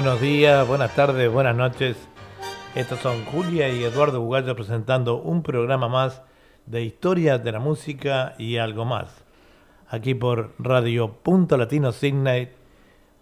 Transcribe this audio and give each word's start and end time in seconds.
Buenos 0.00 0.20
días, 0.20 0.64
buenas 0.68 0.94
tardes, 0.94 1.28
buenas 1.28 1.56
noches. 1.56 1.96
Estos 2.76 3.00
son 3.00 3.24
Julia 3.24 3.68
y 3.68 3.82
Eduardo 3.82 4.20
Bugallo 4.20 4.54
presentando 4.54 5.16
un 5.16 5.42
programa 5.42 5.88
más 5.88 6.22
de 6.66 6.82
historia 6.82 7.38
de 7.38 7.50
la 7.50 7.58
música 7.58 8.36
y 8.38 8.58
algo 8.58 8.84
más. 8.84 9.24
Aquí 9.88 10.14
por 10.14 10.52
Radio 10.60 11.14
Punto 11.14 11.56
Latino 11.56 11.90
Signet 11.90 12.54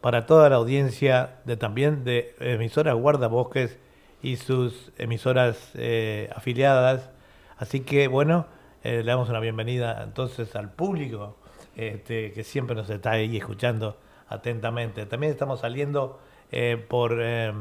para 0.03 0.27
toda 0.27 0.51
la 0.51 0.57
audiencia 0.57 1.39
de 1.47 1.57
también 1.57 2.05
de 2.05 2.37
emisoras 2.41 2.95
guardabosques 2.95 3.79
y 4.21 4.37
sus 4.37 4.93
emisoras 4.99 5.71
eh, 5.77 6.29
afiliadas. 6.37 7.09
Así 7.57 7.81
que 7.81 8.07
bueno, 8.07 8.49
eh, 8.85 9.03
le 9.03 9.13
damos 9.13 9.31
una 9.31 9.41
bienvenida 9.41 10.03
entonces 10.03 10.55
al 10.55 10.73
público 10.73 11.39
este, 11.75 12.33
que 12.33 12.45
siempre 12.45 12.77
nos 12.77 12.91
está 12.91 13.13
ahí 13.13 13.35
escuchando 13.35 13.97
atentamente. 14.29 15.07
También 15.07 15.33
estamos 15.33 15.61
saliendo 15.61 16.21
eh, 16.53 16.83
por, 16.89 17.19
eh, 17.21 17.53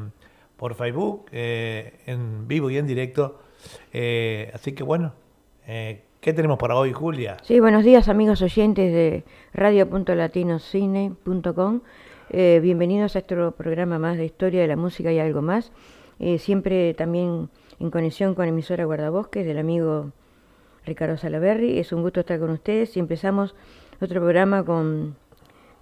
por 0.56 0.74
Facebook, 0.74 1.26
eh, 1.32 2.00
en 2.06 2.48
vivo 2.48 2.70
y 2.70 2.78
en 2.78 2.86
directo. 2.86 3.40
así 4.54 4.72
que 4.72 4.84
bueno, 4.84 5.12
¿qué 5.66 6.32
tenemos 6.32 6.58
para 6.58 6.76
hoy, 6.76 6.92
Julia? 6.92 7.36
Sí, 7.42 7.60
buenos 7.60 7.84
días 7.84 8.08
amigos 8.08 8.40
oyentes 8.42 8.92
de 8.92 9.24
radio.latinocine.com. 9.52 11.80
bienvenidos 12.30 13.16
a 13.16 13.18
este 13.18 13.34
programa 13.52 13.98
más 13.98 14.18
de 14.18 14.24
historia 14.24 14.60
de 14.60 14.68
la 14.68 14.76
música 14.76 15.12
y 15.12 15.18
algo 15.18 15.42
más. 15.42 15.72
siempre 16.38 16.94
también 16.94 17.50
en 17.80 17.90
conexión 17.90 18.34
con 18.34 18.46
emisora 18.46 18.84
Guardabosques 18.84 19.44
del 19.44 19.58
amigo 19.58 20.12
Ricardo 20.86 21.16
Salaberry. 21.16 21.78
Es 21.78 21.92
un 21.92 22.02
gusto 22.02 22.20
estar 22.20 22.38
con 22.38 22.50
ustedes 22.50 22.96
y 22.96 23.00
empezamos 23.00 23.54
otro 24.00 24.20
programa 24.20 24.64
con 24.64 25.16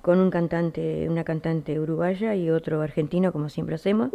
con 0.04 0.20
un 0.20 0.30
cantante, 0.30 1.08
una 1.08 1.24
cantante 1.24 1.80
uruguaya 1.80 2.34
y 2.34 2.50
otro 2.50 2.82
argentino, 2.82 3.32
como 3.32 3.48
siempre 3.48 3.76
hacemos. 3.76 4.10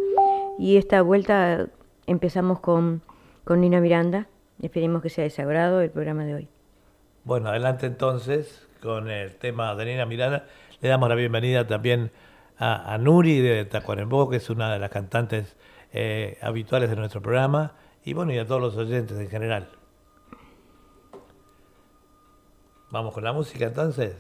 Y 0.60 0.78
esta 0.78 1.02
vuelta 1.02 1.66
empezamos 2.06 2.60
con, 2.60 3.02
con 3.44 3.60
Nina 3.60 3.82
Miranda. 3.82 4.28
Esperemos 4.62 5.02
que 5.02 5.10
sea 5.10 5.24
de 5.24 5.32
sagrado 5.32 5.82
el 5.82 5.90
programa 5.90 6.26
de 6.26 6.36
hoy. 6.36 6.48
Bueno, 7.24 7.50
adelante 7.50 7.88
entonces 7.88 8.68
con 8.84 9.10
el 9.10 9.36
tema 9.38 9.74
de 9.74 9.86
Nina 9.86 10.06
Miranda. 10.06 10.46
Le 10.80 10.90
damos 10.90 11.10
la 11.10 11.16
bienvenida 11.16 11.66
también 11.66 12.12
a, 12.60 12.96
Nuri 13.00 13.40
de 13.40 13.66
Tacuarembó, 13.66 14.30
que 14.30 14.38
es 14.38 14.48
una 14.52 14.72
de 14.72 14.78
las 14.78 14.92
cantantes 14.92 15.58
eh, 15.92 16.38
habituales 16.44 16.92
de 16.92 16.98
nuestro 16.98 17.20
programa, 17.20 17.74
y 18.06 18.14
bueno, 18.14 18.32
y 18.32 18.38
a 18.38 18.46
todos 18.46 18.62
los 18.62 18.78
oyentes 18.78 19.18
en 19.18 19.28
general. 19.28 19.70
Vamos 22.92 23.12
con 23.12 23.24
la 23.24 23.34
música 23.34 23.66
entonces. 23.66 24.16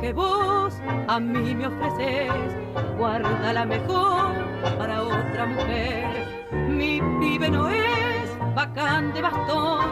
Que 0.00 0.12
vos 0.12 0.74
a 1.08 1.18
mí 1.18 1.54
me 1.54 1.66
ofreces, 1.66 2.32
guarda 2.96 3.52
la 3.52 3.64
mejor 3.64 4.32
para 4.78 5.02
otra 5.02 5.46
mujer. 5.46 6.48
Mi 6.68 7.00
pibe 7.18 7.50
no 7.50 7.68
es 7.68 8.54
bacán 8.54 9.12
de 9.12 9.22
bastón, 9.22 9.86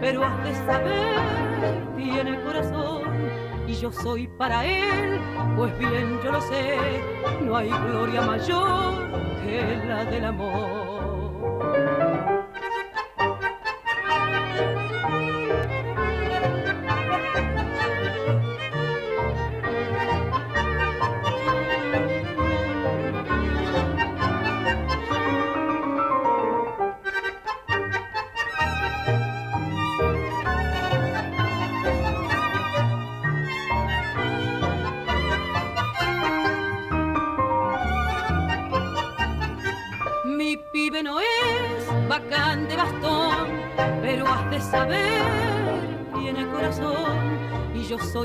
pero 0.00 0.24
has 0.24 0.44
de 0.44 0.54
saber, 0.66 1.94
tiene 1.96 2.40
corazón. 2.40 3.02
Y 3.66 3.74
yo 3.74 3.92
soy 3.92 4.26
para 4.26 4.64
él, 4.64 5.20
pues 5.56 5.76
bien 5.78 6.20
yo 6.22 6.32
lo 6.32 6.40
sé, 6.40 6.78
no 7.42 7.56
hay 7.56 7.68
gloria 7.68 8.22
mayor 8.22 9.10
que 9.44 9.82
la 9.86 10.04
del 10.04 10.24
amor. 10.24 11.15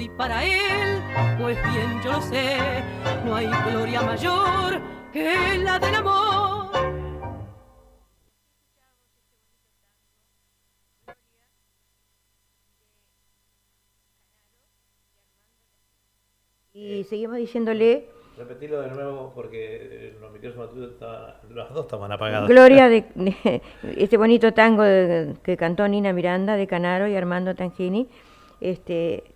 Para 0.09 0.43
él, 0.43 1.01
pues 1.39 1.57
bien 1.71 2.01
yo 2.03 2.11
lo 2.13 2.21
sé, 2.21 2.57
no 3.25 3.35
hay 3.35 3.47
gloria 3.69 4.01
mayor 4.01 4.81
que 5.13 5.57
la 5.59 5.79
del 5.79 5.95
amor. 5.95 6.71
Y 16.73 17.03
seguimos 17.03 17.37
diciéndole 17.37 18.07
Repetilo 18.37 18.81
de 18.81 18.89
nuevo 18.89 19.31
porque 19.35 20.15
los 20.19 20.31
micrófonos 20.31 20.71
los 20.73 21.73
dos 21.73 21.85
estaban 21.85 22.11
apagados. 22.11 22.49
Gloria 22.49 22.87
de, 22.89 23.05
este 23.97 24.17
bonito 24.17 24.53
tango 24.53 24.83
que 25.43 25.57
cantó 25.57 25.87
Nina 25.87 26.11
Miranda 26.13 26.55
de 26.55 26.65
Canaro 26.65 27.07
y 27.07 27.15
Armando 27.15 27.53
Tangini. 27.53 28.07
Este, 28.59 29.30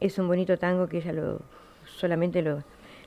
es 0.00 0.18
un 0.18 0.26
bonito 0.26 0.56
tango 0.58 0.88
que 0.88 0.98
ella 0.98 1.12
lo 1.12 1.40
solamente 1.84 2.42
lo 2.42 2.62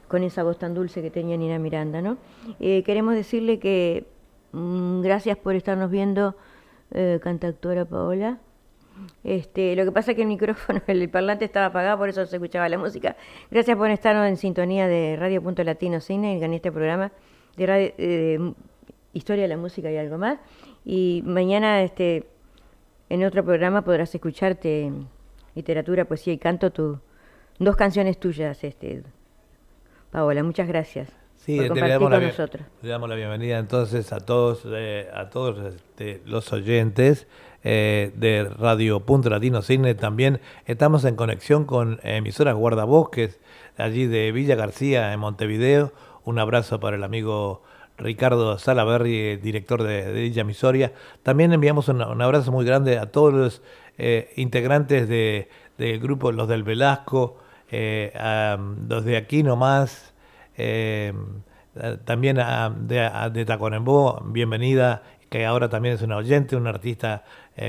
con 0.08 0.24
esa 0.24 0.44
voz 0.44 0.60
tan 0.60 0.74
dulce 0.74 1.02
que 1.02 1.10
tenía 1.10 1.38
Nina 1.38 1.58
Miranda, 1.58 2.02
¿no? 2.02 2.18
Eh, 2.60 2.84
queremos 2.84 3.16
decirle 3.16 3.58
que 3.58 4.06
mm, 4.52 5.02
gracias 5.02 5.38
por 5.38 5.56
estarnos 5.56 5.90
viendo, 5.90 6.36
eh, 6.92 7.20
cantautora 7.22 7.86
Paola. 7.86 8.38
Este, 9.24 9.76
lo 9.76 9.86
que 9.86 9.92
pasa 9.92 10.12
es 10.12 10.16
que 10.16 10.22
el 10.22 10.28
micrófono, 10.28 10.82
el 10.88 11.10
parlante 11.10 11.46
estaba 11.46 11.68
apagado, 11.68 11.98
por 11.98 12.10
eso 12.10 12.26
se 12.28 12.36
escuchaba 12.36 12.70
la 12.70 12.78
música. 12.78 13.16
Gracias 13.50 13.76
por 13.76 13.90
estarnos 13.90 14.28
en 14.28 14.38
sintonía 14.38 14.88
de 14.88 15.16
Radio 15.18 15.42
Punto 15.42 15.64
Latino 15.64 16.00
Cine 16.00 16.44
en 16.44 16.54
este 16.54 16.72
programa 16.72 17.12
de, 17.58 17.96
eh, 17.98 18.54
Historia 19.14 19.44
de 19.44 19.48
la 19.48 19.58
Música 19.58 19.92
y 19.92 19.98
algo 19.98 20.18
más. 20.20 20.38
Y 20.86 21.24
mañana 21.26 21.82
este, 21.82 22.28
en 23.10 23.24
otro 23.24 23.44
programa 23.44 23.84
podrás 23.84 24.14
escucharte 24.14 24.92
literatura, 25.56 26.06
poesía 26.06 26.34
y 26.34 26.38
canto, 26.38 26.72
tu, 26.72 27.00
dos 27.60 27.76
canciones 27.76 28.20
tuyas, 28.20 28.64
este, 28.64 29.04
Paola. 30.12 30.44
Muchas 30.44 30.68
gracias. 30.68 31.10
Sí, 31.38 31.58
por 31.58 31.64
le 31.64 31.70
compartir 31.70 31.94
damos, 31.94 32.10
con 32.10 32.24
nosotros. 32.24 32.66
le 32.82 32.90
damos 32.90 33.10
la 33.10 33.16
bienvenida 33.16 33.58
entonces 33.58 34.14
a 34.14 34.20
todos, 34.22 34.62
eh, 34.66 35.10
a 35.14 35.30
todos 35.30 35.74
este, 35.76 36.22
los 36.26 36.54
oyentes 36.54 37.28
eh, 37.66 38.14
de 38.16 38.46
Radio 38.46 39.02
Punto 39.02 39.30
Latino 39.30 39.62
Cine. 39.62 39.94
También 39.94 40.40
estamos 40.66 41.04
en 41.04 41.18
conexión 41.18 41.66
con 41.66 42.00
emisoras 42.04 42.56
guardabosques 42.56 43.42
allí 43.78 44.08
de 44.08 44.32
Villa 44.32 44.56
García 44.56 45.12
en 45.12 45.20
Montevideo. 45.20 45.92
Un 46.24 46.40
abrazo 46.40 46.80
para 46.80 46.96
el 46.96 47.04
amigo 47.04 47.62
Ricardo 47.98 48.58
Salaberry, 48.58 49.36
director 49.36 49.84
de, 49.84 50.14
de 50.14 50.22
Villa 50.22 50.46
Misoria. 50.46 50.94
También 51.24 51.52
enviamos 51.52 51.90
un, 51.90 52.02
un 52.02 52.22
abrazo 52.22 52.54
muy 52.54 52.66
grande 52.66 52.98
a 52.98 53.08
todos 53.08 53.34
los 53.34 53.62
eh, 53.98 54.32
integrantes 54.38 55.08
de, 55.08 55.50
del 55.78 56.00
grupo 56.00 56.32
Los 56.32 56.48
del 56.48 56.64
Velasco, 56.64 57.38
eh, 57.70 58.12
los 58.88 59.06
de 59.06 59.18
aquí 59.18 59.44
nomás, 59.44 60.14
eh, 60.58 61.14
también 62.06 62.40
a, 62.40 62.70
de, 62.70 63.02
a, 63.02 63.30
de 63.30 63.46
Tacuarembó, 63.46 64.22
bienvenida, 64.26 65.04
que 65.30 65.46
ahora 65.46 65.70
también 65.70 65.96
es 65.96 66.02
una 66.02 66.18
oyente, 66.18 66.56
una 66.56 66.70
artista 66.70 67.24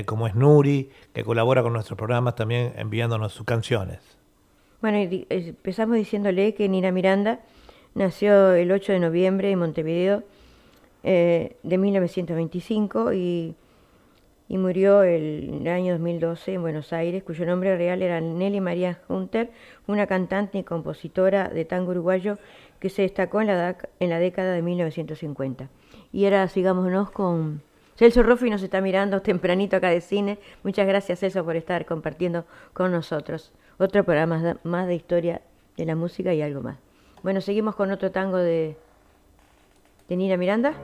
como 0.05 0.27
es 0.27 0.35
Nuri, 0.35 0.89
que 1.13 1.23
colabora 1.23 1.61
con 1.63 1.73
nuestros 1.73 1.97
programas 1.97 2.35
también 2.35 2.73
enviándonos 2.75 3.33
sus 3.33 3.45
canciones. 3.45 3.99
Bueno, 4.81 4.97
empezamos 5.29 5.95
diciéndole 5.95 6.53
que 6.53 6.69
Nina 6.69 6.91
Miranda 6.91 7.39
nació 7.95 8.53
el 8.53 8.71
8 8.71 8.93
de 8.93 8.99
noviembre 8.99 9.51
en 9.51 9.59
Montevideo 9.59 10.23
de 11.01 11.55
1925 11.63 13.13
y, 13.13 13.55
y 14.47 14.57
murió 14.57 15.03
el, 15.03 15.67
año 15.67 15.93
2012 15.93 16.53
en 16.53 16.61
Buenos 16.61 16.93
Aires, 16.93 17.23
cuyo 17.23 17.45
nombre 17.45 17.75
real 17.77 18.01
era 18.01 18.21
Nelly 18.21 18.61
María 18.61 18.99
Hunter, 19.07 19.49
una 19.87 20.07
cantante 20.07 20.59
y 20.59 20.63
compositora 20.63 21.49
de 21.49 21.65
tango 21.65 21.91
uruguayo 21.91 22.37
que 22.79 22.89
se 22.89 23.01
destacó 23.01 23.41
en 23.41 23.47
la, 23.47 23.77
la 23.99 24.19
década 24.19 24.53
de 24.53 24.61
1950. 24.61 25.69
Y 26.11 26.25
ahora 26.25 26.47
sigámonos 26.47 27.09
con 27.11 27.61
Celso 27.95 28.23
Roffi 28.23 28.49
nos 28.49 28.61
está 28.61 28.81
mirando 28.81 29.21
tempranito 29.21 29.77
acá 29.77 29.89
de 29.89 30.01
cine. 30.01 30.37
Muchas 30.63 30.85
gracias 30.85 31.19
Celso 31.19 31.43
por 31.43 31.55
estar 31.55 31.85
compartiendo 31.85 32.45
con 32.73 32.91
nosotros. 32.91 33.51
Otro 33.77 34.03
programa 34.03 34.59
más 34.63 34.87
de 34.87 34.95
historia 34.95 35.41
de 35.77 35.85
la 35.85 35.95
música 35.95 36.33
y 36.33 36.41
algo 36.41 36.61
más. 36.61 36.77
Bueno, 37.23 37.41
seguimos 37.41 37.75
con 37.75 37.91
otro 37.91 38.11
tango 38.11 38.37
de, 38.37 38.77
de 40.07 40.15
Nina 40.15 40.37
Miranda. 40.37 40.75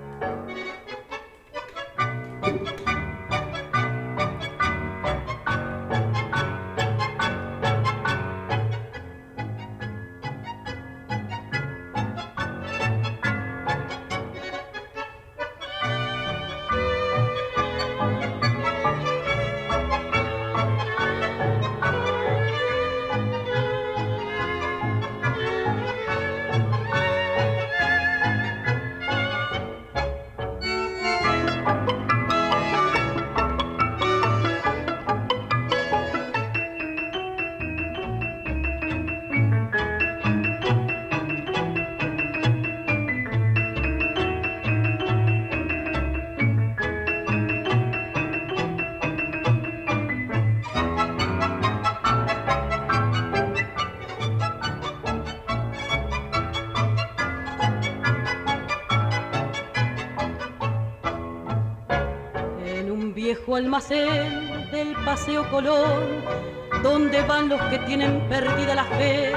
Donde 66.82 67.22
van 67.24 67.50
los 67.50 67.62
que 67.64 67.78
tienen 67.80 68.22
perdida 68.30 68.74
la 68.74 68.86
fe, 68.86 69.34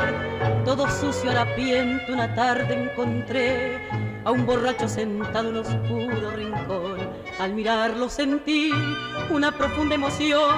todo 0.65 0.89
sucio 0.89 1.33
harapiento 1.33 2.13
una 2.13 2.33
tarde 2.37 2.85
encontré 2.85 3.81
a 4.25 4.31
un 4.31 4.47
borracho 4.47 4.89
sentado 4.89 5.51
en 5.51 5.57
oscuro 5.57 6.31
rincón. 6.31 7.11
Al 7.41 7.53
mirarlo 7.53 8.09
sentí 8.09 8.71
una 9.29 9.51
profunda 9.51 9.97
emoción, 9.97 10.55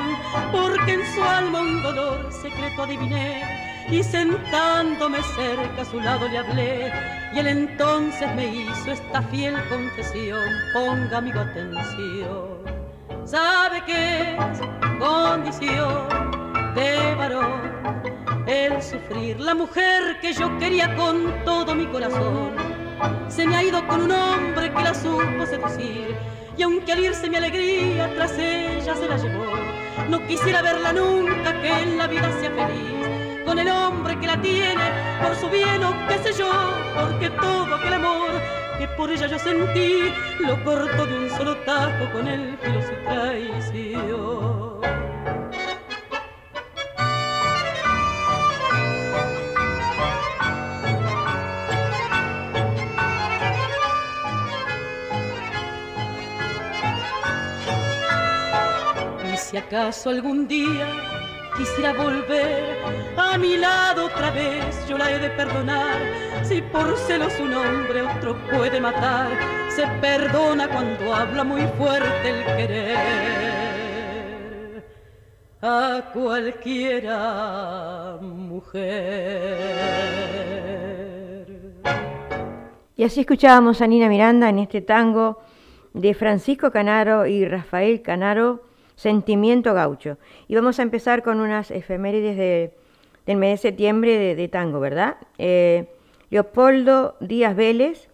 porque 0.53 0.93
en 0.93 1.15
su 1.15 1.23
alma 1.25 1.63
un 1.63 1.83
dolor 1.83 2.31
secreto 2.31 2.83
adiviné. 2.83 3.43
Y 3.91 4.03
sentándome 4.03 5.23
cerca 5.23 5.83
a 5.83 5.85
su 5.87 5.99
lado 6.01 6.29
le 6.29 6.39
hablé, 6.39 6.93
y 7.33 7.39
él 7.39 7.47
entonces 7.47 8.33
me 8.35 8.47
hizo 8.47 8.93
esta 8.93 9.23
fiel 9.23 9.55
confesión. 9.69 10.45
Ponga 10.75 11.19
amigo 11.19 11.41
atención, 11.41 12.59
sabe 13.25 13.83
que 13.87 14.37
es 14.37 14.61
condición 14.99 16.09
de 16.75 17.15
varón 17.17 17.77
el 18.47 18.83
sufrir. 18.83 19.41
La 19.41 19.55
mujer 19.55 20.21
que 20.21 20.33
yo 20.33 20.57
quería 20.59 20.95
con 20.95 21.45
todo 21.45 21.75
mi 21.75 21.87
corazón 21.87 22.53
se 23.29 23.47
me 23.47 23.57
ha 23.57 23.63
ido 23.63 23.87
con 23.87 24.03
un 24.03 24.13
hombre 24.13 24.73
que 24.73 24.83
la 24.83 24.95
supo 24.95 25.47
seducir. 25.47 26.17
Y 26.57 26.63
aunque 26.63 26.93
al 26.93 27.01
irse 27.01 27.29
mi 27.29 27.37
alegría 27.37 28.11
tras 28.15 28.39
ella 28.39 28.95
se 28.95 29.09
la 29.09 29.17
llevó, 29.17 29.45
no 30.09 30.27
quisiera 30.27 30.63
verla 30.63 30.93
nunca 30.93 31.61
que 31.61 31.71
en 31.83 31.99
la 31.99 32.07
vida 32.07 32.31
sea 32.41 32.51
feliz. 32.51 33.45
Con 33.45 33.59
el 33.59 33.69
hombre 33.69 34.19
que 34.19 34.27
la 34.27 34.41
tiene, 34.41 34.91
por 35.23 35.37
su 35.37 35.49
bien 35.51 35.85
o 35.85 35.93
qué 36.09 36.19
sé 36.19 36.39
yo, 36.39 36.51
porque 36.95 37.31
todo 37.31 37.75
aquel 37.75 37.95
amor 37.95 38.31
que 38.79 38.89
por 38.89 39.11
ella 39.11 39.27
yo 39.27 39.39
sentí, 39.39 40.13
lo 40.41 40.63
corto 40.65 41.07
de 41.07 41.19
un 41.19 41.31
solo 41.31 41.57
tajo 41.59 42.13
con 42.13 42.27
el 42.27 42.57
filo 42.59 42.83
su 42.83 42.95
traición. 43.05 44.56
Si 59.51 59.57
acaso 59.57 60.11
algún 60.11 60.47
día 60.49 60.89
quisiera 61.57 61.93
volver 61.93 62.77
a 63.17 63.39
mi 63.39 63.57
lado 63.57 64.07
otra 64.07 64.33
vez, 64.33 64.85
yo 64.89 64.99
la 64.99 65.13
he 65.13 65.21
de 65.21 65.31
perdonar. 65.31 65.97
Si 66.43 66.61
por 66.61 66.97
celos 66.97 67.39
un 67.39 67.55
hombre 67.55 68.03
otro 68.03 68.37
puede 68.51 68.81
matar, 68.81 69.31
se 69.71 69.87
perdona 70.01 70.67
cuando 70.69 71.15
habla 71.15 71.45
muy 71.45 71.63
fuerte 71.79 72.29
el 72.29 72.45
querer. 72.57 72.97
A 75.63 76.11
cualquiera 76.13 78.19
mujer. 78.21 78.97
Y 82.97 83.05
así 83.05 83.21
escuchábamos 83.21 83.81
a 83.81 83.87
Nina 83.87 84.09
Miranda 84.09 84.49
en 84.49 84.59
este 84.59 84.81
tango 84.81 85.39
de 85.95 86.15
Francisco 86.15 86.73
Canaro 86.73 87.27
y 87.27 87.47
Rafael 87.47 88.03
Canaro, 88.03 88.67
Sentimiento 88.97 89.73
Gaucho. 89.75 90.19
Y 90.49 90.55
vamos 90.57 90.79
a 90.79 90.83
empezar 90.83 91.23
con 91.23 91.41
unas 91.41 91.71
efemérides 91.71 92.37
de- 92.37 92.73
del 93.27 93.37
mes 93.37 93.61
de 93.61 93.69
septiembre 93.69 94.35
de, 94.35 94.49
tango, 94.49 94.81
¿verdad? 94.81 95.17
Eh, 95.39 95.87
Leopoldo 96.31 97.17
Díaz 97.21 97.55
Vélez 97.57 98.09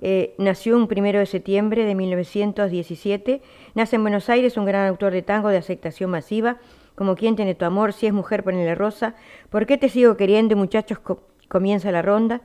eh, 0.00 0.34
nació 0.38 0.76
un 0.76 0.86
primero 0.88 1.18
de 1.18 1.26
septiembre 1.26 1.84
de 1.84 1.94
1917. 1.94 3.42
Nace 3.74 3.96
en 3.96 4.02
Buenos 4.02 4.28
Aires, 4.30 4.56
un 4.56 4.64
gran 4.64 4.86
autor 4.88 5.12
de 5.12 5.22
tango 5.22 5.48
de 5.48 5.56
aceptación 5.58 6.10
masiva. 6.10 6.56
Como 6.94 7.14
quien 7.16 7.36
tiene 7.36 7.54
tu 7.54 7.64
amor, 7.64 7.92
si 7.92 8.06
es 8.06 8.12
mujer, 8.12 8.42
ponele 8.44 8.74
rosa. 8.74 9.14
¿Por 9.50 9.66
qué 9.66 9.76
te 9.78 9.88
sigo 9.88 10.16
queriendo, 10.16 10.56
muchachos? 10.56 10.98
Co- 10.98 11.20
comienza 11.48 11.90
la 11.90 12.02
ronda 12.02 12.40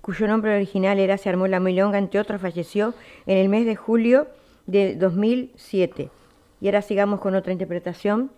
cuyo 0.00 0.26
nombre 0.28 0.54
original 0.54 0.98
era 0.98 1.16
Se 1.16 1.30
armó 1.30 1.46
la 1.46 1.60
milonga, 1.60 1.96
entre 1.98 2.20
otros, 2.20 2.40
falleció 2.40 2.92
en 3.26 3.38
el 3.38 3.48
mes 3.48 3.64
de 3.64 3.74
julio 3.76 4.26
de 4.66 4.96
2007. 4.96 6.10
Y 6.64 6.68
ahora 6.68 6.80
sigamos 6.80 7.20
con 7.20 7.34
otra 7.34 7.52
interpretación 7.52 8.30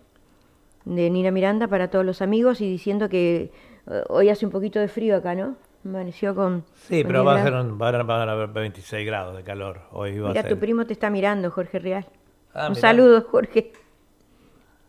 de 0.83 1.09
Nina 1.09 1.31
Miranda 1.31 1.69
para 1.69 1.89
todos 1.89 2.03
los 2.03 2.21
amigos 2.21 2.59
y 2.59 2.69
diciendo 2.69 3.07
que 3.07 3.53
eh, 3.89 4.03
hoy 4.09 4.27
hace 4.27 4.45
un 4.45 4.51
poquito 4.51 4.79
de 4.81 4.89
frío 4.89 5.15
acá, 5.15 5.33
¿no? 5.33 5.55
Amaneció 5.85 6.35
con... 6.35 6.65
Sí, 6.75 7.03
con 7.03 7.07
pero 7.07 7.23
va 7.23 7.31
a, 7.31 7.35
10 7.35 7.45
ser 7.45 7.53
un- 7.53 7.77
van, 7.77 7.95
a, 7.95 8.31
haber 8.33 8.49
26 8.49 9.05
grados 9.05 9.37
de 9.37 9.43
calor. 9.45 9.79
Hoy 9.93 10.19
va 10.19 10.27
Mira, 10.27 10.41
a 10.41 10.43
ser. 10.43 10.51
tu 10.51 10.59
primo 10.59 10.85
te 10.85 10.91
está 10.91 11.09
mirando, 11.09 11.49
Jorge 11.51 11.79
Real. 11.79 12.05
Ah, 12.53 12.63
un 12.65 12.71
mirá. 12.71 12.81
saludo, 12.81 13.21
Jorge. 13.21 13.71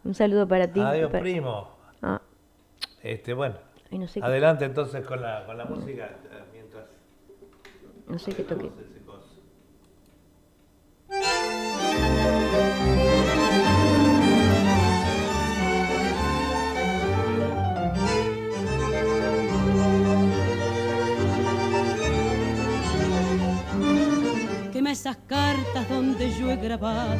Un 0.02 0.14
saludo 0.14 0.48
para 0.48 0.66
ti. 0.72 0.80
Adiós, 0.80 1.08
Para- 1.08 1.22
primo. 1.22 1.68
Ah, 2.02 2.20
Este, 3.04 3.34
bueno, 3.34 3.54
Ay, 3.92 3.98
no 4.00 4.08
sé 4.08 4.18
qué, 4.18 4.26
Adelante 4.26 4.64
entonces 4.64 5.06
con 5.06 5.22
la, 5.22 5.46
con 5.46 5.56
la 5.56 5.64
música 5.64 6.06
eh, 6.06 6.42
mientras 6.52 6.86
no 8.08 8.18
sé 8.18 8.32
qué 8.32 8.42
toque. 8.42 8.68
Esas 24.88 25.18
cartas 25.26 25.88
donde 25.88 26.32
yo 26.38 26.50
he 26.50 26.56
grabado, 26.56 27.18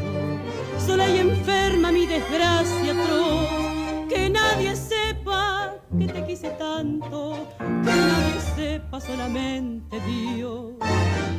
sola 0.87 1.09
y 1.09 1.19
enferma 1.19 1.93
mi 1.93 2.07
desgracia 2.07 2.93
atroz. 2.93 4.09
Que 4.09 4.31
nadie 4.31 4.75
sepa 4.75 5.75
que 5.99 6.07
te 6.07 6.27
quise 6.27 6.51
tanto, 6.51 7.47
que 7.59 7.91
nadie 7.91 8.41
sepa 8.57 9.01
solamente 9.01 10.01
Dios. 10.01 10.73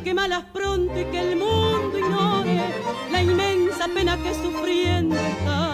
Quémalas 0.04 0.44
pronto 0.54 1.00
y 1.00 1.06
que 1.06 1.32
el 1.32 1.38
mundo 1.38 1.98
ignore 1.98 2.62
la 3.12 3.24
inmensa 3.24 3.88
pena 3.94 4.18
que 4.18 4.34
sufriendo 4.34 5.16
está. 5.16 5.74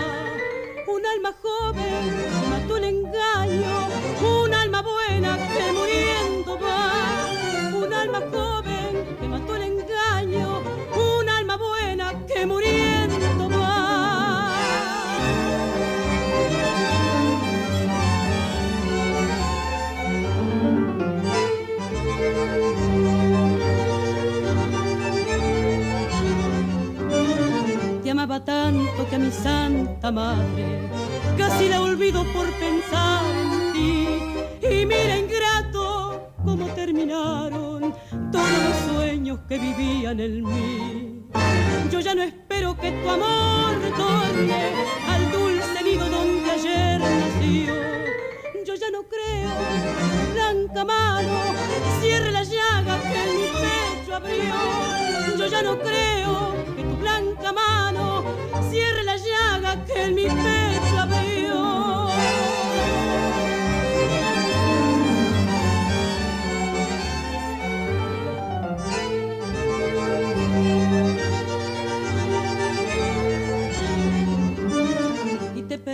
Un 0.87 1.05
alma 1.05 1.35
joven 1.41 2.03
que 2.41 2.47
mató 2.49 2.77
el 2.77 2.83
engaño, 2.85 3.87
un 4.43 4.53
alma 4.53 4.81
buena 4.81 5.37
que 5.37 5.71
muriendo 5.73 6.57
va. 6.59 7.77
Un 7.77 7.93
alma 7.93 8.21
joven 8.31 8.54
que 12.35 12.45
muriendo 12.45 13.49
va. 13.49 14.51
Te 28.03 28.11
amaba 28.11 28.43
tanto 28.43 29.07
que 29.09 29.15
a 29.15 29.19
mi 29.19 29.31
santa 29.31 30.11
madre 30.11 30.65
casi 31.37 31.69
la 31.69 31.81
olvido 31.81 32.25
por 32.33 32.47
pensar 32.59 33.23
en 33.45 33.73
ti. 33.73 34.07
Y 34.61 34.85
mira, 34.85 35.17
ingrato, 35.17 36.31
cómo 36.43 36.65
terminaron 36.75 37.93
todos 38.31 38.57
los 38.65 38.77
sueños 38.89 39.39
que 39.47 39.57
vivían 39.57 40.19
en 40.19 40.43
mí. 40.43 41.14
Yo 41.91 41.99
ya 41.99 42.15
no 42.15 42.23
espero 42.23 42.77
que 42.77 42.91
tu 42.91 43.09
amor 43.09 43.79
retorne 43.81 44.73
al 45.07 45.31
dulce 45.31 45.83
nido 45.83 46.09
donde 46.09 46.51
ayer 46.51 46.99
nació. 46.99 47.73
Yo 48.65 48.75
ya 48.75 48.89
no 48.91 49.03
creo 49.03 49.51
que 49.59 50.25
tu 50.25 50.33
blanca 50.33 50.85
mano 50.85 51.39
cierre 52.01 52.31
la 52.31 52.43
llaga 52.43 52.99
que 53.01 53.23
en 53.23 53.31
mi 53.39 53.47
pecho 53.63 54.15
abrió. 54.15 55.37
Yo 55.37 55.47
ya 55.47 55.61
no 55.61 55.79
creo 55.79 56.55
que 56.75 56.83
tu 56.83 56.95
blanca 56.97 57.53
mano 57.53 58.23
cierre 58.69 59.03
la 59.03 59.17
llaga 59.17 59.85
que 59.85 60.03
en 60.03 60.15
mi 60.15 60.23
pecho 60.23 60.64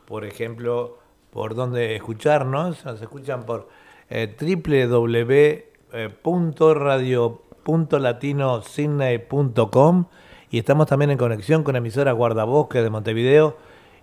por 0.05 0.25
ejemplo, 0.25 0.99
por 1.31 1.55
dónde 1.55 1.95
escucharnos. 1.95 2.85
Nos 2.85 3.01
escuchan 3.01 3.47
por 3.47 3.69
eh, 4.11 4.27
www.radio.latinosidney.com 7.67 10.07
y 10.51 10.59
estamos 10.59 10.87
también 10.87 11.11
en 11.11 11.19
conexión 11.19 11.65
con 11.65 11.77
emisora 11.77 12.13
Guardabosque 12.13 12.83
de 12.83 12.91
Montevideo 12.91 13.57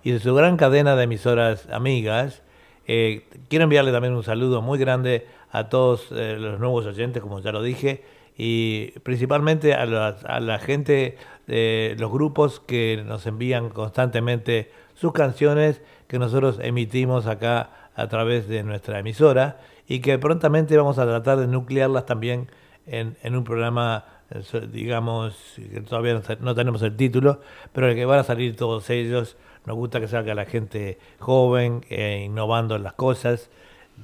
y 0.04 0.12
de 0.12 0.20
su 0.20 0.36
gran 0.36 0.58
cadena 0.58 0.98
de 0.98 1.06
emisoras 1.06 1.70
amigas. 1.70 2.44
Eh, 2.86 3.26
quiero 3.48 3.64
enviarle 3.64 3.94
también 3.94 4.14
un 4.14 4.24
saludo 4.24 4.62
muy 4.62 4.78
grande 4.78 5.26
a 5.52 5.70
todos 5.70 6.10
eh, 6.12 6.36
los 6.38 6.60
nuevos 6.60 6.86
oyentes, 6.86 7.24
como 7.24 7.40
ya 7.40 7.54
lo 7.54 7.62
dije, 7.62 8.04
y 8.38 8.92
principalmente 9.04 9.74
a 9.74 9.86
la, 9.86 10.08
a 10.08 10.42
la 10.42 10.60
gente 10.60 11.16
de 11.48 11.96
los 11.98 12.12
grupos 12.12 12.60
que 12.60 13.02
nos 13.06 13.26
envían 13.26 13.70
constantemente 13.70 14.70
sus 14.96 15.14
canciones 15.14 15.82
que 16.08 16.20
nosotros 16.20 16.60
emitimos 16.62 17.26
acá 17.28 17.70
a 17.96 18.08
través 18.08 18.50
de 18.50 18.64
nuestra 18.64 19.00
emisora 19.00 19.62
y 19.88 20.00
que 20.00 20.20
prontamente 20.20 20.76
vamos 20.76 20.98
a 20.98 21.06
tratar 21.06 21.38
de 21.38 21.48
nuclearlas 21.48 22.06
también 22.06 22.50
en, 22.88 23.18
en 23.24 23.36
un 23.36 23.44
programa, 23.44 24.06
eh, 24.32 24.68
digamos, 24.72 25.36
que 25.56 25.82
todavía 25.82 26.14
no, 26.14 26.22
te- 26.22 26.38
no 26.38 26.56
tenemos 26.56 26.82
el 26.82 26.96
título, 26.96 27.40
pero 27.72 27.88
el 27.90 27.96
que 27.96 28.06
van 28.06 28.20
a 28.20 28.24
salir 28.24 28.56
todos 28.56 28.90
ellos. 28.90 29.38
Nos 29.66 29.76
gusta 29.78 30.00
que 30.02 30.08
salga 30.10 30.36
la 30.36 30.46
gente 30.46 31.00
joven, 31.20 31.86
eh, 31.90 32.24
innovando 32.26 32.76
en 32.76 32.84
las 32.84 32.94
cosas, 32.94 33.50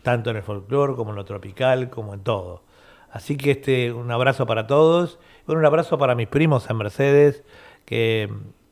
tanto 0.04 0.30
en 0.30 0.38
el 0.38 0.44
folclore 0.44 0.96
como 0.96 1.10
en 1.12 1.18
lo 1.18 1.26
tropical, 1.26 1.90
como 1.90 2.14
en 2.14 2.22
todo. 2.22 2.62
Así 3.12 3.36
que 3.38 3.52
este, 3.52 3.92
un 3.92 4.12
abrazo 4.12 4.46
para 4.46 4.68
todos. 4.68 5.20
Bueno, 5.46 5.60
un 5.60 5.66
abrazo 5.66 5.98
para 5.98 6.16
mis 6.16 6.28
primos 6.28 6.70
en 6.70 6.78
Mercedes, 6.78 7.44
que 7.86 8.30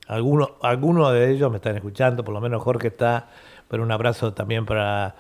algunos 0.07 0.51
algunos 0.61 1.11
de 1.11 1.31
ellos 1.31 1.49
me 1.51 1.57
están 1.57 1.75
escuchando, 1.75 2.23
por 2.23 2.33
lo 2.33 2.39
menos 2.41 2.61
Jorge 2.61 2.87
está, 2.89 3.29
pero 3.67 3.83
un 3.83 3.91
abrazo 3.91 4.33
también 4.33 4.65
para, 4.65 5.15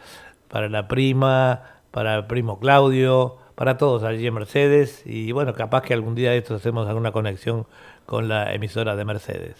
para 0.49 0.69
la 0.69 0.87
prima, 0.87 1.63
para 1.91 2.15
el 2.15 2.25
primo 2.27 2.59
Claudio, 2.59 3.37
para 3.57 3.75
todos 3.75 4.03
allí 4.03 4.27
en 4.27 4.35
Mercedes. 4.35 5.01
Y 5.03 5.31
bueno, 5.31 5.55
capaz 5.55 5.81
que 5.81 5.95
algún 5.95 6.13
día 6.13 6.29
de 6.29 6.37
estos 6.37 6.61
hacemos 6.61 6.87
alguna 6.87 7.11
conexión 7.11 7.65
con 8.05 8.27
la 8.29 8.53
emisora 8.53 8.95
de 8.95 9.03
Mercedes. 9.03 9.55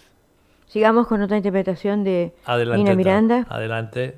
Sigamos 0.68 1.08
con 1.08 1.20
otra 1.20 1.36
interpretación 1.36 2.04
de 2.04 2.32
Adelante. 2.44 2.84
Nina. 2.84 2.94
Miranda. 2.94 3.46
Adelante. 3.48 4.14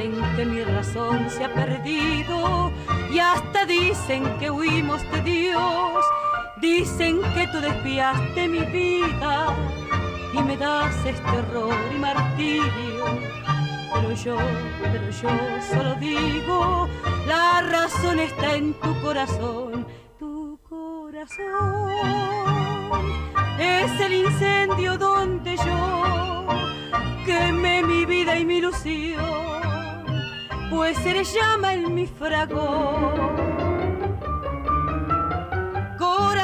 Dicen 0.00 0.22
que 0.34 0.46
mi 0.46 0.64
razón 0.64 1.28
se 1.28 1.44
ha 1.44 1.52
perdido 1.52 2.72
y 3.12 3.18
hasta 3.18 3.66
dicen 3.66 4.22
que 4.38 4.50
huimos 4.50 5.02
de 5.10 5.20
Dios. 5.20 6.04
Dicen 6.56 7.20
que 7.34 7.46
tú 7.48 7.60
desviaste 7.60 8.48
mi 8.48 8.60
vida 8.60 9.54
y 10.32 10.42
me 10.42 10.56
das 10.56 10.94
este 11.04 11.30
horror 11.30 11.74
y 11.94 11.98
martirio. 11.98 13.04
Pero 13.92 14.14
yo, 14.14 14.38
pero 14.80 15.10
yo 15.10 15.28
solo 15.70 15.94
digo, 15.96 16.88
la 17.26 17.60
razón 17.60 18.20
está 18.20 18.54
en 18.54 18.72
tu 18.74 18.98
corazón, 19.02 19.86
tu 20.18 20.58
corazón. 20.66 21.90
Es 23.58 24.00
el 24.00 24.14
incendio 24.14 24.96
donde 24.96 25.58
yo 25.58 26.69
quemé 27.24 27.82
mi 27.82 28.04
vida 28.04 28.38
y 28.38 28.44
mi 28.44 28.56
ilusión, 28.56 29.62
pues 30.70 30.98
eres 31.06 31.32
llama 31.34 31.74
en 31.74 31.94
mi 31.94 32.06
fragor 32.06 33.50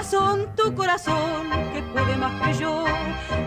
corazón, 0.07 0.47
tu 0.55 0.73
corazón, 0.75 1.49
que 1.75 1.83
puede 1.93 2.17
más 2.17 2.41
que 2.43 2.55
yo, 2.61 2.85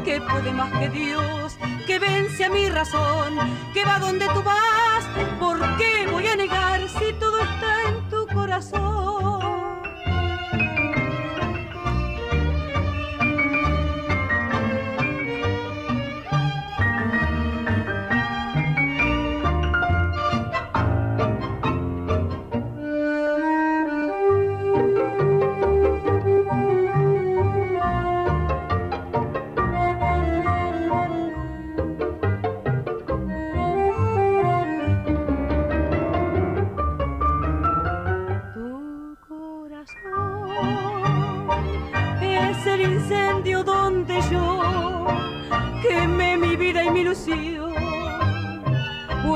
que 0.03 0.19
puede 0.19 0.51
más 0.51 0.69
que 0.77 0.89
Dios, 0.89 1.57
que 1.87 1.99
vence 1.99 2.43
a 2.43 2.49
mi 2.49 2.67
razón, 2.67 3.37
que 3.73 3.85
va 3.85 3.97
donde 3.99 4.25
tú 4.33 4.43
vas, 4.43 5.05
¿por 5.39 5.57
qué 5.77 6.05
voy 6.11 6.27
a 6.27 6.35
negar 6.35 6.81
si 6.89 7.13
todo 7.13 7.39
está 7.39 7.89
en 7.89 8.09
tu 8.09 8.27
corazón? 8.35 9.58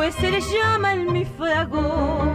Pues 0.03 0.15
se 0.15 0.31
le 0.31 0.41
llama 0.41 0.95
en 0.95 1.13
mi 1.13 1.23
fragor. 1.23 2.27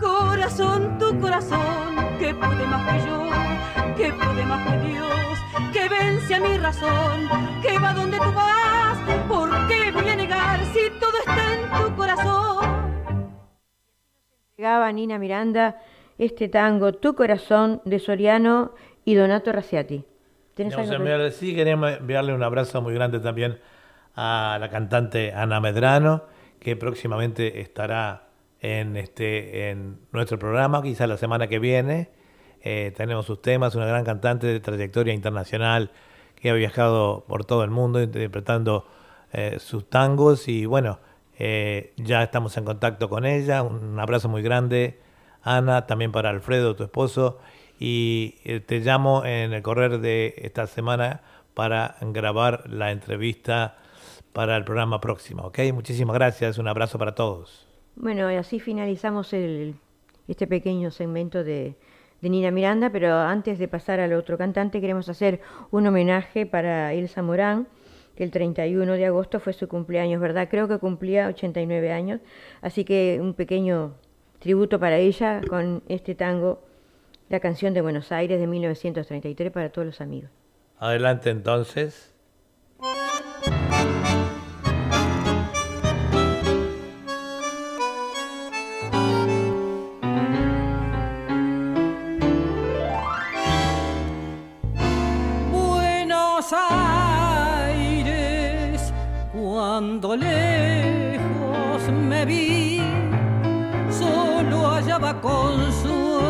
Corazón, 0.00 0.98
tu 0.98 1.20
corazón, 1.20 1.96
que 2.18 2.34
puede 2.34 2.64
más 2.64 2.82
que 2.88 3.06
yo, 3.06 3.18
que 3.98 4.10
puede 4.10 4.42
más 4.46 4.66
que 4.66 4.88
Dios, 4.88 5.38
que 5.74 5.86
vence 5.86 6.34
a 6.34 6.40
mi 6.40 6.56
razón, 6.56 7.28
que 7.60 7.78
va 7.78 7.92
donde 7.92 8.16
tú 8.16 8.32
vas, 8.32 8.98
¿por 9.28 9.50
qué 9.68 9.92
voy 9.92 10.08
a 10.08 10.16
negar 10.16 10.60
si 10.72 10.88
todo 10.98 11.18
está 11.18 11.54
en 11.54 11.84
tu 11.84 11.96
corazón? 11.96 13.34
Llegaba 14.56 14.90
Nina 14.92 15.18
Miranda 15.18 15.78
este 16.16 16.48
tango 16.48 16.94
Tu 16.94 17.14
corazón 17.14 17.82
de 17.84 17.98
Soriano 17.98 18.72
y 19.04 19.14
Donato 19.14 19.52
Raciati. 19.52 20.06
sí, 21.32 21.54
queríamos 21.54 21.98
enviarle 21.98 22.32
un 22.32 22.42
abrazo 22.42 22.80
muy 22.80 22.94
grande 22.94 23.20
también 23.20 23.58
a 24.14 24.58
la 24.60 24.68
cantante 24.70 25.32
Ana 25.32 25.60
Medrano, 25.60 26.24
que 26.58 26.76
próximamente 26.76 27.60
estará 27.60 28.30
en, 28.60 28.96
este, 28.96 29.70
en 29.70 29.98
nuestro 30.12 30.38
programa, 30.38 30.82
quizá 30.82 31.06
la 31.06 31.16
semana 31.16 31.48
que 31.48 31.58
viene. 31.58 32.10
Eh, 32.62 32.92
tenemos 32.96 33.26
sus 33.26 33.40
temas, 33.40 33.74
una 33.74 33.86
gran 33.86 34.04
cantante 34.04 34.46
de 34.46 34.60
trayectoria 34.60 35.14
internacional 35.14 35.90
que 36.36 36.50
ha 36.50 36.54
viajado 36.54 37.24
por 37.26 37.44
todo 37.44 37.64
el 37.64 37.70
mundo 37.70 38.02
interpretando 38.02 38.86
eh, 39.32 39.56
sus 39.58 39.88
tangos 39.88 40.48
y 40.48 40.66
bueno, 40.66 40.98
eh, 41.38 41.94
ya 41.96 42.22
estamos 42.22 42.56
en 42.58 42.64
contacto 42.64 43.08
con 43.08 43.24
ella. 43.24 43.62
Un 43.62 43.98
abrazo 43.98 44.28
muy 44.28 44.42
grande, 44.42 45.00
Ana, 45.42 45.86
también 45.86 46.12
para 46.12 46.30
Alfredo, 46.30 46.76
tu 46.76 46.84
esposo. 46.84 47.38
Y 47.78 48.32
te 48.66 48.80
llamo 48.80 49.24
en 49.24 49.54
el 49.54 49.62
correr 49.62 50.00
de 50.00 50.34
esta 50.36 50.66
semana 50.66 51.22
para 51.54 51.96
grabar 52.02 52.68
la 52.68 52.90
entrevista 52.90 53.78
para 54.32 54.56
el 54.56 54.64
programa 54.64 55.00
próximo. 55.00 55.44
¿ok? 55.44 55.58
Muchísimas 55.72 56.14
gracias, 56.14 56.58
un 56.58 56.68
abrazo 56.68 56.98
para 56.98 57.14
todos. 57.14 57.66
Bueno, 57.96 58.30
y 58.30 58.36
así 58.36 58.60
finalizamos 58.60 59.32
el, 59.32 59.74
este 60.28 60.46
pequeño 60.46 60.90
segmento 60.90 61.44
de, 61.44 61.76
de 62.20 62.28
Nina 62.28 62.50
Miranda, 62.50 62.90
pero 62.90 63.14
antes 63.14 63.58
de 63.58 63.68
pasar 63.68 64.00
al 64.00 64.12
otro 64.12 64.38
cantante 64.38 64.80
queremos 64.80 65.08
hacer 65.08 65.40
un 65.70 65.86
homenaje 65.86 66.46
para 66.46 66.92
Elsa 66.92 67.22
Morán, 67.22 67.66
que 68.16 68.24
el 68.24 68.30
31 68.30 68.92
de 68.92 69.06
agosto 69.06 69.40
fue 69.40 69.52
su 69.52 69.68
cumpleaños, 69.68 70.20
¿verdad? 70.20 70.48
Creo 70.50 70.68
que 70.68 70.78
cumplía 70.78 71.28
89 71.28 71.92
años, 71.92 72.20
así 72.60 72.84
que 72.84 73.18
un 73.20 73.34
pequeño 73.34 73.94
tributo 74.38 74.78
para 74.78 74.98
ella 74.98 75.40
con 75.48 75.82
este 75.88 76.14
tango, 76.14 76.62
la 77.28 77.40
canción 77.40 77.74
de 77.74 77.80
Buenos 77.80 78.12
Aires 78.12 78.40
de 78.40 78.46
1933 78.46 79.52
para 79.52 79.70
todos 79.70 79.86
los 79.86 80.00
amigos. 80.00 80.30
Adelante 80.78 81.30
entonces. 81.30 82.09
Cuando 99.80 100.14
lejos 100.14 101.82
me 101.90 102.24
vi, 102.26 102.82
solo 103.90 104.68
hallaba 104.70 105.20
consuelo 105.20 106.20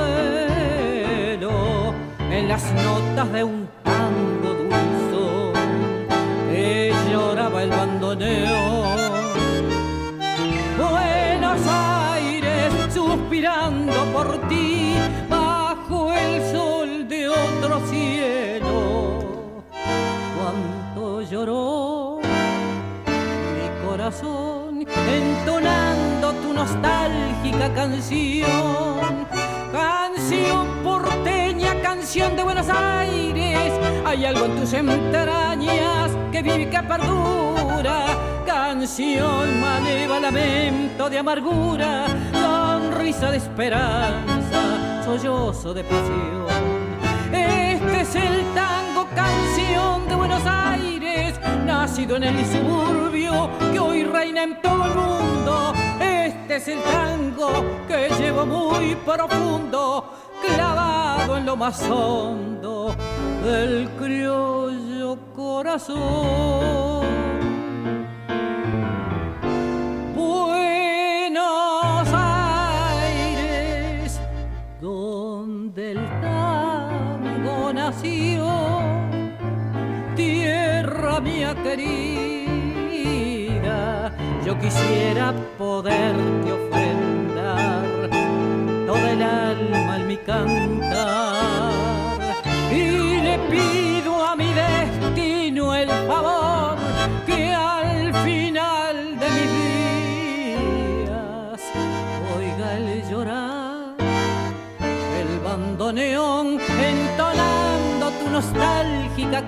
en 2.31 2.49
las 2.49 2.73
notas 2.73 3.33
de 3.33 3.43
un 3.45 3.69
algo 34.31 34.47
en 34.47 34.61
tus 34.61 34.73
entrañas 34.73 36.11
que 36.31 36.43
vive 36.43 36.63
y 36.63 36.67
que 36.67 36.83
perdura. 36.83 38.07
Canción 38.47 39.61
maleva, 39.61 40.21
lamento 40.21 41.11
de 41.11 41.19
amargura, 41.19 42.07
sonrisa 42.33 43.33
de 43.33 43.39
esperanza, 43.39 45.03
sollozo 45.05 45.75
de 45.75 45.83
pasión. 45.83 46.47
Este 47.33 48.01
es 48.03 48.15
el 48.15 48.45
tango, 48.55 49.09
canción 49.17 50.09
de 50.09 50.15
Buenos 50.15 50.43
Aires 50.47 51.41
nacido 51.67 52.17
en 52.17 52.25
el 52.25 52.47
suburbio 52.47 53.51
que 53.73 53.81
hoy 53.81 54.05
reina 54.05 54.45
en 54.45 54.61
todo 54.63 54.85
el 54.87 54.95
mundo. 54.95 55.75
Este 56.01 56.57
es 56.57 56.69
el 56.69 56.81
tango 56.83 57.65
que 57.89 58.09
llevo 58.17 58.47
muy 58.47 58.95
profundo, 58.95 60.15
clavado 60.47 61.37
en 61.37 61.47
lo 61.47 61.57
más 61.57 61.83
hondo 61.83 62.60
del 63.43 63.89
criollo 63.99 65.19
corazón. 65.35 67.07
Buenos 70.15 72.09
Aires, 73.03 74.21
donde 74.81 75.93
el 75.93 76.01
tango 76.21 77.73
nació 77.73 78.81
mía 81.21 81.55
querida, 81.63 82.61
yo 84.45 84.59
quisiera 84.59 85.35
poderte 85.59 86.40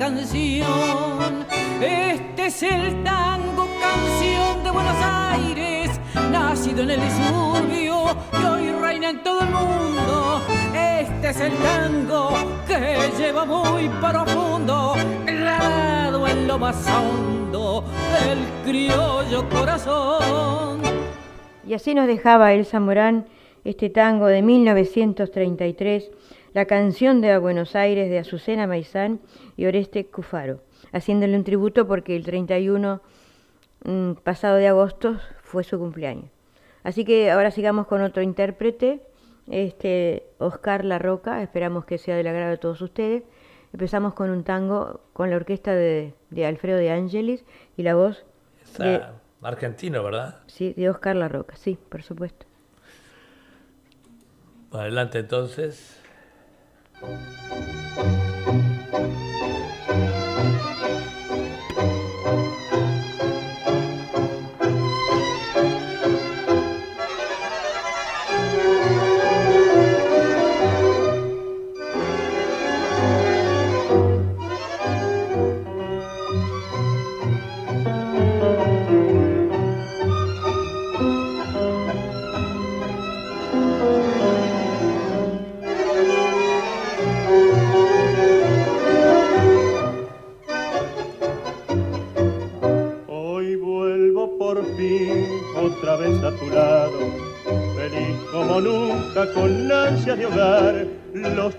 canción. 0.03 1.47
Este 1.81 2.47
es 2.47 2.63
el 2.65 3.05
tango, 3.05 3.69
canción 3.81 4.65
de 4.65 4.71
Buenos 4.73 4.97
Aires, 5.01 5.91
nacido 6.29 6.83
en 6.83 6.91
el 6.91 7.01
suburbio 7.09 8.07
y 8.33 8.45
hoy 8.45 8.73
reina 8.81 9.11
en 9.11 9.23
todo 9.23 9.43
el 9.43 9.51
mundo. 9.51 10.43
Este 10.75 11.29
es 11.29 11.41
el 11.41 11.53
tango 11.53 12.31
que 12.67 12.97
lleva 13.17 13.45
muy 13.45 13.89
profundo, 14.01 14.95
grabado 15.25 16.27
en 16.27 16.49
lo 16.49 16.59
más 16.59 16.85
hondo 16.89 17.85
del 18.25 18.41
criollo 18.65 19.49
corazón. 19.51 20.81
Y 21.65 21.75
así 21.75 21.95
nos 21.95 22.09
dejaba 22.09 22.53
Elsa 22.55 22.81
Morán 22.81 23.27
este 23.63 23.89
tango 23.89 24.27
de 24.27 24.43
1933, 24.43 26.11
la 26.55 26.67
canción 26.67 27.21
de 27.21 27.37
Buenos 27.39 27.75
Aires 27.75 28.11
de 28.11 28.19
Azucena 28.19 28.67
Maizán 28.67 29.21
y 29.57 29.67
Oreste 29.67 30.07
Cufaro, 30.07 30.61
haciéndole 30.93 31.37
un 31.37 31.45
tributo 31.45 31.87
porque 31.87 32.15
el 32.15 32.25
31 32.25 33.01
mm, 33.85 34.13
pasado 34.23 34.57
de 34.57 34.69
agosto 34.69 35.19
fue 35.43 35.65
su 35.65 35.79
cumpleaños. 35.79 36.31
Así 36.83 37.05
que 37.05 37.31
ahora 37.31 37.51
sigamos 37.51 37.87
con 37.87 38.03
otro 38.03 38.23
intérprete, 38.23 39.01
este 39.49 40.27
Oscar 40.39 40.85
La 40.85 40.99
Roca, 40.99 41.43
esperamos 41.43 41.85
que 41.85 41.99
sea 41.99 42.17
del 42.17 42.27
agrado 42.27 42.51
de 42.51 42.59
todos 42.59 42.81
ustedes. 42.81 43.23
Empezamos 43.73 44.15
con 44.15 44.29
un 44.31 44.45
tango 44.45 45.01
con 45.15 45.31
la 45.31 45.37
orquesta 45.37 45.75
de, 45.75 46.15
Alfredo 46.45 46.77
de 46.77 46.91
Angelis 46.91 47.45
y 47.77 47.83
la 47.83 47.95
voz 47.95 48.27
de, 48.79 49.01
argentino, 49.41 50.03
¿verdad? 50.05 50.41
Sí, 50.47 50.75
de 50.75 50.91
Oscar 50.91 51.17
La 51.17 51.29
Roca, 51.29 51.57
sí, 51.57 51.79
por 51.89 52.03
supuesto. 52.03 52.47
Adelante 54.73 55.19
entonces. 55.21 56.02
Thank 57.03 58.17
you. 58.17 58.22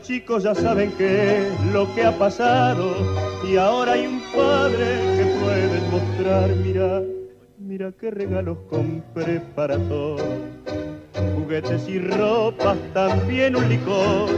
Ya 0.04 0.54
saben 0.54 0.92
qué 0.98 1.48
es 1.48 1.66
lo 1.72 1.94
que 1.96 2.04
ha 2.04 2.12
pasado 2.18 2.94
y 3.48 3.56
ahora 3.56 3.94
hay 3.94 4.06
un 4.06 4.22
padre 4.36 4.86
que 5.16 5.26
puede 5.42 5.80
mostrar, 5.92 6.50
mira, 6.58 7.02
mira 7.58 7.92
qué 8.00 8.12
regalos 8.12 8.58
compré 8.70 9.40
para 9.56 9.78
todos. 9.78 10.22
Juguetes 11.36 11.88
y 11.88 12.00
ropas, 12.00 12.78
también 12.94 13.56
un 13.56 13.70
licor 13.70 14.30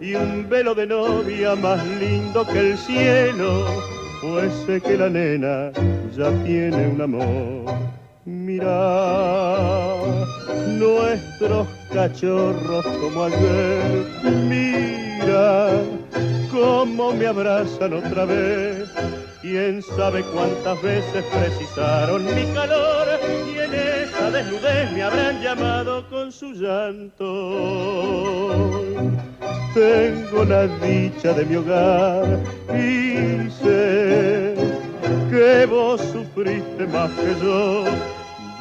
y 0.00 0.14
un 0.14 0.48
velo 0.48 0.74
de 0.74 0.86
novia 0.86 1.54
más 1.54 1.86
lindo 2.00 2.44
que 2.44 2.72
el 2.72 2.78
cielo, 2.78 3.64
pues 4.22 4.52
sé 4.66 4.80
que 4.80 4.96
la 4.96 5.08
nena 5.08 5.70
ya 6.16 6.30
tiene 6.42 6.88
un 6.88 7.00
amor. 7.00 7.74
Mira 8.24 9.72
nuestros 10.78 11.68
cachorros 11.92 12.86
como 12.86 13.24
ayer, 13.24 14.06
mira 15.32 15.72
cómo 16.50 17.12
me 17.12 17.26
abrazan 17.26 17.92
otra 17.94 18.24
vez. 18.24 18.88
Quién 19.40 19.82
sabe 19.82 20.22
cuántas 20.32 20.80
veces 20.82 21.24
precisaron 21.24 22.24
mi 22.24 22.46
calor 22.54 23.08
y 23.52 23.58
en 23.58 23.74
esa 23.74 24.30
desnudez 24.30 24.92
me 24.92 25.02
habrán 25.02 25.42
llamado 25.42 26.08
con 26.08 26.30
su 26.30 26.52
llanto. 26.52 27.24
Tengo 29.74 30.44
la 30.44 30.68
dicha 30.86 31.32
de 31.32 31.44
mi 31.46 31.56
hogar 31.56 32.38
y 32.68 33.50
sé 33.50 34.54
que 35.30 35.66
vos 35.66 36.00
sufriste 36.00 36.86
más 36.86 37.10
que 37.10 37.34
yo 37.42 37.84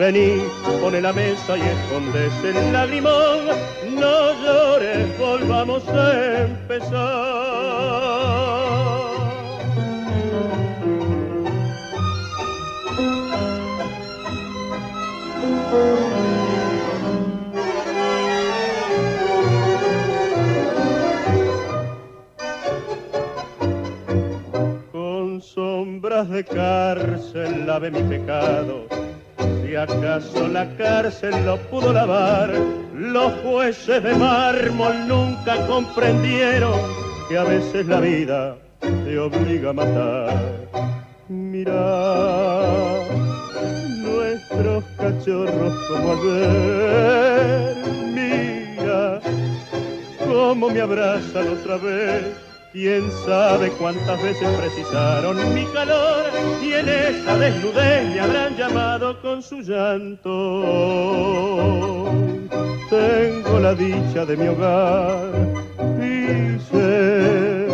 Vení, 0.02 0.42
pone 0.82 1.00
la 1.00 1.14
mesa 1.14 1.56
y 1.56 1.62
escondes 1.62 2.34
el 2.44 2.74
lagrimón. 2.74 3.46
No 4.00 4.34
llores, 4.42 5.20
volvamos 5.20 5.88
a 5.90 6.42
empezar. 6.42 7.52
Con 24.92 25.42
sombras 25.44 26.28
de 26.28 26.44
cárcel 26.44 27.68
lave 27.68 27.92
mi 27.92 28.02
pecado 28.02 28.88
si 29.72 29.78
acaso 29.78 30.50
la 30.50 30.68
cárcel 30.76 31.46
lo 31.46 31.56
pudo 31.70 31.94
lavar, 31.94 32.52
los 32.94 33.32
jueces 33.42 34.04
de 34.04 34.14
mármol 34.16 35.08
nunca 35.08 35.66
comprendieron 35.66 36.78
que 37.30 37.38
a 37.38 37.46
veces 37.46 37.86
la 37.86 38.02
vida 38.02 38.58
te 38.82 39.18
obliga 39.18 39.70
a 39.70 39.74
matar. 39.74 40.68
Mira 41.30 41.72
nuestros 44.04 44.84
cachorros 44.98 45.74
como 45.88 46.12
ayer, 46.16 47.76
mira 48.14 49.22
cómo 50.28 50.70
me 50.70 50.82
abrazan 50.82 51.48
otra 51.48 51.78
vez 51.78 52.51
Quién 52.72 53.12
sabe 53.26 53.70
cuántas 53.72 54.24
veces 54.24 54.48
precisaron 54.58 55.54
mi 55.54 55.66
calor 55.74 56.24
y 56.64 56.72
en 56.72 56.88
esa 56.88 57.38
desnudez 57.38 58.08
me 58.14 58.20
habrán 58.22 58.56
llamado 58.56 59.22
con 59.22 59.44
su 59.44 59.60
llanto. 59.60 60.30
Tengo 62.90 63.60
la 63.60 63.76
dicha 63.76 64.26
de 64.26 64.38
mi 64.38 64.48
hogar 64.48 65.34
y 66.00 66.58
sé 66.72 67.68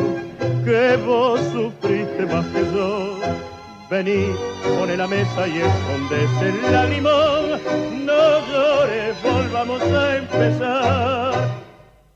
que 0.66 0.98
vos 1.06 1.42
sufriste 1.52 2.26
más 2.26 2.48
que 2.48 2.62
yo. 2.74 3.20
Vení, 3.92 4.34
pone 4.80 4.98
la 4.98 5.08
mesa 5.08 5.48
y 5.48 5.60
escondes 5.60 6.42
el 6.42 6.72
lagrimón. 6.72 7.62
No 8.04 8.40
llores, 8.52 9.16
volvamos 9.22 9.80
a 9.84 10.18
empezar. 10.18 11.34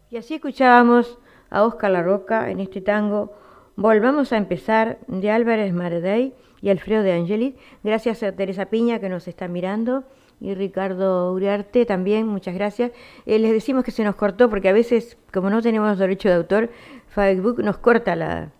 Y 0.10 0.18
así 0.18 0.34
escuchábamos 0.34 1.20
a 1.52 1.64
Oscar 1.64 1.92
La 1.92 2.02
Roca 2.02 2.50
en 2.50 2.60
este 2.60 2.82
tango 2.82 3.34
Volvamos 3.82 4.34
a 4.34 4.38
empezar 4.38 5.00
de 5.08 5.32
Álvarez 5.32 5.74
Maredey 5.74 6.34
y 6.62 6.70
Alfredo 6.70 7.04
de 7.04 7.14
Angeli. 7.14 7.56
Gracias 7.84 8.22
a 8.22 8.34
Teresa 8.34 8.66
Piña 8.66 9.00
que 9.00 9.10
nos 9.10 9.28
está 9.28 9.48
mirando 9.48 10.04
y 10.40 10.54
Ricardo 10.54 11.32
Uriarte 11.32 11.86
también, 11.86 12.28
muchas 12.28 12.54
gracias. 12.54 12.92
Eh, 13.26 13.40
les 13.40 13.52
decimos 13.52 13.84
que 13.84 13.90
se 13.92 14.04
nos 14.04 14.16
cortó 14.16 14.50
porque 14.50 14.70
a 14.70 14.74
veces, 14.74 15.18
como 15.32 15.50
no 15.50 15.62
tenemos 15.62 15.98
derecho 15.98 16.30
de 16.30 16.36
autor, 16.36 16.70
Facebook 17.08 17.64
nos 17.64 17.78
corta 17.78 18.16
la, 18.16 18.52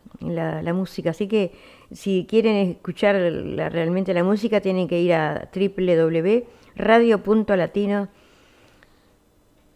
música. 0.74 1.12
Así 1.12 1.28
que 1.28 1.52
si 1.92 2.26
quieren 2.28 2.56
escuchar 2.56 3.16
realmente 3.16 4.14
la 4.14 4.24
música, 4.24 4.62
tienen 4.62 4.88
que 4.88 5.02
ir 5.02 5.14
a 5.14 5.50
www.radio.latino 5.54 8.08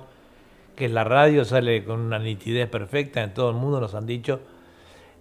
que 0.75 0.85
es 0.85 0.91
la 0.91 1.03
radio, 1.03 1.43
sale 1.43 1.83
con 1.83 1.99
una 1.99 2.19
nitidez 2.19 2.69
perfecta 2.69 3.23
en 3.23 3.33
todo 3.33 3.49
el 3.49 3.55
mundo, 3.55 3.81
nos 3.81 3.95
han 3.95 4.05
dicho. 4.05 4.41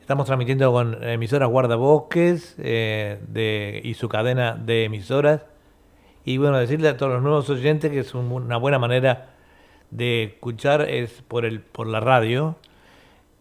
Estamos 0.00 0.26
transmitiendo 0.26 0.70
con 0.70 1.02
emisoras 1.02 1.48
guardabosques 1.48 2.54
eh, 2.58 3.18
de, 3.26 3.80
y 3.82 3.94
su 3.94 4.08
cadena 4.08 4.54
de 4.54 4.84
emisoras 4.84 5.46
y 6.28 6.36
bueno, 6.36 6.58
decirle 6.58 6.90
a 6.90 6.96
todos 6.98 7.10
los 7.10 7.22
nuevos 7.22 7.48
oyentes 7.48 7.90
que 7.90 8.00
es 8.00 8.14
una 8.14 8.58
buena 8.58 8.78
manera 8.78 9.30
de 9.90 10.24
escuchar 10.24 10.82
es 10.82 11.22
por, 11.22 11.46
el, 11.46 11.62
por 11.62 11.86
la 11.86 12.00
radio, 12.00 12.56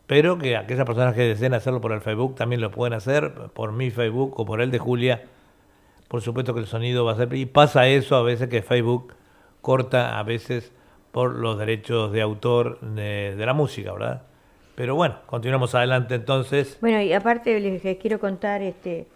pero 0.06 0.38
que 0.38 0.56
aquellas 0.56 0.86
personas 0.86 1.14
que 1.14 1.24
deseen 1.24 1.54
hacerlo 1.54 1.82
por 1.82 1.92
el 1.92 2.00
Facebook 2.00 2.36
también 2.36 2.62
lo 2.62 2.72
pueden 2.72 2.94
hacer, 2.94 3.34
por 3.54 3.74
mi 3.74 3.92
Facebook 3.92 4.40
o 4.40 4.46
por 4.46 4.62
el 4.62 4.72
de 4.72 4.80
Julia. 4.80 5.26
Por 6.08 6.22
supuesto 6.22 6.54
que 6.54 6.62
el 6.62 6.66
sonido 6.66 7.04
va 7.04 7.12
a 7.12 7.16
ser... 7.18 7.34
Y 7.34 7.46
pasa 7.46 7.90
eso 7.90 8.16
a 8.16 8.24
veces 8.24 8.48
que 8.48 8.62
Facebook 8.62 9.16
corta 9.60 10.18
a 10.18 10.24
veces 10.24 10.72
por 11.12 11.36
los 11.36 11.60
derechos 11.60 12.14
de 12.14 12.22
autor 12.22 12.80
de, 12.80 13.36
de 13.36 13.46
la 13.46 13.54
música, 13.54 13.92
¿verdad? 13.92 14.22
Pero 14.76 14.96
bueno, 14.96 15.18
continuamos 15.26 15.76
adelante 15.76 16.16
entonces. 16.16 16.78
Bueno, 16.80 17.02
y 17.02 17.12
aparte 17.12 17.60
les, 17.60 17.82
quiero 17.98 18.18
contar 18.18 18.62
este 18.62 19.08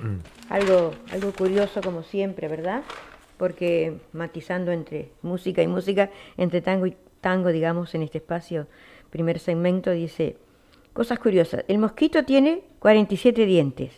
algo, 0.48 0.94
algo 1.12 1.32
curioso 1.32 1.80
como 1.80 2.02
siempre, 2.02 2.48
¿verdad? 2.48 2.82
porque 3.40 3.94
matizando 4.12 4.70
entre 4.70 5.12
música 5.22 5.62
y 5.62 5.66
música, 5.66 6.10
entre 6.36 6.60
tango 6.60 6.84
y 6.84 6.94
tango, 7.22 7.48
digamos, 7.48 7.94
en 7.94 8.02
este 8.02 8.18
espacio, 8.18 8.66
primer 9.08 9.38
segmento, 9.38 9.92
dice, 9.92 10.36
cosas 10.92 11.18
curiosas, 11.18 11.64
el 11.66 11.78
mosquito 11.78 12.22
tiene 12.26 12.60
47 12.80 13.46
dientes, 13.46 13.94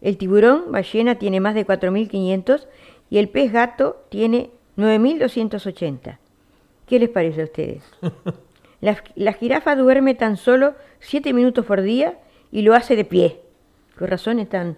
el 0.00 0.18
tiburón 0.18 0.72
ballena 0.72 1.14
tiene 1.20 1.38
más 1.38 1.54
de 1.54 1.64
4.500 1.64 2.66
y 3.10 3.18
el 3.18 3.28
pez 3.28 3.52
gato 3.52 4.04
tiene 4.08 4.50
9.280. 4.76 6.18
¿Qué 6.88 6.98
les 6.98 7.10
parece 7.10 7.42
a 7.42 7.44
ustedes? 7.44 7.84
La, 8.80 9.02
la, 9.14 9.32
jirafa 9.32 9.76
duerme 9.76 10.14
tan 10.14 10.36
solo 10.36 10.74
7 10.98 11.32
minutos 11.32 11.64
por 11.64 11.80
día 11.80 12.18
y 12.52 12.60
lo 12.62 12.74
hace 12.74 12.96
de 12.96 13.06
pie. 13.06 13.40
Con 13.96 14.08
razón 14.08 14.40
es 14.40 14.50
tan 14.50 14.76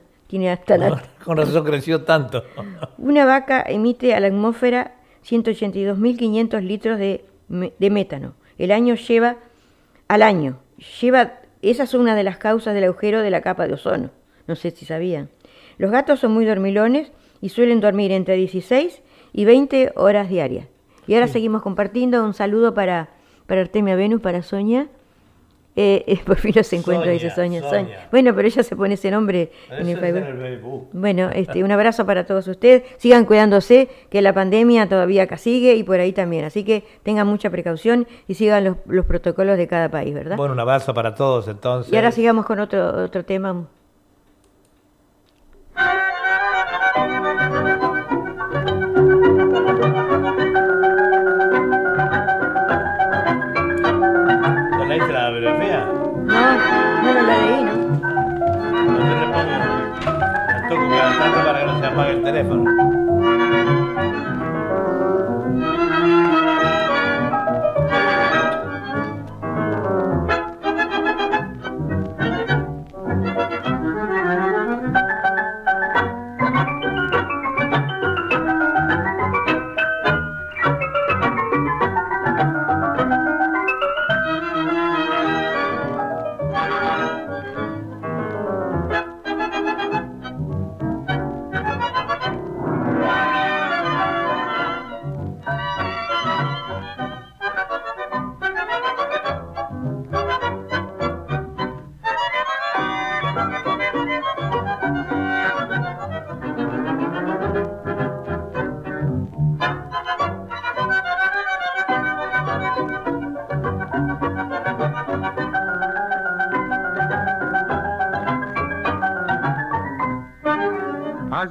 con 1.25 1.37
razón 1.37 1.65
creció 1.65 2.03
tanto. 2.03 2.45
Una 2.99 3.25
vaca 3.25 3.65
emite 3.67 4.15
a 4.15 4.21
la 4.21 4.29
atmósfera 4.29 4.95
182.500 5.25 6.61
litros 6.63 6.99
de, 6.99 7.25
de, 7.49 7.91
métano. 7.91 8.35
El 8.59 8.71
año 8.71 8.95
lleva, 8.95 9.37
al 10.09 10.23
año, 10.23 10.59
lleva, 11.01 11.41
esa 11.63 11.85
es 11.85 11.95
una 11.95 12.15
de 12.15 12.25
las 12.25 12.39
causas 12.39 12.75
del 12.75 12.85
agujero 12.85 13.23
de 13.23 13.31
la 13.31 13.41
capa 13.41 13.67
de 13.67 13.75
ozono. 13.75 14.11
No 14.47 14.55
sé 14.55 14.71
si 14.71 14.85
sabían. 14.85 15.29
Los 15.79 15.91
gatos 15.91 16.21
son 16.21 16.33
muy 16.33 16.45
dormilones 16.45 17.13
y 17.41 17.49
suelen 17.49 17.81
dormir 17.81 18.13
entre 18.13 18.37
16 18.37 19.03
y 19.33 19.45
20 19.45 19.93
horas 19.97 20.29
diarias. 20.29 20.69
Y 21.07 21.15
ahora 21.15 21.29
seguimos 21.29 21.63
compartiendo. 21.63 22.25
Un 22.25 22.35
saludo 22.35 22.75
para, 22.75 23.11
para 23.47 23.61
Artemia 23.61 23.97
Venus, 23.97 24.21
para 24.21 24.43
Sonia. 24.43 24.89
Eh, 25.79 26.19
por 26.25 26.39
fin 26.39 26.55
se 26.65 26.77
encuentra, 26.77 27.13
dice 27.13 27.31
Sonia, 27.31 27.63
Sonia. 27.69 28.09
Bueno, 28.11 28.35
pero 28.35 28.49
ella 28.49 28.63
se 28.63 28.75
pone 28.75 28.95
ese 28.95 29.11
nombre 29.11 29.53
en 29.71 29.89
el 29.89 29.99
Facebook. 29.99 30.89
Bueno, 30.93 31.31
este, 31.33 31.63
un 31.63 31.71
abrazo 31.71 32.07
para 32.07 32.25
todos 32.25 32.49
ustedes. 32.49 32.83
Sigan 32.97 33.27
cuidándose, 33.27 33.89
que 34.09 34.23
la 34.23 34.33
pandemia 34.33 34.89
todavía 34.89 35.25
acá 35.25 35.37
sigue 35.37 35.75
y 35.75 35.83
por 35.83 36.01
ahí 36.01 36.13
también. 36.13 36.47
Así 36.47 36.65
que 36.65 36.85
tengan 37.03 37.27
mucha 37.27 37.51
precaución 37.51 38.07
y 38.27 38.35
sigan 38.35 38.65
los, 38.65 38.77
los 38.87 39.05
protocolos 39.05 39.59
de 39.59 39.69
cada 39.69 39.91
país, 39.91 40.15
¿verdad? 40.15 40.37
Bueno, 40.37 40.55
un 40.55 40.61
abrazo 40.61 40.95
para 40.95 41.15
todos 41.15 41.47
entonces. 41.49 41.93
Y 41.93 41.97
ahora 41.97 42.11
sigamos 42.11 42.47
con 42.47 42.59
otro, 42.59 43.05
otro 43.05 43.25
tema. 43.25 43.67
Apague 61.97 62.19
el 62.19 62.23
teléfono. 62.23 62.76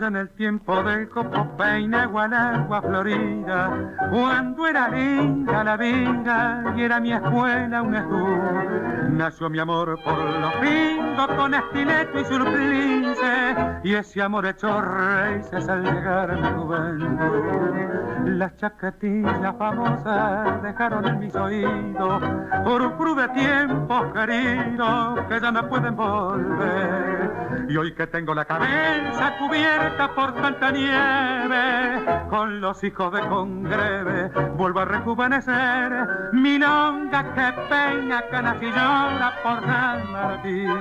En 0.01 0.15
el 0.15 0.29
tiempo 0.29 0.83
del 0.83 1.09
copo 1.09 1.55
peina 1.57 2.03
agua 2.03 2.81
florida, 2.81 3.95
cuando 4.11 4.67
era 4.67 4.89
linda 4.89 5.63
la 5.63 5.77
vida 5.77 6.73
y 6.75 6.81
era 6.81 6.99
mi 6.99 7.13
escuela 7.13 7.81
un 7.81 7.95
estudio. 7.95 9.09
Nació 9.11 9.49
mi 9.49 9.59
amor 9.59 9.97
por 10.03 10.17
los 10.17 10.53
pingos 10.55 11.27
con 11.37 11.53
estileto 11.53 12.19
y 12.19 12.25
surplice, 12.25 13.55
y 13.83 13.93
ese 13.93 14.21
amor 14.21 14.45
hecho 14.47 14.81
raíces 14.81 15.69
al 15.69 15.83
llegar 15.83 16.35
mi 16.35 16.47
juventud. 16.61 18.35
Las 18.37 18.55
chaquetillas 18.57 19.55
famosas 19.57 20.61
dejaron 20.63 21.07
en 21.07 21.19
mis 21.19 21.35
oídos 21.35 22.23
por 22.63 23.15
de 23.15 23.27
tiempos 23.29 24.13
queridos 24.13 25.19
que 25.29 25.39
ya 25.39 25.51
no 25.51 25.69
pueden 25.69 25.95
volver. 25.95 27.34
Y 27.67 27.77
hoy 27.77 27.93
que 27.93 28.07
tengo 28.07 28.33
la 28.33 28.45
cabeza 28.45 29.37
cubierta 29.39 30.13
por 30.13 30.33
tanta 30.35 30.71
nieve, 30.71 32.27
con 32.29 32.61
los 32.61 32.83
hijos 32.83 33.11
de 33.13 33.21
congreve, 33.21 34.29
vuelvo 34.55 34.81
a 34.81 34.85
rejuvenecer. 34.85 36.31
Mi 36.33 36.57
longa 36.57 37.33
que 37.33 37.53
peina 37.69 38.21
canas 38.29 38.57
y 38.61 38.67
llora 38.67 39.33
por 39.43 39.65
San 39.65 40.11
Martín. 40.11 40.77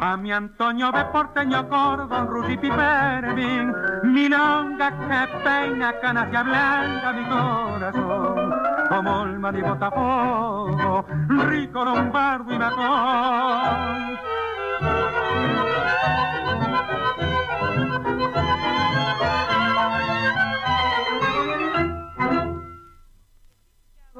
A 0.00 0.16
mi 0.16 0.32
Antonio 0.32 0.92
de 0.92 1.04
Porteño 1.06 1.68
Cordón, 1.68 2.26
Rugi 2.28 2.56
Pipermin. 2.56 3.72
Mi 4.04 4.28
longa 4.28 4.90
que 4.90 5.38
peina 5.44 5.92
canas 6.00 6.28
y 6.32 6.36
ablanda 6.36 7.12
mi 7.12 7.24
corazón. 7.24 8.52
Como 8.88 9.24
el 9.24 9.38
mar 9.38 9.52
Botafogo, 9.62 11.06
rico 11.28 11.84
lombardo 11.84 12.52
y 12.52 12.58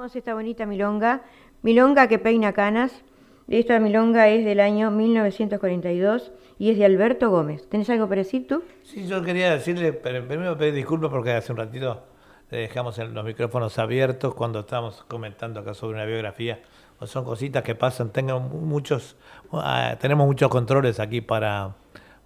matón. 0.02 0.18
esta 0.18 0.34
bonita 0.34 0.66
milonga, 0.66 1.22
milonga 1.62 2.08
que 2.08 2.18
peina 2.18 2.52
canas. 2.52 3.02
Esta 3.48 3.80
milonga 3.80 4.28
es 4.28 4.44
del 4.44 4.60
año 4.60 4.90
1942 4.90 6.32
y 6.58 6.70
es 6.70 6.78
de 6.78 6.84
Alberto 6.84 7.30
Gómez. 7.30 7.68
¿Tenés 7.68 7.90
algo 7.90 8.08
para 8.08 8.20
decir 8.20 8.46
tú? 8.46 8.62
Sí, 8.82 9.06
yo 9.06 9.22
quería 9.22 9.52
decirle, 9.52 9.92
pero 9.92 10.26
primero 10.26 10.56
pedir 10.56 10.74
disculpas 10.74 11.10
porque 11.10 11.32
hace 11.32 11.52
un 11.52 11.58
ratito 11.58 12.04
dejamos 12.50 12.98
los 12.98 13.24
micrófonos 13.24 13.78
abiertos 13.78 14.34
cuando 14.34 14.60
estábamos 14.60 15.02
comentando 15.08 15.60
acá 15.60 15.74
sobre 15.74 15.96
una 15.96 16.04
biografía. 16.04 16.60
O 17.00 17.06
son 17.06 17.24
cositas 17.24 17.62
que 17.64 17.74
pasan, 17.74 18.10
tengo 18.10 18.38
muchos, 18.38 19.16
ah, 19.52 19.96
tenemos 20.00 20.26
muchos 20.26 20.48
controles 20.48 21.00
aquí 21.00 21.20
para, 21.20 21.74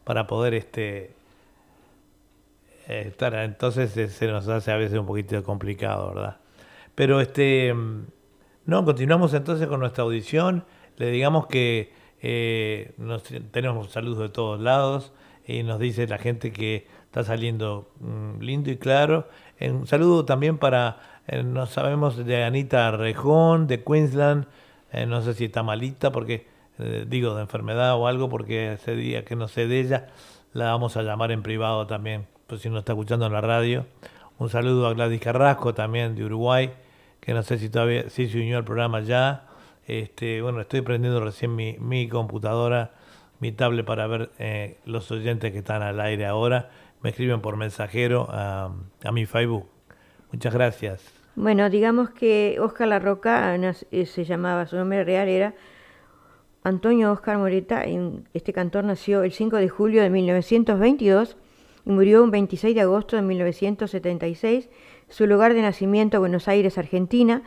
para 0.05 0.27
poder 0.27 0.53
este 0.55 1.15
estar, 2.87 3.35
entonces 3.35 4.13
se 4.13 4.27
nos 4.29 4.47
hace 4.49 4.71
a 4.71 4.77
veces 4.77 4.99
un 4.99 5.07
poquito 5.07 5.43
complicado, 5.43 6.15
¿verdad? 6.15 6.37
Pero 6.97 7.21
este, 7.21 7.75
no, 8.65 8.85
continuamos 8.85 9.35
entonces 9.35 9.69
con 9.69 9.81
nuestra 9.81 10.03
audición. 10.03 10.65
Le 10.97 11.11
digamos 11.11 11.47
que 11.47 11.93
eh, 12.23 12.95
tenemos 13.51 13.93
saludos 13.93 14.19
de 14.19 14.29
todos 14.31 14.59
lados 14.59 15.13
y 15.47 15.63
nos 15.63 15.79
dice 15.79 16.09
la 16.09 16.17
gente 16.17 16.53
que 16.53 16.87
está 17.05 17.23
saliendo 17.23 17.91
mm, 18.01 18.41
lindo 18.41 18.71
y 18.71 18.79
claro. 18.79 19.29
Un 19.61 19.87
saludo 19.87 20.25
también 20.25 20.57
para, 20.57 21.21
eh, 21.27 21.43
no 21.43 21.67
sabemos, 21.67 22.17
de 22.17 22.45
Anita 22.45 22.91
Rejón, 22.93 23.67
de 23.67 23.85
Queensland. 23.85 24.47
Eh, 24.91 25.05
no 25.05 25.21
sé 25.21 25.35
si 25.35 25.45
está 25.45 25.63
malita 25.63 26.11
porque, 26.11 26.47
digo, 27.07 27.35
de 27.35 27.43
enfermedad 27.43 27.95
o 27.97 28.07
algo, 28.07 28.31
porque 28.31 28.73
ese 28.73 28.97
día 28.97 29.23
que 29.23 29.37
no 29.37 29.49
sé 29.49 29.67
de 29.67 29.81
ella, 29.81 30.07
la 30.55 30.71
vamos 30.71 30.97
a 30.97 31.03
llamar 31.03 31.31
en 31.31 31.43
privado 31.43 31.87
también, 31.87 32.27
pues 32.47 32.63
si 32.63 32.71
no 32.71 32.79
está 32.79 32.93
escuchando 32.93 33.27
en 33.27 33.33
la 33.35 33.43
radio. 33.43 33.85
Un 34.39 34.49
saludo 34.49 34.87
a 34.87 34.95
Gladys 34.95 35.21
Carrasco 35.21 35.75
también 35.75 36.15
de 36.15 36.25
Uruguay 36.25 36.73
que 37.27 37.35
no 37.35 37.43
sé 37.43 37.59
si 37.59 37.69
todavía 37.69 38.09
si 38.09 38.29
se 38.29 38.39
unió 38.39 38.57
al 38.57 38.65
programa 38.65 39.01
ya. 39.01 39.49
Este, 39.89 40.41
bueno, 40.43 40.61
estoy 40.61 40.83
prendiendo 40.83 41.23
recién 41.23 41.57
mi, 41.57 41.77
mi 41.81 42.09
computadora, 42.09 42.93
mi 43.41 43.51
tablet 43.51 43.85
para 43.85 44.07
ver 44.07 44.31
eh, 44.39 44.79
los 44.87 45.11
oyentes 45.11 45.51
que 45.51 45.59
están 45.59 45.83
al 45.83 46.01
aire 46.01 46.25
ahora. 46.25 46.71
Me 47.03 47.11
escriben 47.11 47.41
por 47.41 47.57
mensajero 47.57 48.29
a, 48.31 48.73
a 49.03 49.13
mi 49.13 49.27
Facebook. 49.27 49.67
Muchas 50.31 50.55
gracias. 50.55 51.03
Bueno, 51.35 51.69
digamos 51.69 52.11
que 52.11 52.59
Oscar 52.61 52.87
La 52.87 53.01
Roca 53.01 53.57
eh, 53.91 54.07
se 54.07 54.25
llamaba, 54.25 54.67
su 54.67 54.77
nombre 54.77 55.03
real 55.03 55.27
era 55.27 55.55
Antonio 56.63 57.11
Oscar 57.11 57.39
Moreta. 57.39 57.85
Este 58.35 58.53
cantor 58.53 58.85
nació 58.85 59.25
el 59.25 59.33
5 59.33 59.57
de 59.57 59.69
julio 59.69 60.01
de 60.01 60.11
1922 60.11 61.37
y 61.85 61.91
murió 61.91 62.25
el 62.25 62.31
26 62.31 62.73
de 62.73 62.81
agosto 62.83 63.17
de 63.17 63.23
1976. 63.23 64.69
Su 65.09 65.27
lugar 65.27 65.55
de 65.55 65.63
nacimiento, 65.63 66.19
Buenos 66.19 66.49
Aires, 66.49 66.79
Argentina. 66.79 67.43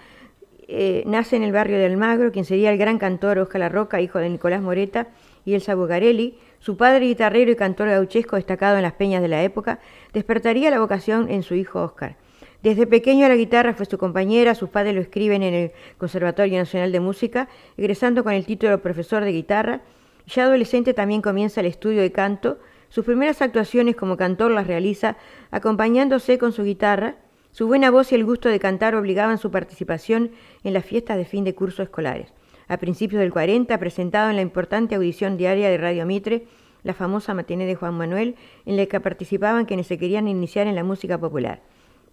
Eh, 0.70 1.04
nace 1.06 1.36
en 1.36 1.44
el 1.44 1.52
barrio 1.52 1.78
de 1.78 1.86
Almagro, 1.86 2.32
quien 2.32 2.46
sería 2.46 2.72
el 2.72 2.78
gran 2.78 3.00
cantor 3.00 3.38
Oscar 3.38 3.60
La 3.60 3.70
Roca, 3.70 4.00
hijo 4.00 4.18
de 4.20 4.30
Nicolás 4.30 4.62
Moreta 4.62 5.08
y 5.44 5.56
Elsa 5.56 5.76
Bugarelli. 5.76 6.40
Su 6.60 6.78
padre, 6.78 7.08
guitarrero 7.08 7.52
y 7.52 7.56
cantor 7.56 7.90
gauchesco 7.90 8.38
destacado 8.38 8.78
en 8.78 8.84
las 8.84 8.94
peñas 8.94 9.22
de 9.22 9.28
la 9.28 9.44
época, 9.44 9.80
despertaría 10.14 10.72
la 10.72 10.80
vocación 10.80 11.30
en 11.30 11.44
su 11.44 11.54
hijo 11.56 11.84
Oscar. 11.84 12.16
Desde 12.64 12.88
pequeño 12.88 13.28
la 13.28 13.36
guitarra 13.36 13.74
fue 13.74 13.86
su 13.86 13.98
compañera, 13.98 14.56
sus 14.56 14.70
padres 14.70 14.96
lo 14.96 15.02
escriben 15.02 15.44
en 15.44 15.54
el 15.54 15.72
Conservatorio 15.98 16.58
Nacional 16.58 16.94
de 16.94 17.00
Música, 17.02 17.50
egresando 17.76 18.24
con 18.24 18.34
el 18.34 18.46
título 18.46 18.72
de 18.72 18.78
profesor 18.78 19.26
de 19.26 19.34
guitarra. 19.34 19.82
Ya 20.28 20.44
adolescente 20.44 20.94
también 20.94 21.22
comienza 21.22 21.60
el 21.60 21.68
estudio 21.68 22.02
de 22.02 22.12
canto. 22.12 22.60
Sus 22.88 23.04
primeras 23.04 23.42
actuaciones 23.42 23.98
como 23.98 24.16
cantor 24.16 24.52
las 24.52 24.68
realiza 24.68 25.18
acompañándose 25.52 26.38
con 26.38 26.54
su 26.54 26.64
guitarra. 26.64 27.16
Su 27.52 27.68
buena 27.68 27.90
voz 27.90 28.12
y 28.12 28.16
el 28.16 28.26
gusto 28.26 28.48
de 28.48 28.60
cantar 28.60 28.96
obligaban 28.96 29.38
su 29.38 29.50
participación 29.52 30.32
en 30.64 30.74
las 30.74 30.86
fiestas 30.86 31.18
de 31.18 31.26
fin 31.26 31.44
de 31.44 31.56
curso 31.56 31.82
escolares. 31.82 32.32
A 32.68 32.78
principios 32.78 33.20
del 33.20 33.32
40, 33.32 33.78
presentado 33.80 34.30
en 34.30 34.36
la 34.36 34.44
importante 34.44 34.96
audición 34.96 35.36
diaria 35.36 35.70
de 35.70 35.78
Radio 35.78 36.06
Mitre, 36.06 36.46
la 36.84 36.94
famosa 36.94 37.34
matiné 37.34 37.66
de 37.66 37.76
Juan 37.76 37.96
Manuel, 37.96 38.36
en 38.66 38.78
la 38.78 38.86
que 38.86 39.00
participaban 39.00 39.66
quienes 39.66 39.88
se 39.88 39.98
querían 39.98 40.28
iniciar 40.28 40.68
en 40.68 40.76
la 40.76 40.84
música 40.84 41.18
popular. 41.18 41.62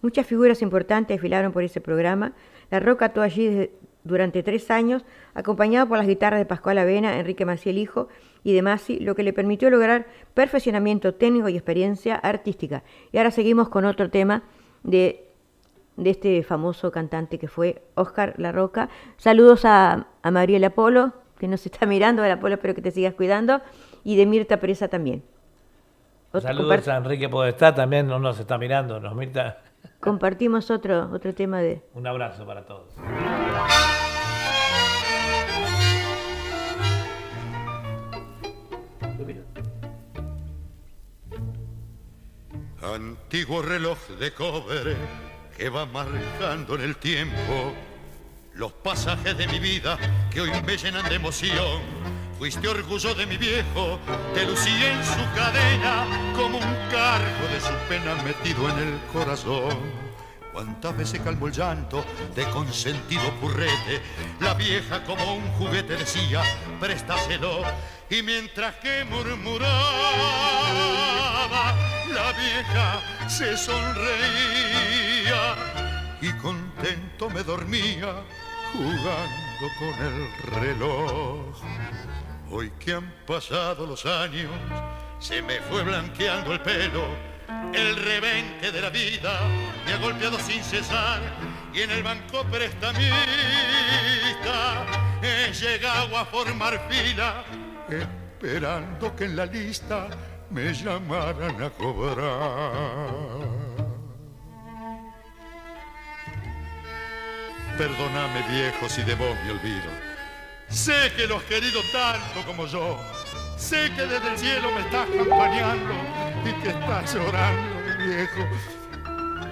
Muchas 0.01 0.25
figuras 0.25 0.61
importantes 0.63 1.15
desfilaron 1.15 1.51
por 1.51 1.63
ese 1.63 1.81
programa. 1.81 2.33
La 2.71 2.79
Roca 2.79 3.05
actuó 3.05 3.21
allí 3.23 3.69
durante 4.03 4.41
tres 4.41 4.71
años, 4.71 5.05
acompañado 5.35 5.87
por 5.87 5.99
las 5.99 6.07
guitarras 6.07 6.39
de 6.39 6.45
Pascual 6.45 6.79
Avena, 6.79 7.19
Enrique 7.19 7.45
Maciel 7.45 7.77
Hijo 7.77 8.07
y 8.43 8.53
de 8.53 8.63
Masi, 8.63 8.99
lo 8.99 9.15
que 9.15 9.23
le 9.23 9.33
permitió 9.33 9.69
lograr 9.69 10.07
perfeccionamiento 10.33 11.13
técnico 11.13 11.49
y 11.49 11.55
experiencia 11.55 12.15
artística. 12.15 12.83
Y 13.11 13.17
ahora 13.17 13.31
seguimos 13.31 13.69
con 13.69 13.85
otro 13.85 14.09
tema 14.09 14.43
de, 14.83 15.26
de 15.97 16.11
este 16.11 16.43
famoso 16.43 16.91
cantante 16.91 17.37
que 17.37 17.47
fue 17.47 17.81
Oscar 17.95 18.35
La 18.37 18.51
Roca. 18.51 18.89
Saludos 19.17 19.65
a, 19.65 20.07
a 20.21 20.31
Mariela 20.31 20.69
Polo, 20.69 21.13
que 21.37 21.47
nos 21.47 21.65
está 21.65 21.85
mirando, 21.87 22.23
la 22.23 22.39
Polo, 22.39 22.55
espero 22.55 22.75
que 22.75 22.81
te 22.81 22.91
sigas 22.91 23.15
cuidando, 23.15 23.61
y 24.03 24.15
de 24.15 24.25
Mirta 24.25 24.57
Presa 24.57 24.87
también. 24.87 25.23
Saludos 26.39 26.87
a 26.87 26.97
Enrique 26.97 27.27
Podestá, 27.29 27.73
también 27.73 28.07
no 28.07 28.19
nos 28.19 28.39
está 28.39 28.57
mirando, 28.57 28.99
nos 28.99 29.15
Mirta 29.15 29.57
compartimos 29.99 30.69
otro, 30.69 31.09
otro 31.11 31.33
tema 31.33 31.59
de... 31.59 31.81
Un 31.93 32.07
abrazo 32.07 32.45
para 32.45 32.65
todos. 32.65 32.93
Antiguo 42.79 43.61
reloj 43.61 43.97
de 44.19 44.31
cobre 44.33 44.95
que 45.57 45.69
va 45.69 45.85
marcando 45.87 46.75
en 46.75 46.81
el 46.81 46.95
tiempo 46.97 47.73
los 48.53 48.71
pasajes 48.71 49.35
de 49.37 49.47
mi 49.47 49.59
vida 49.59 49.97
que 50.29 50.41
hoy 50.41 50.51
me 50.65 50.77
llenan 50.77 51.07
de 51.09 51.15
emoción. 51.15 51.81
Fuiste 52.37 52.67
orgullo 52.67 53.15
de 53.15 53.25
mi 53.25 53.37
viejo, 53.37 53.99
te 54.35 54.45
lucí 54.45 54.69
en 54.69 55.03
su 55.03 55.35
cadena 55.35 56.05
como 56.35 56.59
un 56.59 56.75
cargo 56.91 57.47
de 57.51 57.59
su 57.59 57.73
pena 57.89 58.15
metido 58.23 58.69
en 58.69 58.77
el 58.77 58.99
corazón. 59.11 60.06
Cuántas 60.57 60.97
veces 60.97 61.21
calmó 61.21 61.45
el 61.45 61.53
llanto 61.53 62.03
de 62.33 62.43
consentido 62.49 63.31
purrete, 63.39 64.01
la 64.39 64.55
vieja 64.55 65.03
como 65.03 65.35
un 65.35 65.47
juguete 65.51 65.95
decía, 65.95 66.41
préstaselo, 66.79 67.61
y 68.09 68.23
mientras 68.23 68.73
que 68.77 69.03
murmuraba, 69.03 69.67
la 72.11 72.31
vieja 72.31 73.29
se 73.29 73.55
sonreía 73.55 74.07
y 76.21 76.31
contento 76.41 77.29
me 77.29 77.43
dormía 77.43 78.23
jugando 78.73 79.67
con 79.77 79.93
el 80.07 80.27
reloj. 80.59 81.55
Hoy 82.49 82.71
que 82.79 82.93
han 82.93 83.13
pasado 83.27 83.85
los 83.85 84.07
años, 84.07 84.49
se 85.19 85.39
me 85.43 85.59
fue 85.61 85.83
blanqueando 85.83 86.51
el 86.51 86.61
pelo, 86.61 87.36
el 87.73 87.95
revente 87.95 88.71
de 88.71 88.81
la 88.81 88.89
vida 88.89 89.39
me 89.85 89.93
ha 89.93 89.97
golpeado 89.97 90.37
sin 90.39 90.63
cesar 90.63 91.21
y 91.73 91.81
en 91.81 91.91
el 91.91 92.03
banco 92.03 92.43
prestamista 92.45 93.07
he 95.21 95.51
llegado 95.53 96.17
a 96.17 96.25
formar 96.25 96.87
fila, 96.89 97.43
esperando 97.89 99.15
que 99.15 99.25
en 99.25 99.35
la 99.35 99.45
lista 99.45 100.07
me 100.49 100.73
llamaran 100.73 101.61
a 101.61 101.69
cobrar. 101.69 103.07
Perdóname 107.77 108.41
viejo 108.49 108.89
si 108.89 109.03
de 109.03 109.13
vos 109.15 109.35
me 109.45 109.51
olvido. 109.51 110.07
Sé 110.67 111.13
que 111.15 111.27
lo 111.27 111.37
has 111.37 111.43
querido 111.43 111.81
tanto 111.91 112.43
como 112.45 112.65
yo. 112.65 112.97
Sé 113.57 113.91
que 113.95 114.03
desde 114.03 114.31
el 114.31 114.37
cielo 114.37 114.71
me 114.71 114.81
estás 114.81 115.09
acompañando 115.09 115.93
y 116.45 116.53
que 116.61 116.69
estás 116.69 117.13
llorando, 117.13 117.97
viejo, 117.97 118.47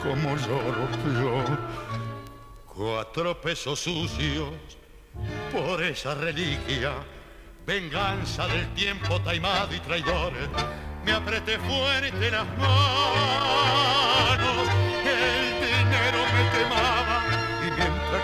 como 0.01 0.37
lloro 0.37 0.87
yo. 1.19 1.43
Cuatro 2.67 3.41
pesos 3.41 3.79
sucios 3.79 4.49
por 5.51 5.81
esa 5.81 6.13
reliquia, 6.13 6.93
venganza 7.65 8.47
del 8.47 8.71
tiempo 8.75 9.19
taimado 9.21 9.73
y 9.73 9.79
traidor. 9.79 10.33
Me 11.03 11.11
apreté 11.11 11.57
fuerte 11.57 12.31
las 12.31 12.45
manos, 12.57 12.69
el 15.03 15.55
dinero 15.65 16.19
me 16.31 16.43
quemaba 16.57 17.23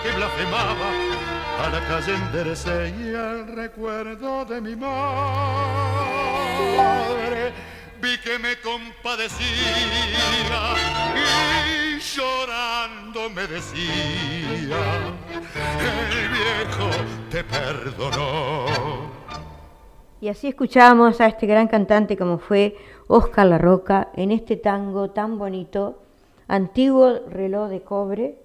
que 0.04 0.12
blasfemaba 0.12 1.41
a 1.64 1.70
la 1.70 1.82
calle 1.88 2.16
enderecé 2.16 2.94
y 3.00 3.10
el 3.10 3.48
recuerdo 3.56 4.46
de 4.46 4.62
mi 4.62 4.76
madre. 4.76 5.02
Vi 8.02 8.18
que 8.20 8.40
me 8.40 8.56
compadecía 8.62 9.72
y 11.96 12.00
llorando 12.00 13.30
me 13.30 13.46
decía 13.48 13.94
el 16.10 16.30
viejo 16.30 16.90
te 17.30 17.44
perdonó 17.44 18.66
y 20.22 20.30
así 20.30 20.48
escuchamos 20.48 21.20
a 21.20 21.26
este 21.26 21.48
gran 21.48 21.68
cantante 21.68 22.16
como 22.16 22.38
fue 22.38 22.78
Oscar 23.08 23.48
La 23.48 23.58
Roca 23.58 24.10
en 24.14 24.32
este 24.32 24.56
tango 24.56 25.10
tan 25.10 25.40
bonito, 25.40 26.04
antiguo 26.48 27.22
reloj 27.28 27.70
de 27.70 27.82
cobre, 27.82 28.41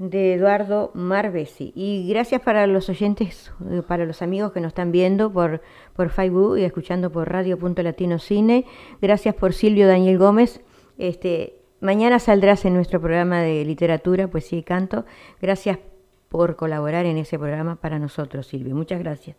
de 0.00 0.32
Eduardo 0.32 0.90
Marbesi. 0.94 1.72
Y 1.76 2.08
gracias 2.08 2.40
para 2.40 2.66
los 2.66 2.88
oyentes, 2.88 3.52
eh, 3.70 3.82
para 3.86 4.06
los 4.06 4.22
amigos 4.22 4.50
que 4.50 4.60
nos 4.60 4.70
están 4.70 4.92
viendo 4.92 5.30
por, 5.30 5.60
por 5.94 6.08
Facebook 6.08 6.56
y 6.58 6.64
escuchando 6.64 7.12
por 7.12 7.30
Radio 7.30 7.58
Punto 7.58 7.82
Latino 7.82 8.18
Cine. 8.18 8.64
Gracias 9.02 9.34
por 9.34 9.52
Silvio 9.52 9.86
Daniel 9.86 10.16
Gómez. 10.16 10.62
Este, 10.96 11.60
mañana 11.80 12.18
saldrás 12.18 12.64
en 12.64 12.72
nuestro 12.72 12.98
programa 12.98 13.42
de 13.42 13.62
literatura, 13.66 14.26
poesía 14.28 14.60
y 14.60 14.62
canto. 14.62 15.04
Gracias 15.38 15.78
por 16.30 16.56
colaborar 16.56 17.04
en 17.04 17.18
ese 17.18 17.38
programa 17.38 17.76
para 17.76 17.98
nosotros, 17.98 18.46
Silvio. 18.46 18.74
Muchas 18.74 19.00
gracias. 19.00 19.36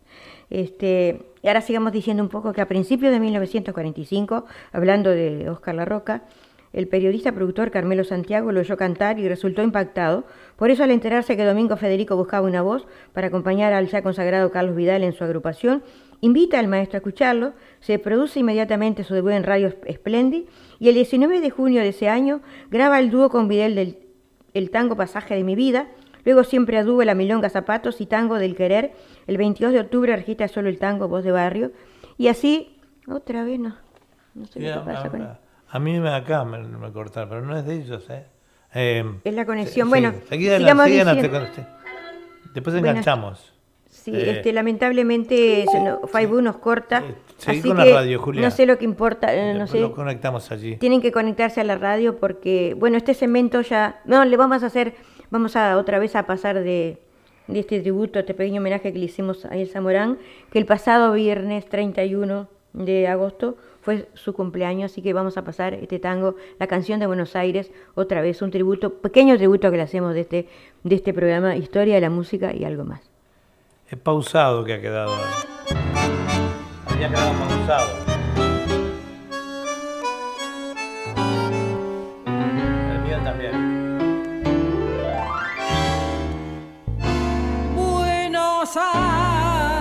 Este, 0.52 1.32
y 1.42 1.48
ahora 1.48 1.62
sigamos 1.62 1.92
diciendo 1.92 2.22
un 2.22 2.30
poco 2.30 2.54
que 2.54 2.62
a 2.62 2.68
principios 2.68 3.12
de 3.12 3.20
1945, 3.20 4.46
hablando 4.74 5.10
de 5.10 5.50
Oscar 5.50 5.74
La 5.74 5.86
Roca, 5.86 6.24
el 6.74 6.88
periodista 6.88 7.34
productor 7.34 7.70
Carmelo 7.72 8.04
Santiago 8.04 8.52
lo 8.52 8.62
oyó 8.62 8.78
cantar 8.78 9.20
y 9.20 9.28
resultó 9.28 9.62
impactado. 9.62 10.26
Por 10.56 10.72
eso, 10.72 10.84
al 10.84 10.92
enterarse 10.92 11.36
que 11.36 11.44
Domingo 11.44 11.76
Federico 11.76 12.16
buscaba 12.16 12.48
una 12.48 12.62
voz 12.62 12.88
para 13.14 13.28
acompañar 13.28 13.74
al 13.74 13.88
ya 13.88 14.02
consagrado 14.02 14.52
Carlos 14.52 14.76
Vidal 14.76 15.04
en 15.04 15.14
su 15.14 15.24
agrupación, 15.24 15.84
invita 16.22 16.60
al 16.60 16.68
maestro 16.68 16.98
a 16.98 17.00
escucharlo, 17.00 17.54
se 17.80 18.00
produce 18.00 18.40
inmediatamente 18.40 19.04
su 19.04 19.14
debut 19.14 19.32
en 19.32 19.44
Radio 19.44 19.74
Splendid 19.92 20.44
y 20.80 20.88
el 20.88 20.96
19 20.96 21.42
de 21.42 21.50
junio 21.50 21.82
de 21.82 21.90
ese 21.90 22.08
año 22.08 22.42
graba 22.70 23.00
el 23.00 23.10
dúo 23.10 23.30
con 23.30 23.48
Vidal 23.48 23.76
del 23.76 23.98
el 24.54 24.70
tango 24.70 24.96
Pasaje 24.96 25.36
de 25.36 25.44
mi 25.44 25.56
vida, 25.56 25.88
luego 26.26 26.44
siempre 26.44 26.78
a 26.78 26.84
dúo 26.84 27.04
La 27.04 27.16
Milonga 27.16 27.50
Zapatos 27.50 28.02
y 28.02 28.06
Tango 28.06 28.36
del 28.36 28.56
Querer, 28.56 28.92
el 29.28 29.38
22 29.38 29.74
de 29.74 29.80
octubre 29.80 30.16
registra 30.16 30.48
solo 30.48 30.70
el 30.70 30.78
tango 30.78 31.08
Voz 31.08 31.24
de 31.24 31.32
Barrio, 31.32 31.72
y 32.18 32.28
así, 32.28 32.78
otra 33.08 33.44
vez 33.44 33.60
no, 33.60 33.78
no 34.36 34.46
sé 34.46 34.60
qué 34.60 34.74
pasa 34.86 35.10
con 35.10 35.41
a 35.72 35.80
mí 35.80 36.00
me 36.00 36.10
acá 36.14 36.44
me, 36.46 36.60
me 36.60 36.92
cortaron, 36.92 37.30
pero 37.30 37.42
no 37.46 37.58
es 37.58 37.66
de 37.66 37.76
ellos, 37.76 38.10
¿eh? 38.10 38.26
Eh, 38.74 39.04
Es 39.24 39.34
la 39.34 39.46
conexión. 39.46 39.88
sí, 39.88 39.90
Bueno, 39.90 40.14
sigamos 40.30 40.86
diciendo- 40.86 41.30
con 41.32 41.44
usted. 41.44 41.64
Después 42.54 42.76
enganchamos. 42.76 43.54
Sí, 43.90 44.12
Eh, 44.16 44.32
este, 44.38 44.54
lamentablemente 44.54 45.66
no- 45.74 46.08
Facebook 46.08 46.42
nos 46.42 46.58
corta. 46.58 47.04
Eh, 47.08 47.16
así 47.46 47.62
con 47.62 47.78
la 47.78 47.86
radio, 47.86 48.20
Julia. 48.20 48.42
No 48.42 48.52
sé 48.52 48.66
lo 48.66 48.78
que 48.78 48.86
importa, 48.86 49.34
eh, 49.34 49.54
no 49.54 49.62
Después 49.62 49.72
sé. 49.72 49.80
lo 49.82 49.94
conectamos 49.94 50.50
allí. 50.52 50.78
Tienen 50.78 51.02
que 51.02 51.12
conectarse 51.12 51.62
a 51.62 51.64
la 51.64 51.78
radio 51.78 52.18
porque, 52.18 52.74
bueno, 52.78 52.98
este 52.98 53.14
segmento 53.14 53.62
ya, 53.62 54.00
no, 54.06 54.24
le 54.26 54.38
vamos 54.38 54.64
a 54.64 54.68
hacer, 54.68 54.96
vamos 55.30 55.56
a 55.56 55.78
otra 55.78 56.00
vez 56.00 56.16
a 56.16 56.26
pasar 56.26 56.56
de, 56.64 57.02
de 57.48 57.60
este 57.60 57.80
tributo, 57.82 58.20
este 58.20 58.34
pequeño 58.34 58.62
homenaje 58.62 58.92
que 58.94 59.00
le 59.00 59.06
hicimos 59.06 59.46
a 59.46 59.56
Elsa 59.58 59.82
Morán, 59.82 60.18
que 60.52 60.60
el 60.60 60.66
pasado 60.66 61.12
viernes 61.14 61.66
31 61.68 62.48
de 62.74 63.08
agosto 63.08 63.58
fue 63.82 64.08
su 64.14 64.34
cumpleaños, 64.34 64.92
así 64.92 65.02
que 65.02 65.12
vamos 65.14 65.38
a 65.38 65.44
pasar 65.44 65.74
este 65.74 66.00
tango, 66.00 66.36
la 66.60 66.68
canción 66.68 67.00
de 67.00 67.08
Buenos 67.08 67.36
Aires, 67.36 67.72
otra 67.96 68.22
vez, 68.22 68.42
un 68.42 68.52
tributo, 68.52 68.94
pequeño 68.94 69.38
tributo 69.38 69.72
que 69.72 69.78
le 69.78 69.84
hacemos 69.84 70.14
de 70.14 70.22
este, 70.22 70.48
de 70.84 70.96
este 70.96 71.14
programa, 71.14 71.56
Historia 71.56 71.96
de 71.96 72.02
la 72.02 72.10
Música 72.10 72.54
y 72.54 72.64
algo 72.64 72.84
más. 72.84 73.02
Es 73.90 73.98
pausado 73.98 74.64
que 74.64 74.74
ha 74.74 74.82
quedado. 74.82 75.12
ahí. 75.14 75.22
Había 76.88 77.10
quedado 77.10 77.34
pausado. 77.34 77.90
El 82.94 83.00
mío 83.02 83.18
también. 83.24 83.54
Buenos 87.76 88.78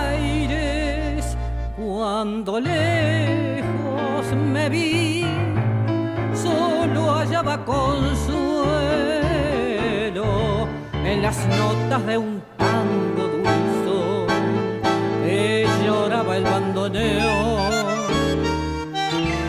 Aires, 0.03 0.57
cuando 1.77 2.59
me 2.59 3.00
vi, 4.71 5.25
solo 6.33 7.13
hallaba 7.13 7.63
consuelo 7.65 8.41
en 11.03 11.21
las 11.21 11.37
notas 11.47 12.05
de 12.05 12.17
un 12.17 12.41
tango 12.57 13.23
dulzón 13.35 14.27
que 15.23 15.67
lloraba 15.85 16.37
el 16.37 16.43
bandoneón. 16.43 17.71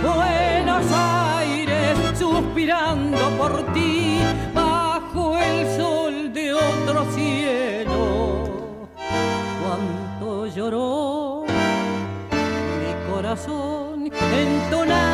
Buenos 0.03 0.87
Aires 0.93 1.97
suspirando 2.19 3.23
por 3.39 3.73
ti 3.73 4.19
bajo 4.53 5.39
el 5.39 5.77
sol 5.77 6.33
de 6.33 6.53
otro 6.53 7.07
cielo. 7.15 8.89
Cuánto 9.63 10.47
lloró 10.49 11.45
mi 12.81 12.93
corazón 13.13 14.11
entonando 14.33 14.73
tu 14.73 15.12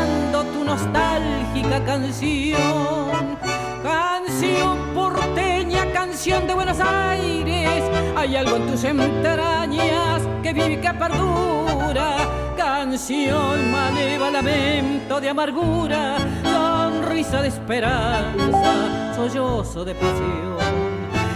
nostálgica 0.68 1.82
canción. 1.84 3.38
Canción 3.82 4.78
porteña, 4.94 5.90
canción 5.92 6.46
de 6.46 6.52
Buenos 6.52 6.78
Aires. 6.78 7.82
Hay 8.14 8.36
algo 8.36 8.56
en 8.56 8.66
tus 8.66 8.84
entrañas 8.84 10.22
que 10.42 10.52
vive 10.52 10.74
y 10.74 10.76
que 10.76 10.92
perdura. 10.92 12.16
Canción 12.56 13.70
maleva, 13.70 14.30
lamento 14.30 15.20
de 15.20 15.30
amargura, 15.30 16.18
sonrisa 16.44 17.40
de 17.40 17.48
esperanza, 17.48 19.14
sollozo 19.16 19.86
de 19.86 19.94
pasión. 19.94 20.58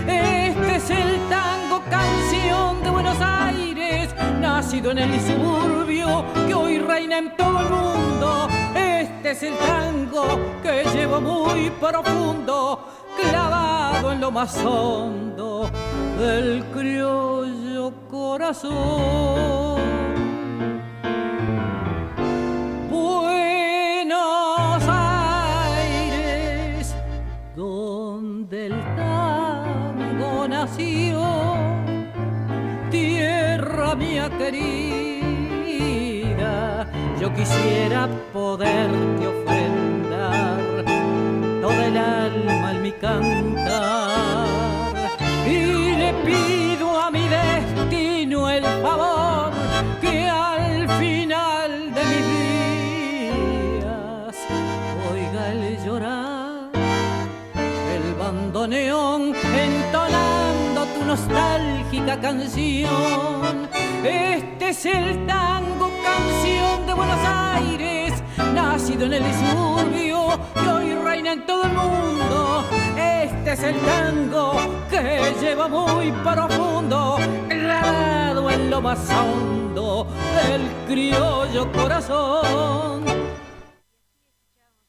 Este 0.07 0.76
es 0.76 0.91
el 0.91 1.18
tango, 1.30 1.83
canción 1.89 2.83
de 2.83 2.91
Buenos 2.91 3.16
Aires, 3.18 4.14
nacido 4.41 4.91
en 4.91 4.99
el 4.99 5.20
suburbio 5.20 6.24
que 6.47 6.55
hoy 6.55 6.78
reina 6.80 7.16
en 7.16 7.35
todo 7.35 7.61
el 7.61 7.70
mundo. 7.70 8.11
Este 9.25 9.31
es 9.31 9.43
el 9.53 9.57
tango 9.57 10.27
que 10.64 10.83
llevo 10.93 11.20
muy 11.20 11.70
profundo, 11.70 12.89
clavado 13.16 14.11
en 14.11 14.20
lo 14.20 14.33
más 14.33 14.59
hondo 14.64 15.70
del 16.18 16.64
criollo 16.73 17.93
corazón. 18.11 19.81
Buenos 22.91 24.83
Aires, 25.68 26.93
donde 27.55 28.66
el 28.66 28.81
tango 28.97 30.49
nació, 30.49 31.23
tierra 32.91 33.95
mía 33.95 34.29
querida, 34.37 35.11
yo 37.23 37.33
quisiera 37.35 38.09
poderte 38.33 39.25
ofrendar 39.29 40.85
todo 41.61 41.81
el 41.89 41.97
alma 41.97 42.73
en 42.73 42.83
mi 42.83 42.91
cantar 42.91 44.49
y 45.47 45.95
le 46.03 46.12
pido 46.25 47.01
a 47.01 47.12
mi 47.12 47.25
destino 47.29 48.51
el 48.51 48.64
favor 48.64 49.53
que 50.01 50.29
al 50.29 50.89
final 50.99 51.95
de 51.95 52.03
mis 52.11 52.25
días 53.79 54.37
oiga 55.12 55.43
el 55.53 55.85
llorar 55.85 56.70
el 57.95 58.14
bandoneón 58.18 59.33
entonando 59.68 60.87
tu 60.87 61.05
nostálgica 61.05 62.20
canción. 62.20 63.68
Este 64.05 64.70
es 64.70 64.87
el 64.87 65.25
tango, 65.27 65.91
de 66.93 66.97
Buenos 66.97 67.20
Aires, 67.24 68.22
nacido 68.53 69.07
en 69.07 69.14
el 69.14 69.24
suburbio 69.34 70.28
que 70.55 70.68
hoy 70.68 70.95
reina 70.95 71.32
en 71.32 71.47
todo 71.47 71.64
el 71.64 71.72
mundo. 71.72 72.64
Este 72.99 73.53
es 73.53 73.62
el 73.62 73.76
tango 73.80 74.53
que 74.90 75.20
lleva 75.40 75.68
muy 75.68 76.12
profundo, 76.12 77.16
grabado 77.49 78.51
en 78.51 78.68
lo 78.70 78.82
más 78.82 79.09
hondo 79.11 80.07
del 80.47 80.61
criollo 80.86 81.72
corazón. 81.72 83.05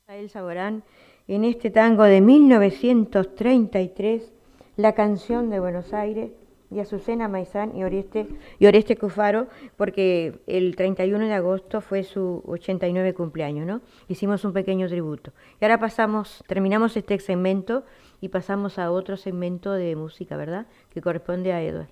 a 0.08 0.18
Elsa 0.18 0.42
Borán 0.42 0.84
en 1.28 1.46
este 1.46 1.70
tango 1.70 2.04
de 2.04 2.20
1933, 2.20 4.34
La 4.76 4.92
canción 4.94 5.50
de 5.50 5.62
Buenos 5.62 5.94
Aires, 5.94 6.34
de 6.74 6.82
Azucena 6.82 7.28
Maizán 7.28 7.76
y 7.76 7.84
Oreste, 7.84 8.28
y 8.60 8.66
Oreste 8.66 8.98
Cufaro, 8.98 9.48
porque 9.78 10.42
el 10.48 10.76
31 10.76 11.26
de 11.28 11.34
agosto 11.34 11.82
fue 11.82 12.04
su 12.04 12.44
89 12.46 13.14
cumpleaños, 13.14 13.66
¿no? 13.66 13.82
Hicimos 14.08 14.44
un 14.46 14.54
pequeño 14.54 14.88
tributo. 14.88 15.32
Y 15.60 15.66
ahora 15.66 15.80
pasamos, 15.80 16.44
terminamos 16.48 16.98
este 16.98 17.20
segmento 17.20 17.84
y 18.22 18.30
pasamos 18.30 18.80
a 18.80 18.92
otro 18.92 19.18
segmento 19.18 19.72
de 19.74 19.96
música, 19.96 20.38
¿verdad? 20.38 20.68
Que 20.90 21.02
corresponde 21.02 21.54
a 21.54 21.62
Edward. 21.62 21.90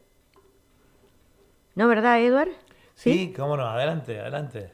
¿No, 1.75 1.87
verdad, 1.87 2.19
Edward? 2.19 2.49
Sí, 2.95 3.33
cómo 3.35 3.55
no, 3.57 3.65
adelante, 3.65 4.19
adelante. 4.19 4.71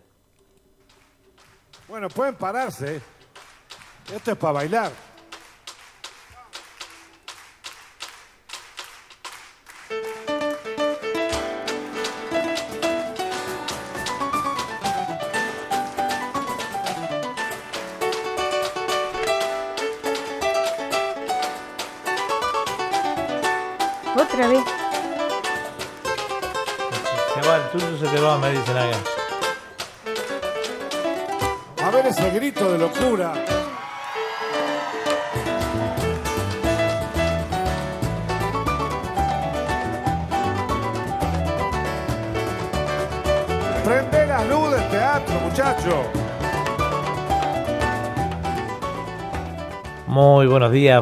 Bueno, 1.87 2.09
pueden 2.09 2.35
pararse. 2.35 3.01
Esto 4.13 4.31
es 4.31 4.37
para 4.37 4.53
bailar. 4.53 4.91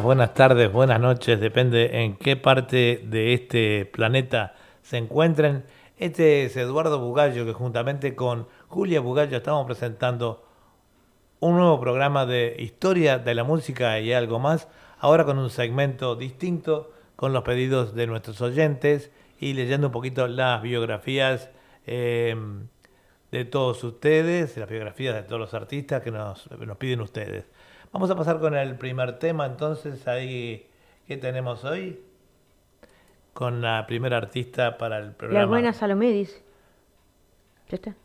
Buenas 0.01 0.33
tardes, 0.33 0.71
buenas 0.71 0.99
noches, 0.99 1.39
depende 1.39 2.03
en 2.03 2.17
qué 2.17 2.35
parte 2.35 3.01
de 3.05 3.33
este 3.33 3.85
planeta 3.85 4.55
se 4.81 4.97
encuentren. 4.97 5.63
Este 5.97 6.45
es 6.45 6.57
Eduardo 6.57 6.99
Bugallo, 6.99 7.45
que 7.45 7.53
juntamente 7.53 8.15
con 8.15 8.47
Julia 8.67 8.99
Bugallo 8.99 9.37
estamos 9.37 9.65
presentando 9.65 10.45
un 11.39 11.55
nuevo 11.57 11.79
programa 11.79 12.25
de 12.25 12.55
historia 12.59 13.19
de 13.19 13.35
la 13.35 13.43
música 13.43 13.99
y 13.99 14.11
algo 14.11 14.39
más, 14.39 14.67
ahora 14.99 15.23
con 15.23 15.37
un 15.37 15.49
segmento 15.49 16.15
distinto, 16.15 16.91
con 17.15 17.31
los 17.31 17.43
pedidos 17.43 17.93
de 17.95 18.07
nuestros 18.07 18.41
oyentes 18.41 19.11
y 19.39 19.53
leyendo 19.53 19.87
un 19.87 19.93
poquito 19.93 20.27
las 20.27 20.61
biografías 20.61 21.49
eh, 21.85 22.35
de 23.31 23.45
todos 23.45 23.83
ustedes, 23.83 24.57
las 24.57 24.69
biografías 24.69 25.15
de 25.15 25.23
todos 25.23 25.39
los 25.39 25.53
artistas 25.53 26.01
que 26.01 26.11
nos, 26.11 26.49
nos 26.51 26.77
piden 26.77 27.01
ustedes. 27.01 27.49
Vamos 27.95 28.11
a 28.11 28.15
pasar 28.17 28.41
con 28.41 28.57
el 28.57 28.75
primer 28.75 29.19
tema 29.19 29.45
entonces 29.45 30.05
ahí 30.05 30.67
que 31.07 31.15
tenemos 31.15 31.63
hoy. 31.63 32.03
Con 33.31 33.61
la 33.61 33.87
primera 33.87 34.17
artista 34.17 34.77
para 34.77 34.97
el 34.97 35.13
programa. 35.13 35.39
La 35.39 35.45
buena 35.47 35.71
Salomé 35.71 36.11
dice. 36.11 36.43
Ya 37.69 37.75
está. 37.75 37.95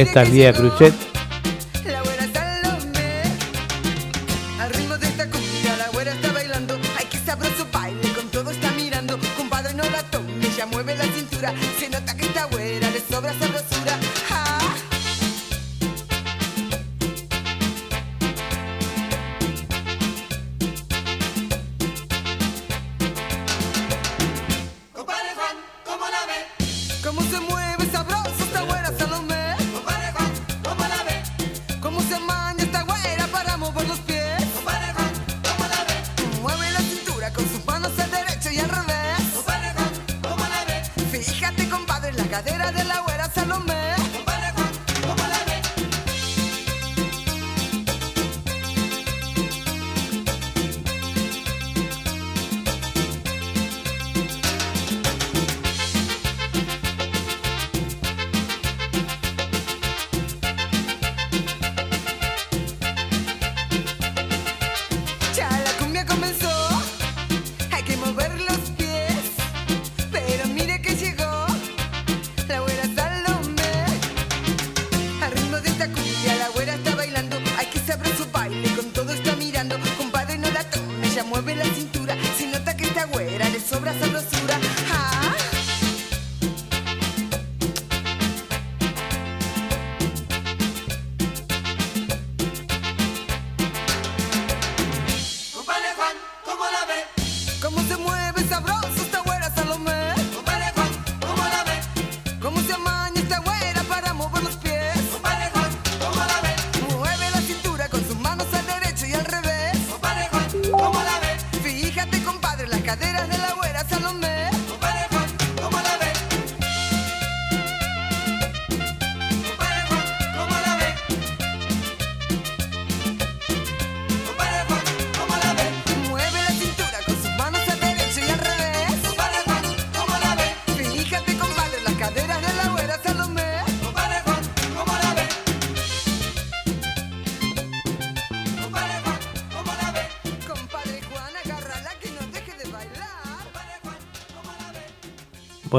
esta 0.00 0.24
guía 0.24 0.52
de 0.52 0.58
crochet 0.58 1.09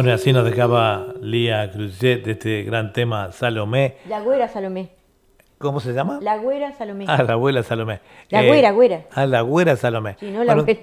Bueno, 0.01 0.15
así 0.15 0.33
nos 0.33 0.45
dejaba 0.45 1.13
Lía 1.21 1.69
Cruzet 1.69 2.25
de 2.25 2.31
este 2.31 2.63
gran 2.63 2.91
tema 2.91 3.31
Salomé. 3.31 3.97
La 4.09 4.19
güera 4.19 4.47
Salomé. 4.47 4.89
¿Cómo 5.59 5.79
se 5.79 5.93
llama? 5.93 6.17
La 6.23 6.37
güera 6.37 6.71
Salomé. 6.71 7.05
Ah, 7.07 7.21
la 7.21 7.33
abuela 7.33 7.61
Salomé. 7.61 7.99
La 8.31 8.43
eh, 8.43 8.47
güera, 8.47 8.71
güera. 8.71 9.05
Ah, 9.11 9.27
la 9.27 9.41
güera 9.41 9.75
Salomé. 9.75 10.15
Sí, 10.19 10.31
no 10.31 10.43
la 10.43 10.55
bueno, 10.55 10.75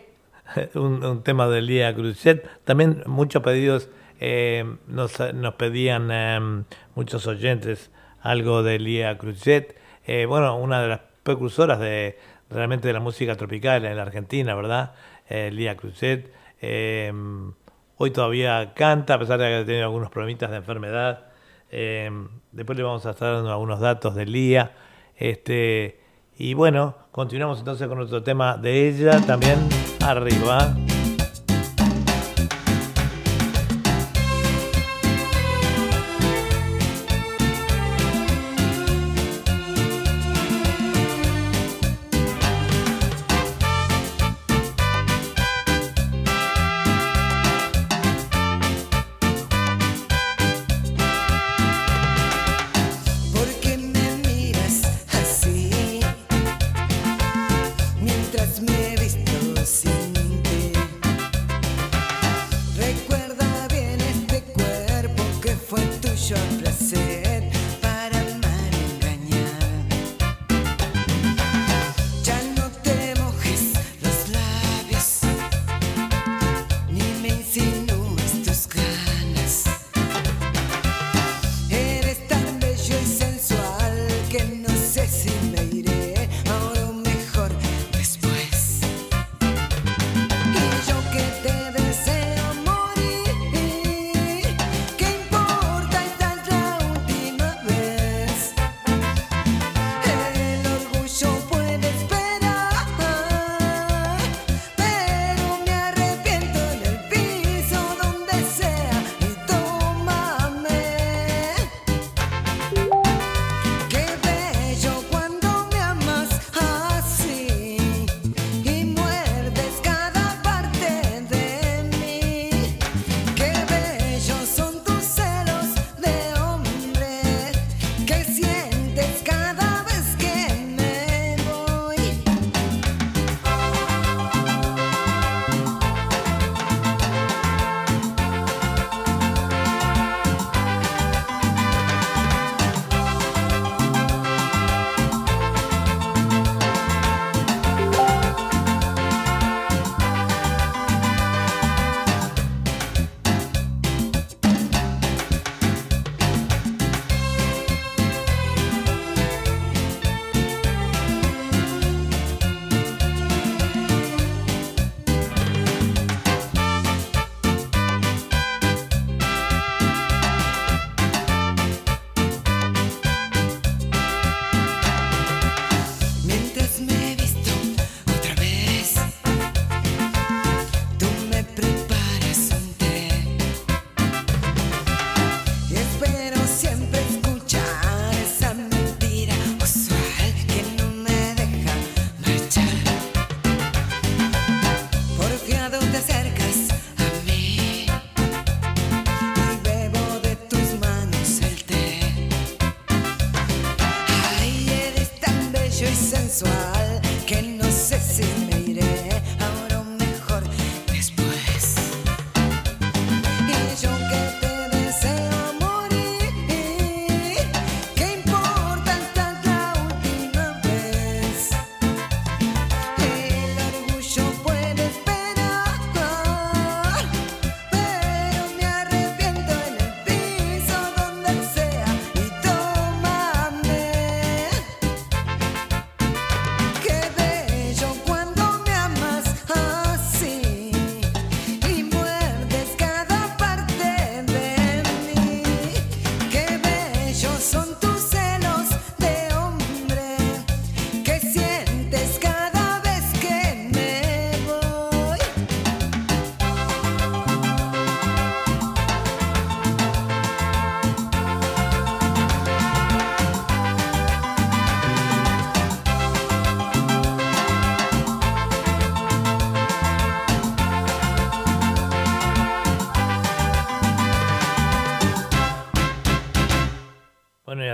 un, 0.77 1.25
tema 1.25 1.49
de 1.49 1.63
Lía 1.63 1.93
Cruzet. 1.97 2.49
También 2.63 3.03
muchos 3.07 3.43
pedidos, 3.43 3.91
eh, 4.21 4.65
nos, 4.87 5.19
nos, 5.35 5.55
pedían 5.55 6.13
em, 6.13 6.65
muchos 6.95 7.27
oyentes 7.27 7.91
algo 8.23 8.63
de 8.63 8.79
Lía 8.79 9.19
Cruzet. 9.19 9.77
Eh, 10.07 10.27
bueno, 10.27 10.57
una 10.57 10.81
de 10.81 10.89
las 10.91 11.01
precursoras 11.25 11.81
de 11.81 12.17
realmente 12.51 12.87
de 12.87 12.95
la 12.95 13.01
música 13.01 13.35
tropical 13.35 13.85
en 13.85 13.97
la 13.97 14.03
Argentina, 14.03 14.55
¿verdad? 14.55 14.93
Eh, 15.29 15.51
Lía 15.53 15.77
Cruzet. 15.77 16.33
Em, 16.61 17.53
Hoy 18.01 18.13
todavía 18.13 18.75
canta, 18.75 19.15
a 19.15 19.19
pesar 19.19 19.41
de 19.41 19.49
que 19.49 19.55
ha 19.57 19.65
tenido 19.65 19.85
algunos 19.85 20.09
problemitas 20.09 20.51
de 20.51 20.59
enfermedad. 20.59 21.27
Eh, 21.73 22.09
después 22.53 22.79
le 22.79 22.85
vamos 22.85 23.05
a 23.07 23.11
estar 23.11 23.35
dando 23.35 23.51
algunos 23.51 23.81
datos 23.81 24.15
del 24.15 24.33
día. 24.33 24.71
Este, 25.17 26.01
y 26.37 26.55
bueno, 26.55 26.95
continuamos 27.11 27.59
entonces 27.59 27.89
con 27.89 27.99
otro 27.99 28.23
tema 28.23 28.57
de 28.57 28.89
ella 28.89 29.21
también. 29.27 29.59
Arriba. 30.01 30.77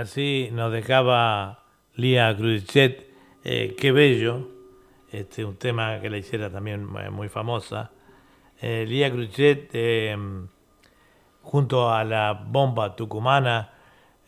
Así 0.05 0.49
nos 0.51 0.71
dejaba 0.71 1.63
Lía 1.95 2.35
Cruzet, 2.37 3.09
eh, 3.43 3.75
Qué 3.77 3.91
bello, 3.91 4.49
este, 5.11 5.43
un 5.43 5.57
tema 5.57 5.99
que 5.99 6.09
la 6.11 6.17
hiciera 6.17 6.49
también 6.51 6.87
eh, 7.03 7.09
muy 7.09 7.27
famosa. 7.27 7.91
Eh, 8.61 8.85
Lía 8.87 9.11
Cruzet, 9.11 9.69
eh, 9.73 10.15
junto 11.41 11.91
a 11.91 12.03
la 12.03 12.33
bomba 12.33 12.95
tucumana, 12.95 13.71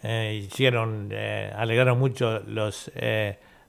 hicieron, 0.03 1.11
alegraron 1.55 1.99
mucho 1.99 2.39
los, 2.47 2.91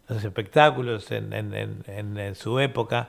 los 0.09 0.25
espectáculos 0.25 1.11
en- 1.11 1.33
en 1.33 2.35
su 2.35 2.61
época. 2.61 3.09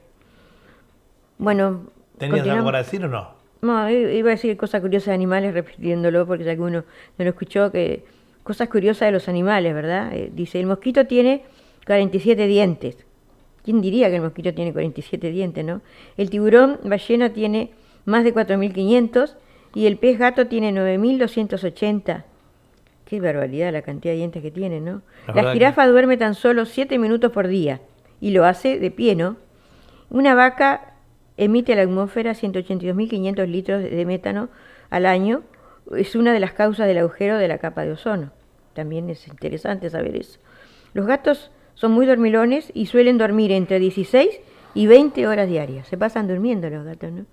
Bueno. 1.39 1.87
¿Tenías 2.19 2.47
algo 2.47 2.65
para 2.65 2.79
decir 2.79 3.05
o 3.05 3.09
no? 3.09 3.43
No, 3.63 3.91
iba 3.91 4.29
a 4.29 4.33
decir 4.33 4.57
cosas 4.57 4.81
curiosas 4.81 5.09
de 5.09 5.15
animales 5.15 5.55
repitiéndolo 5.55 6.27
porque 6.27 6.45
si 6.45 6.51
alguno 6.51 6.85
no 7.19 7.25
lo 7.25 7.31
escuchó, 7.31 7.71
que 7.71 8.05
cosas 8.43 8.69
curiosas 8.69 9.07
de 9.07 9.13
los 9.13 9.29
animales, 9.29 9.75
¿verdad? 9.75 10.13
Eh, 10.13 10.31
dice, 10.33 10.59
el 10.59 10.67
mosquito 10.67 11.07
tiene 11.07 11.45
47 11.87 12.47
dientes. 12.47 13.05
¿Quién 13.65 13.81
diría 13.81 14.09
que 14.11 14.17
el 14.17 14.23
mosquito 14.23 14.53
tiene 14.55 14.73
47 14.73 15.31
dientes, 15.31 15.65
no? 15.65 15.81
El 16.17 16.31
tiburón 16.31 16.81
ballena 16.85 17.33
tiene 17.33 17.71
más 18.05 18.25
de 18.25 18.35
4.500 18.35 19.35
y 19.75 19.87
el 19.87 19.97
pez 19.99 20.19
gato 20.19 20.47
tiene 20.49 20.73
9.280. 20.73 22.25
Qué 23.05 23.21
barbaridad 23.21 23.73
la 23.73 23.83
cantidad 23.83 24.13
de 24.13 24.19
dientes 24.19 24.43
que 24.43 24.51
tiene, 24.51 24.81
¿no? 24.81 25.03
La 25.27 25.29
La, 25.29 25.33
verdad 25.35 25.53
que- 25.53 25.59
jirafa 25.59 25.87
duerme 25.87 26.17
tan 26.17 26.35
solo 26.35 26.65
7 26.65 26.99
minutos 26.99 27.31
por 27.33 27.47
día 27.49 27.81
y 28.21 28.31
lo 28.31 28.45
hace 28.45 28.79
de 28.79 28.91
pie, 28.91 29.15
¿no? 29.15 29.37
Una 30.11 30.35
vaca 30.35 30.95
emite 31.37 31.73
a 31.73 31.77
la 31.77 31.83
atmósfera 31.83 32.33
182.500 32.35 33.47
litros 33.47 33.83
de 33.83 34.05
metano 34.07 34.49
al 34.91 35.07
año. 35.07 35.43
Es 35.97 36.15
una 36.17 36.33
de 36.33 36.41
las 36.41 36.53
causas 36.53 36.87
del 36.87 36.99
agujero 36.99 37.37
de 37.39 37.49
la 37.49 37.59
capa 37.59 37.85
de 37.85 37.93
ozono. 37.93 38.31
También 38.75 39.09
es 39.11 39.27
interesante 39.29 39.91
saber 39.91 40.17
eso. 40.17 40.39
Los 40.95 41.07
gatos 41.07 41.51
son 41.75 41.93
muy 41.93 42.07
dormilones 42.07 42.71
y 42.75 42.87
suelen 42.87 43.19
dormir 43.19 43.53
entre 43.53 43.79
16 43.79 44.29
y 44.75 44.87
20 44.87 45.27
horas 45.27 45.49
diarias. 45.49 45.87
Se 45.89 45.97
pasan 45.97 46.29
durmiendo 46.29 46.69
los 46.71 46.85
gatos, 46.85 47.13
¿no? 47.13 47.25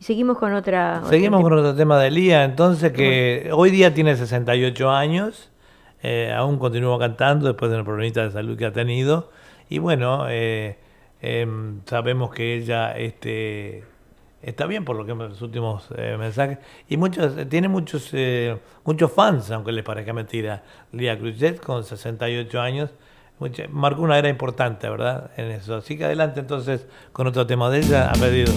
Y 0.00 0.04
seguimos 0.04 0.38
con 0.38 0.52
otra... 0.54 1.02
Seguimos 1.08 1.42
con 1.42 1.52
otro 1.52 1.74
tema 1.74 1.98
de 1.98 2.10
Lía, 2.10 2.44
entonces, 2.44 2.92
que 2.92 3.50
hoy 3.52 3.70
día 3.70 3.92
tiene 3.92 4.16
68 4.16 4.90
años, 4.90 5.50
eh, 6.02 6.32
aún 6.34 6.58
continúa 6.58 6.98
cantando 6.98 7.48
después 7.48 7.70
de 7.70 7.76
una 7.76 7.84
problemita 7.84 8.22
de 8.22 8.30
salud 8.30 8.56
que 8.56 8.66
ha 8.66 8.72
tenido. 8.72 9.30
Y 9.68 9.78
bueno, 9.78 10.26
eh, 10.28 10.78
em, 11.20 11.80
sabemos 11.84 12.32
que 12.32 12.54
ella 12.54 12.96
este, 12.96 13.82
está 14.42 14.66
bien 14.66 14.84
por 14.84 14.96
lo 14.96 15.04
que 15.04 15.14
los 15.14 15.42
últimos 15.42 15.88
eh, 15.96 16.16
mensajes. 16.18 16.58
Y 16.88 16.96
muchos, 16.96 17.36
eh, 17.36 17.46
tiene 17.46 17.68
muchos, 17.68 18.10
eh, 18.12 18.56
muchos 18.84 19.12
fans, 19.12 19.50
aunque 19.50 19.72
les 19.72 19.84
parezca 19.84 20.12
mentira. 20.12 20.62
Lía 20.92 21.18
Cruzet, 21.18 21.60
con 21.60 21.84
68 21.84 22.60
años, 22.60 22.90
marcó 23.70 24.02
una 24.02 24.18
era 24.18 24.28
importante, 24.28 24.88
¿verdad? 24.88 25.30
En 25.36 25.50
eso. 25.50 25.76
Así 25.76 25.96
que 25.96 26.04
adelante 26.04 26.40
entonces 26.40 26.86
con 27.12 27.26
otro 27.26 27.46
tema 27.46 27.70
de 27.70 27.78
ella, 27.78 28.10
ha 28.10 28.14
pedido. 28.14 28.52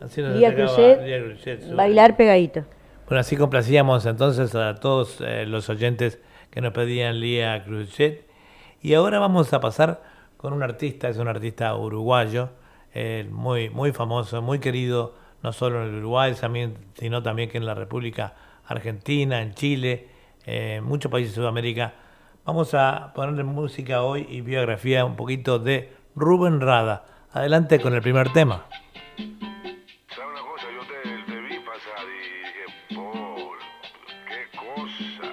Así 0.00 0.22
nos 0.22 0.36
Lía 0.36 0.48
entregaba 0.48 0.76
Cruzet, 0.76 1.02
Lía 1.06 1.22
Cruzet 1.24 1.62
su- 1.62 1.76
bailar 1.76 2.16
pegadito. 2.16 2.64
Bueno, 3.06 3.20
así 3.20 3.36
complacíamos 3.36 4.06
entonces 4.06 4.54
a 4.54 4.74
todos 4.76 5.20
eh, 5.20 5.44
los 5.46 5.68
oyentes 5.68 6.20
que 6.50 6.60
nos 6.60 6.72
pedían 6.72 7.20
Lía 7.20 7.62
Cruzet. 7.64 8.26
Y 8.82 8.94
ahora 8.94 9.18
vamos 9.18 9.52
a 9.52 9.60
pasar 9.60 10.02
con 10.36 10.52
un 10.54 10.62
artista, 10.62 11.08
es 11.08 11.18
un 11.18 11.28
artista 11.28 11.74
uruguayo, 11.76 12.48
eh, 12.94 13.26
muy, 13.30 13.68
muy 13.68 13.92
famoso, 13.92 14.40
muy 14.40 14.58
querido, 14.58 15.14
no 15.42 15.52
solo 15.52 15.82
en 15.82 15.88
el 15.90 15.94
Uruguay, 15.96 16.34
sino 16.94 17.22
también 17.22 17.50
que 17.50 17.58
en 17.58 17.66
la 17.66 17.74
República 17.74 18.34
Argentina, 18.66 19.42
en 19.42 19.52
Chile, 19.54 20.08
eh, 20.46 20.76
en 20.78 20.84
muchos 20.84 21.10
países 21.12 21.32
de 21.34 21.36
Sudamérica. 21.42 21.92
Vamos 22.46 22.72
a 22.72 23.12
ponerle 23.14 23.44
música 23.44 24.02
hoy 24.02 24.26
y 24.30 24.40
biografía 24.40 25.04
un 25.04 25.16
poquito 25.16 25.58
de 25.58 25.92
Rubén 26.16 26.60
Rada. 26.60 27.04
Adelante 27.32 27.80
con 27.80 27.94
el 27.94 28.02
primer 28.02 28.32
tema. 28.32 28.66
¿Sabes 29.16 30.30
una 30.32 30.40
cosa? 30.40 30.66
Yo 30.74 30.82
te, 30.86 31.40
vi 31.42 31.58
pasar 31.60 32.04
y 32.08 32.18
dije, 32.42 32.64
Paul, 32.96 33.58
qué 34.26 34.40
cosa, 34.58 35.30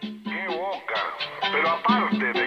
qué 0.00 0.46
boca. 0.48 1.00
Pero 1.52 1.68
aparte 1.70 2.39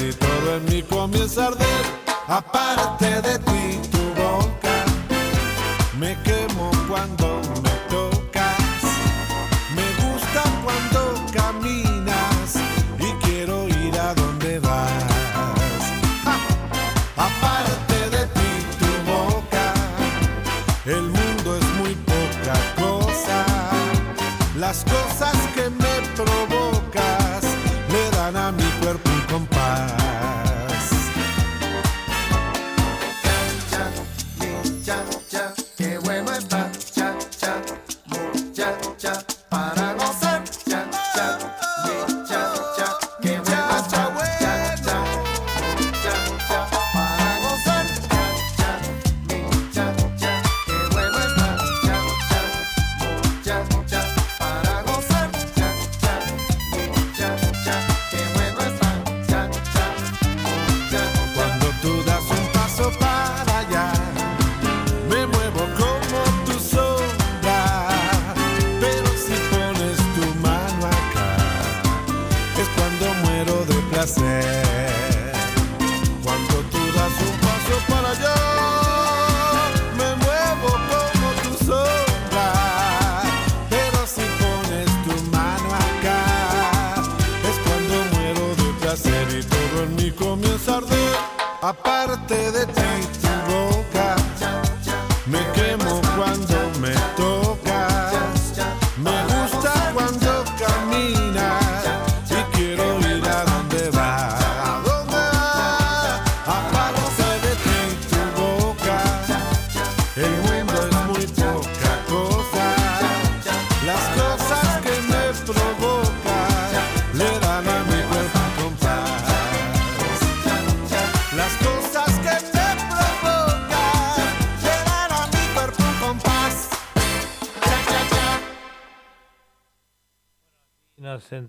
y 0.00 0.12
todo 0.12 0.56
en 0.56 0.64
mí 0.66 0.82
comienza 0.82 1.44
a 1.44 1.46
arder. 1.48 1.84
Aparte 2.28 3.20
de 3.20 3.38
ti, 3.38 3.80
tu 3.90 3.98
boca, 4.20 4.84
me 5.98 6.16
quemo 6.22 6.41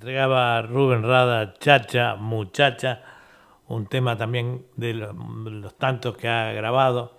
entregaba 0.03 0.61
Rubén 0.63 1.01
Rada, 1.01 1.53
Chacha, 1.59 2.15
Muchacha, 2.15 3.01
un 3.69 3.85
tema 3.87 4.17
también 4.17 4.65
de 4.75 4.93
lo- 4.95 5.13
los 5.13 5.77
tantos 5.77 6.17
que 6.17 6.27
ha 6.27 6.51
grabado. 6.51 7.13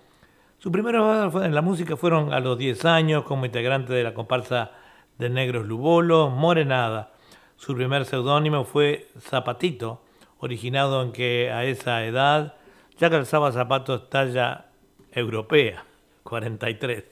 Sus 0.58 0.70
primeros 0.70 1.34
en 1.42 1.54
la 1.54 1.62
música 1.62 1.96
fueron 1.96 2.34
a 2.34 2.40
los 2.40 2.58
10 2.58 2.84
años 2.84 3.24
como 3.24 3.46
integrante 3.46 3.94
de 3.94 4.02
la 4.04 4.12
comparsa 4.12 4.72
de 5.16 5.30
Negros 5.30 5.66
Lubolo, 5.66 6.28
Morenada. 6.28 7.12
Su 7.56 7.74
primer 7.74 8.04
seudónimo 8.04 8.64
fue 8.64 9.08
Zapatito, 9.18 10.02
originado 10.40 11.00
en 11.00 11.12
que 11.12 11.50
a 11.50 11.64
esa 11.64 12.04
edad 12.04 12.56
ya 12.98 13.08
calzaba 13.08 13.50
zapatos 13.50 14.10
talla 14.10 14.66
europea, 15.10 15.86
43. 16.22 17.02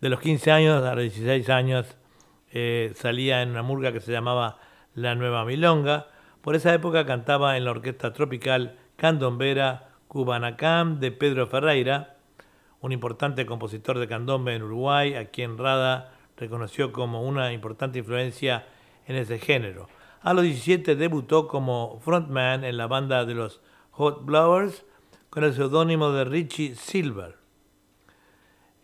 De 0.00 0.08
los 0.10 0.20
15 0.20 0.52
años 0.52 0.84
a 0.84 0.94
los 0.94 1.02
16 1.02 1.50
años 1.50 1.96
eh, 2.52 2.92
salía 2.94 3.42
en 3.42 3.50
una 3.50 3.62
murga 3.62 3.90
que 3.92 3.98
se 4.00 4.12
llamaba 4.12 4.58
La 5.02 5.14
Nueva 5.14 5.44
Milonga. 5.44 6.08
Por 6.42 6.56
esa 6.56 6.74
época 6.74 7.06
cantaba 7.06 7.56
en 7.56 7.64
la 7.64 7.70
orquesta 7.70 8.12
tropical 8.12 8.76
Candombera 8.96 9.90
Cubanacam 10.08 10.98
de 10.98 11.12
Pedro 11.12 11.46
Ferreira. 11.46 12.16
un 12.80 12.92
importante 12.92 13.46
compositor 13.46 13.98
de 13.98 14.06
candombe 14.06 14.54
en 14.54 14.62
Uruguay, 14.62 15.14
a 15.14 15.26
quien 15.26 15.58
Rada 15.58 16.12
reconoció 16.36 16.92
como 16.92 17.22
una 17.22 17.52
importante 17.52 17.98
influencia 17.98 18.66
en 19.06 19.16
ese 19.16 19.38
género. 19.38 19.88
A 20.20 20.34
los 20.34 20.44
17 20.44 20.96
debutó 20.96 21.48
como 21.48 22.00
frontman 22.00 22.64
en 22.64 22.76
la 22.76 22.86
banda 22.86 23.24
de 23.24 23.34
los 23.34 23.60
Hot 23.92 24.24
Blowers 24.24 24.84
con 25.30 25.44
el 25.44 25.54
seudónimo 25.54 26.10
de 26.12 26.24
Richie 26.24 26.74
Silver. 26.74 27.36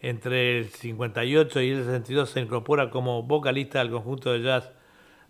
Entre 0.01 0.59
el 0.59 0.69
58 0.71 1.61
y 1.63 1.71
el 1.71 1.85
62 1.85 2.31
se 2.31 2.41
incorpora 2.41 2.91
como 2.91 3.23
vocalista 3.23 3.81
al 3.81 3.91
conjunto 3.91 4.33
de 4.33 4.43
jazz, 4.43 4.73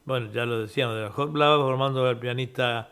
bueno, 0.04 0.30
ya 0.32 0.44
lo 0.44 0.60
decíamos, 0.60 0.96
de 0.96 1.02
los 1.02 1.14
Hot 1.14 1.32
Blowers, 1.32 1.62
formando 1.62 2.08
el 2.08 2.18
pianista 2.18 2.90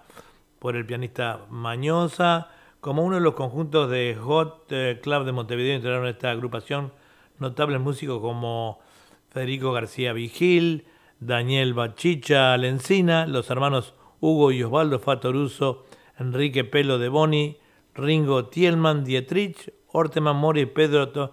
por 0.58 0.76
el 0.76 0.86
pianista 0.86 1.40
Mañosa, 1.50 2.48
como 2.80 3.04
uno 3.04 3.16
de 3.16 3.22
los 3.22 3.34
conjuntos 3.34 3.90
de 3.90 4.16
Hot 4.20 4.66
eh, 4.70 5.00
Club 5.02 5.24
de 5.24 5.32
Montevideo 5.32 5.76
integraron 5.76 6.06
esta 6.06 6.30
agrupación 6.30 6.92
notables 7.38 7.80
músicos 7.80 8.20
como 8.20 8.78
Federico 9.30 9.72
García 9.72 10.12
Vigil, 10.12 10.86
Daniel 11.20 11.74
Bachicha 11.74 12.56
Lencina, 12.56 13.26
los 13.26 13.50
hermanos 13.50 13.94
Hugo 14.20 14.52
y 14.52 14.62
Osvaldo 14.62 14.98
Fatoruso, 14.98 15.84
Enrique 16.18 16.64
Pelo 16.64 16.98
de 16.98 17.08
Boni, 17.08 17.58
Ringo 17.94 18.46
Tielman 18.46 19.04
Dietrich, 19.04 19.72
Orteman 19.88 20.36
Mori, 20.36 20.66
Pedro 20.66 21.32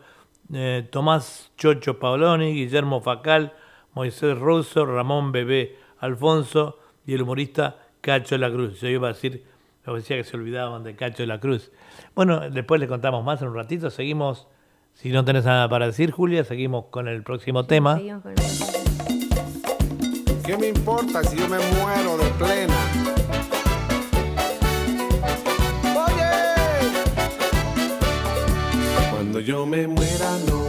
eh, 0.51 0.87
Tomás 0.91 1.51
Chocho 1.57 1.99
Paoloni, 1.99 2.53
Guillermo 2.53 3.01
Facal, 3.01 3.53
Moisés 3.93 4.37
Russo, 4.37 4.85
Ramón 4.85 5.31
Bebé 5.31 5.77
Alfonso 5.99 6.77
y 7.05 7.13
el 7.13 7.21
humorista 7.23 7.77
Cacho 8.01 8.35
de 8.35 8.39
la 8.39 8.51
Cruz. 8.51 8.79
Yo 8.81 8.87
iba 8.87 9.09
a 9.09 9.13
decir, 9.13 9.43
me 9.85 9.93
decía 9.93 10.17
que 10.17 10.23
se 10.23 10.37
olvidaban 10.37 10.83
de 10.83 10.95
Cacho 10.95 11.23
de 11.23 11.27
la 11.27 11.39
Cruz. 11.39 11.71
Bueno, 12.15 12.39
después 12.49 12.79
les 12.79 12.87
contamos 12.89 13.23
más 13.23 13.41
en 13.41 13.47
un 13.49 13.55
ratito. 13.55 13.89
Seguimos, 13.89 14.47
si 14.93 15.09
no 15.09 15.25
tenés 15.25 15.45
nada 15.45 15.67
para 15.67 15.87
decir, 15.87 16.11
Julia, 16.11 16.43
seguimos 16.43 16.85
con 16.85 17.07
el 17.07 17.23
próximo 17.23 17.65
tema. 17.65 17.95
Seguimos 17.97 18.21
con 18.23 18.31
el- 18.33 18.37
¿Qué 20.45 20.57
me 20.57 20.67
importa 20.69 21.23
si 21.23 21.37
yo 21.37 21.47
me 21.47 21.57
muero 21.59 22.17
de 22.17 22.29
plena? 22.39 22.75
Cuando 29.11 29.39
yo 29.39 29.65
me 29.65 29.87
muera 29.87 30.37
no 30.47 30.68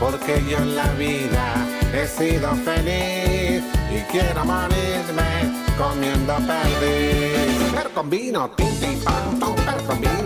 porque 0.00 0.42
yo 0.48 0.56
en 0.56 0.74
la 0.74 0.90
vida 0.94 1.54
he 1.92 2.06
sido 2.06 2.54
feliz 2.64 3.62
y 3.94 4.00
quiero 4.10 4.44
morirme 4.44 5.52
comiendo 5.76 6.34
perdiz. 6.36 7.70
Pero 7.74 7.90
con 7.94 8.08
vino, 8.08 8.50
tinti, 8.56 8.98
pero 9.04 9.86
con 9.86 10.00
vino 10.00 10.19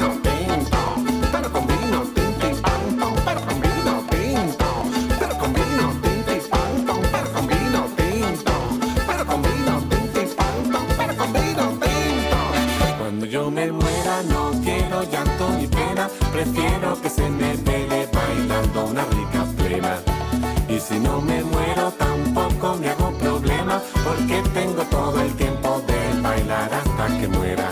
si 20.87 20.99
no 20.99 21.21
me 21.21 21.43
muero 21.43 21.91
tampoco 21.93 22.77
me 22.77 22.91
hago 22.91 23.11
problema, 23.13 23.81
porque 24.05 24.43
tengo 24.53 24.83
todo 24.85 25.21
el 25.21 25.33
tiempo 25.35 25.83
de 25.87 26.21
bailar 26.21 26.71
hasta 26.75 27.07
que 27.19 27.29
muera. 27.29 27.71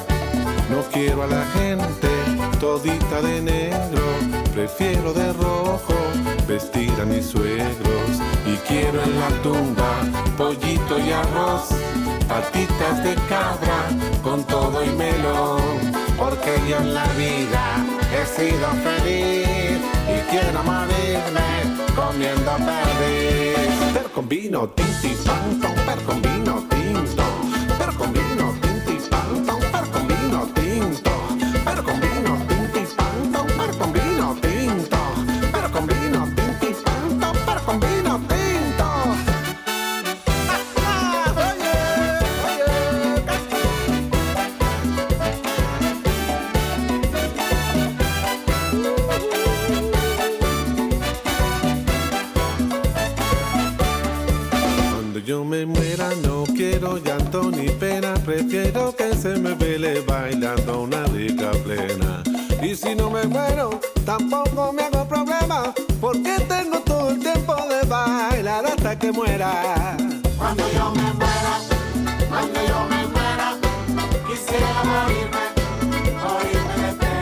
No 0.71 0.83
quiero 0.91 1.25
a 1.25 1.27
la 1.27 1.45
gente 1.57 2.09
todita 2.59 3.21
de 3.21 3.43
negro, 3.43 4.03
prefiero 4.55 5.13
de 5.13 5.33
rojo 5.35 5.95
vestir 6.49 6.93
a 7.01 7.05
mis 7.05 7.27
suegros. 7.27 8.11
Y 8.47 8.57
quiero 8.69 9.03
en 9.03 9.21
la 9.21 9.29
tumba 9.43 9.93
pollito 10.39 10.99
y 10.99 11.13
arroz, 11.13 11.69
patitas 12.29 13.05
de 13.05 13.15
cabra 13.29 13.81
con 14.23 14.43
todo 14.45 14.83
y 14.83 14.91
melón. 14.91 15.93
Porque 16.17 16.53
yo 16.69 16.79
en 16.79 16.95
la 16.95 17.07
vida 17.19 17.85
he 18.17 18.25
sido 18.25 18.69
feliz 18.87 19.79
y 20.09 20.31
quiero 20.31 20.63
morirme 20.63 21.62
comiendo 21.95 22.53
perdiz. 22.57 23.69
Pero 23.93 24.13
con 24.13 24.29
vino, 24.29 24.69
pam, 25.25 25.61
pam, 25.61 25.75
pero 25.87 26.03
con 26.07 26.23
vino 26.23 26.65
tinto. 26.69 27.52
Me 55.53 55.67
muera 55.67 56.09
no 56.23 56.45
quiero 56.45 56.97
llanto 56.97 57.51
ni 57.51 57.69
pena, 57.69 58.15
prefiero 58.25 58.97
que 58.97 59.15
se 59.15 59.37
me 59.37 59.53
vele 59.53 60.01
bailando 60.01 60.81
una 60.81 61.05
rica 61.05 61.51
plena. 61.63 62.23
Y 62.63 62.75
si 62.75 62.95
no 62.95 63.11
me 63.11 63.25
muero, 63.25 63.79
tampoco 64.07 64.73
me 64.73 64.85
hago 64.85 65.07
problema, 65.07 65.75
porque 66.01 66.39
tengo 66.49 66.81
todo 66.81 67.11
el 67.11 67.19
tiempo 67.19 67.55
de 67.69 67.87
bailar 67.87 68.65
hasta 68.65 68.99
que 68.99 69.13
muera. 69.13 69.95
Cuando 70.39 70.65
yo 70.73 70.91
me 70.93 71.13
muera, 71.21 71.55
cuando 72.31 72.59
yo 72.71 72.79
me 72.89 73.07
muera, 73.15 73.49
quisiera 74.27 74.83
morirme, 74.85 75.45
morirme 76.25 76.89
de 76.99 77.13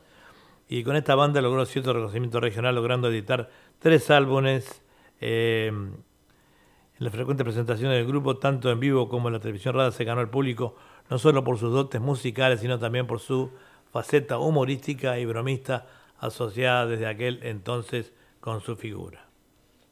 Y 0.70 0.84
con 0.84 0.96
esta 0.96 1.16
banda 1.16 1.42
logró 1.42 1.66
cierto 1.66 1.94
reconocimiento 1.94 2.40
regional, 2.40 2.76
logrando 2.76 3.10
editar 3.10 3.50
tres 3.80 4.12
álbumes 4.12 4.84
eh, 5.20 5.68
en 5.68 7.04
las 7.04 7.14
frecuentes 7.14 7.44
presentaciones 7.44 7.98
del 7.98 8.08
grupo, 8.08 8.38
tanto 8.38 8.70
en 8.70 8.80
vivo 8.80 9.08
como 9.08 9.30
en 9.30 9.34
la 9.34 9.40
televisión 9.40 9.76
rada, 9.76 9.92
se 9.92 10.04
ganó 10.04 10.22
al 10.22 10.30
público 10.30 10.76
no 11.10 11.18
solo 11.18 11.44
por 11.44 11.58
sus 11.58 11.72
dotes 11.74 12.02
musicales, 12.02 12.60
sino 12.60 12.80
también 12.80 13.08
por 13.08 13.20
su 13.20 13.52
faceta 13.92 14.38
humorística 14.40 15.18
y 15.20 15.26
bromista 15.26 15.86
asociada 16.20 16.86
desde 16.86 17.08
aquel 17.08 17.40
entonces 17.44 18.14
con 18.40 18.62
su 18.62 18.76
figura. 18.76 19.26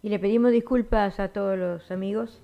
Y 0.04 0.10
le 0.10 0.20
pedimos 0.20 0.52
disculpas 0.52 1.20
a 1.20 1.30
todos 1.30 1.58
los 1.58 1.90
amigos 1.92 2.42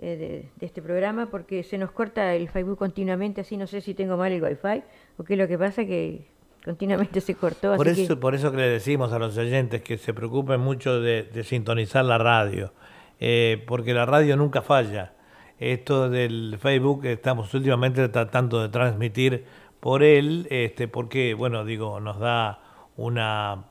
eh, 0.00 0.16
de, 0.16 0.50
de 0.56 0.66
este 0.66 0.82
programa 0.82 1.26
porque 1.26 1.62
se 1.62 1.78
nos 1.78 1.90
corta 1.92 2.34
el 2.34 2.48
Facebook 2.48 2.78
continuamente, 2.78 3.40
así 3.40 3.56
no 3.56 3.66
sé 3.66 3.80
si 3.80 3.94
tengo 3.94 4.16
mal 4.16 4.32
el 4.32 4.42
wifi 4.42 4.82
o 5.16 5.24
qué 5.24 5.34
es 5.34 5.38
lo 5.38 5.48
que 5.48 5.58
pasa 5.58 5.84
que 5.84 6.26
continuamente 6.64 7.20
se 7.20 7.34
cortó. 7.34 7.76
Por 7.76 7.88
así 7.88 8.02
eso, 8.04 8.14
que- 8.14 8.20
por 8.20 8.34
eso 8.34 8.50
que 8.50 8.58
le 8.58 8.68
decimos 8.68 9.12
a 9.12 9.18
los 9.18 9.36
oyentes 9.38 9.82
que 9.82 9.96
se 9.98 10.12
preocupen 10.14 10.60
mucho 10.60 11.00
de, 11.00 11.22
de 11.24 11.44
sintonizar 11.44 12.04
la 12.04 12.18
radio, 12.18 12.72
eh, 13.20 13.62
porque 13.66 13.94
la 13.94 14.06
radio 14.06 14.36
nunca 14.36 14.62
falla. 14.62 15.13
Esto 15.58 16.10
del 16.10 16.58
Facebook 16.60 17.06
estamos 17.06 17.52
últimamente 17.54 18.08
tratando 18.08 18.60
de 18.60 18.68
transmitir 18.68 19.44
por 19.80 20.02
él, 20.02 20.46
este, 20.50 20.88
porque, 20.88 21.34
bueno, 21.34 21.64
digo, 21.64 22.00
nos 22.00 22.18
da 22.18 22.60
una, 22.96 23.64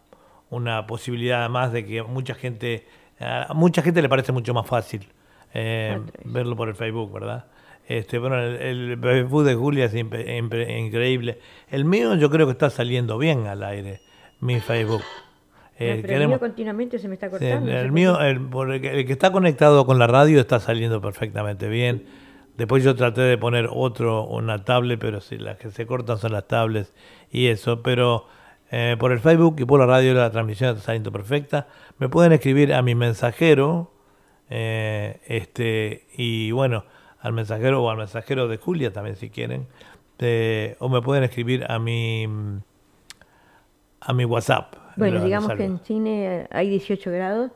una 0.49 0.87
posibilidad 0.87 1.49
más 1.49 1.73
de 1.73 1.85
que 1.85 2.03
mucha 2.03 2.35
gente, 2.35 2.87
a 3.19 3.53
mucha 3.53 3.81
gente 3.81 4.01
le 4.01 4.09
parece 4.09 4.31
mucho 4.31 4.53
más 4.53 4.67
fácil 4.67 5.07
eh, 5.53 5.99
verlo 6.23 6.55
por 6.55 6.69
el 6.69 6.75
Facebook, 6.75 7.11
¿verdad? 7.11 7.45
Este, 7.87 8.17
bueno, 8.17 8.39
el, 8.39 8.91
el 8.91 8.99
Facebook 8.99 9.43
de 9.43 9.55
Julia 9.55 9.85
es 9.85 9.93
increíble. 9.93 11.39
El 11.69 11.85
mío 11.85 12.15
yo 12.15 12.29
creo 12.29 12.45
que 12.45 12.53
está 12.53 12.69
saliendo 12.69 13.17
bien 13.17 13.47
al 13.47 13.63
aire, 13.63 14.01
mi 14.39 14.59
Facebook. 14.61 15.01
Eh, 15.79 15.95
No, 15.95 16.01
pero 16.03 16.21
el 16.21 16.27
mío 16.27 16.39
continuamente 16.39 16.99
se 16.99 17.07
me 17.07 17.15
está 17.15 17.27
Sí, 17.27 17.31
cortando. 17.31 17.71
el, 17.71 17.91
mío, 17.91 18.19
el, 18.21 18.39
que 18.81 19.11
está 19.11 19.31
conectado 19.31 19.85
con 19.85 19.97
la 19.99 20.07
radio 20.07 20.39
está 20.39 20.59
saliendo 20.59 21.01
perfectamente 21.01 21.67
bien. 21.67 22.05
Después 22.57 22.83
yo 22.83 22.95
traté 22.95 23.21
de 23.21 23.37
poner 23.37 23.67
otro, 23.71 24.25
una 24.27 24.63
tablet, 24.63 24.99
pero 24.99 25.19
sí, 25.21 25.37
las 25.37 25.57
que 25.57 25.71
se 25.71 25.87
cortan 25.87 26.19
son 26.19 26.33
las 26.33 26.47
tablets 26.47 26.93
y 27.31 27.47
eso. 27.47 27.81
Pero 27.81 28.27
eh, 28.69 28.95
por 28.99 29.11
el 29.11 29.19
Facebook 29.19 29.55
y 29.59 29.65
por 29.65 29.79
la 29.79 29.87
radio 29.87 30.13
la 30.13 30.29
transmisión 30.29 30.69
está 30.71 30.83
saliendo 30.83 31.11
perfecta. 31.11 31.67
Me 31.97 32.09
pueden 32.09 32.31
escribir 32.31 32.73
a 32.73 32.83
mi 32.83 32.93
mensajero, 32.93 33.91
eh, 34.51 35.19
este 35.25 36.05
y 36.15 36.51
bueno, 36.51 36.85
al 37.19 37.33
mensajero 37.33 37.81
o 37.83 37.89
al 37.89 37.97
mensajero 37.97 38.47
de 38.47 38.57
Julia 38.57 38.93
también 38.93 39.15
si 39.15 39.29
quieren. 39.31 39.67
O 40.79 40.89
me 40.89 41.01
pueden 41.01 41.23
escribir 41.23 41.65
a 41.69 41.79
mi, 41.79 42.25
a 43.99 44.13
mi 44.13 44.23
WhatsApp. 44.25 44.75
Bueno, 44.97 45.15
Los 45.15 45.23
digamos 45.25 45.53
que 45.53 45.65
en 45.65 45.81
Chile 45.81 46.41
eh, 46.41 46.47
hay 46.51 46.69
18 46.69 47.11
grados, 47.11 47.51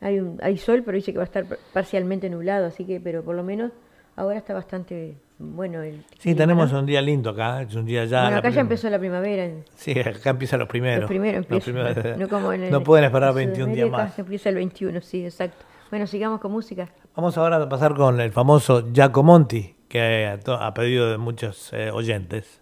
hay, 0.00 0.18
un, 0.20 0.38
hay 0.42 0.56
sol, 0.56 0.82
pero 0.84 0.96
dice 0.96 1.12
que 1.12 1.18
va 1.18 1.24
a 1.24 1.26
estar 1.26 1.44
par- 1.44 1.58
parcialmente 1.72 2.28
nublado, 2.30 2.66
así 2.66 2.84
que, 2.84 3.00
pero 3.00 3.22
por 3.22 3.34
lo 3.36 3.42
menos 3.42 3.70
ahora 4.16 4.38
está 4.38 4.54
bastante 4.54 5.16
bueno 5.38 5.82
el 5.82 6.04
Sí, 6.18 6.34
tenemos 6.34 6.72
un 6.72 6.84
día 6.86 7.00
lindo 7.00 7.30
acá, 7.30 7.62
es 7.62 7.74
un 7.74 7.84
día 7.86 8.04
ya... 8.04 8.22
Bueno, 8.24 8.36
acá 8.38 8.50
ya 8.50 8.60
empezó 8.60 8.90
la 8.90 8.98
primavera. 8.98 9.48
Sí, 9.74 9.98
acá 9.98 10.30
empiezan 10.30 10.58
los 10.60 10.68
primeros. 10.68 11.00
Los 11.02 11.08
primeros 11.08 11.46
Los 11.48 11.66
empiezan. 11.66 11.94
primeros- 11.94 12.18
no 12.18 12.28
como 12.28 12.52
en 12.52 12.64
el- 12.64 12.70
no 12.70 12.82
pueden 12.82 13.04
esperar 13.06 13.30
en 13.30 13.36
21 13.36 13.72
días 13.74 13.90
más. 13.90 14.18
Empieza 14.18 14.48
el 14.50 14.54
21, 14.56 15.00
sí, 15.00 15.24
exacto. 15.24 15.64
Bueno, 15.90 16.06
sigamos 16.06 16.40
con 16.40 16.52
música. 16.52 16.88
Vamos 17.16 17.36
ahora 17.38 17.56
a 17.56 17.68
pasar 17.68 17.94
con 17.94 18.20
el 18.20 18.30
famoso 18.32 18.90
Giacomonti, 18.92 19.74
que 19.88 20.26
a, 20.26 20.38
to- 20.38 20.54
a 20.54 20.72
pedido 20.74 21.10
de 21.10 21.18
muchos 21.18 21.72
eh, 21.72 21.90
oyentes. 21.90 22.60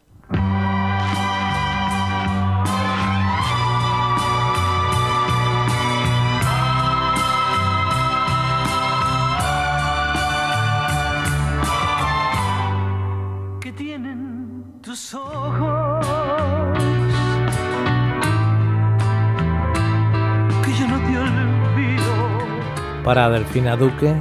Para 23.09 23.31
Delfina 23.31 23.75
Duque, 23.75 24.15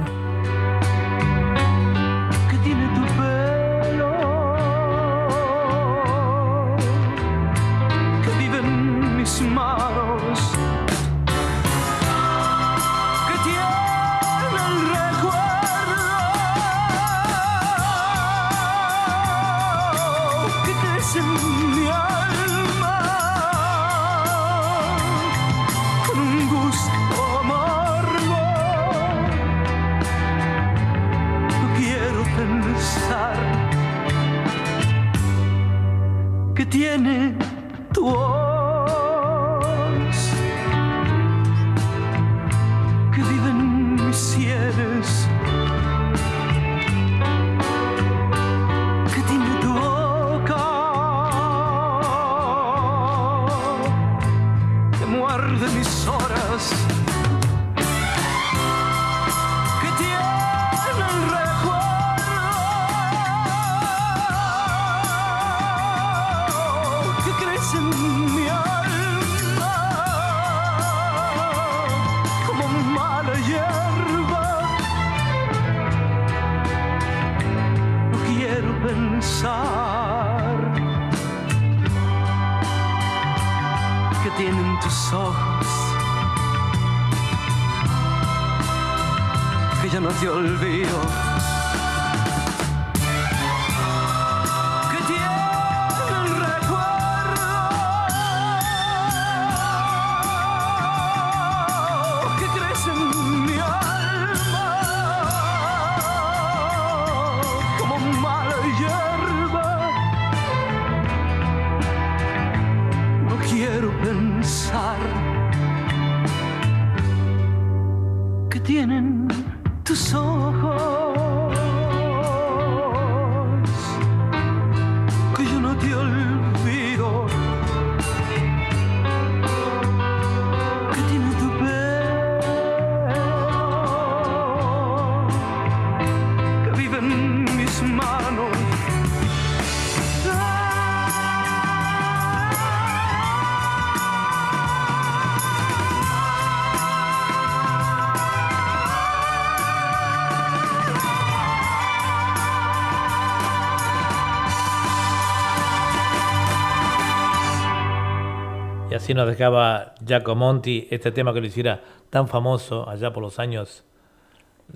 así 159.08 159.14
nos 159.14 159.26
dejaba 159.26 159.94
Giacomonti 160.04 160.86
este 160.90 161.10
tema 161.12 161.32
que 161.32 161.40
lo 161.40 161.46
hiciera 161.46 161.80
tan 162.10 162.28
famoso 162.28 162.86
allá 162.86 163.10
por 163.10 163.22
los 163.22 163.38
años 163.38 163.82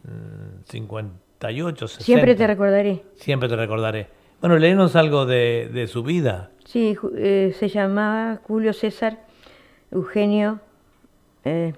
mm, 0.05 0.63
58, 0.71 1.87
60. 1.89 2.05
Siempre 2.05 2.35
te 2.35 2.47
recordaré. 2.47 3.03
Siempre 3.17 3.47
te 3.51 3.57
recordaré. 3.57 4.07
Bueno, 4.41 4.57
léenos 4.57 4.97
algo 4.97 5.27
de, 5.27 5.69
de 5.71 5.87
su 5.87 6.03
vida. 6.03 6.49
Sí, 6.65 6.97
eh, 7.17 7.55
se 7.59 7.69
llamaba 7.69 8.41
Julio 8.47 8.73
César 8.73 9.19
Eugenio, 9.91 10.61
eh, 11.45 11.75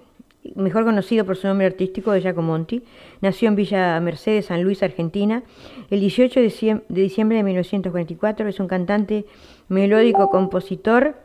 mejor 0.55 0.85
conocido 0.85 1.25
por 1.25 1.37
su 1.37 1.49
nombre 1.49 1.67
artístico 1.67 2.13
de 2.13 2.21
Giacomonti. 2.21 2.85
Nació 3.21 3.49
en 3.49 3.57
Villa 3.57 3.99
Mercedes, 3.99 4.47
San 4.47 4.63
Luis, 4.63 4.81
Argentina, 4.85 5.43
el 5.91 5.99
18 5.99 6.39
de 6.39 6.47
diciem- 6.47 6.83
de 6.89 7.01
diciembre 7.03 7.39
de 7.39 7.43
1944. 7.43 8.47
Es 8.49 8.61
un 8.61 8.69
cantante 8.69 9.25
melódico, 9.69 10.31
compositor 10.31 11.17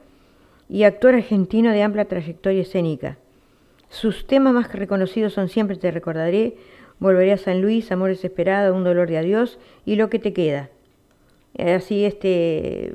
y 0.70 0.84
actor 0.84 1.16
argentino 1.16 1.72
de 1.72 1.82
amplia 1.84 2.06
trayectoria 2.06 2.62
escénica. 2.62 3.18
Sus 3.90 4.28
temas 4.28 4.54
más 4.54 4.72
reconocidos 4.72 5.34
son 5.34 5.50
Siempre 5.50 5.76
te 5.78 5.90
recordaré, 5.92 6.56
Volveré 7.00 7.32
a 7.34 7.38
San 7.38 7.62
Luis, 7.62 7.92
Amor 7.92 8.10
desesperado, 8.10 8.76
Un 8.76 8.84
dolor 8.84 9.08
de 9.10 9.18
adiós 9.18 9.58
y 9.86 9.96
Lo 9.96 10.10
que 10.10 10.20
te 10.20 10.32
queda. 10.34 10.70
Eh, 11.56 11.74
Así, 11.74 12.06
este, 12.06 12.94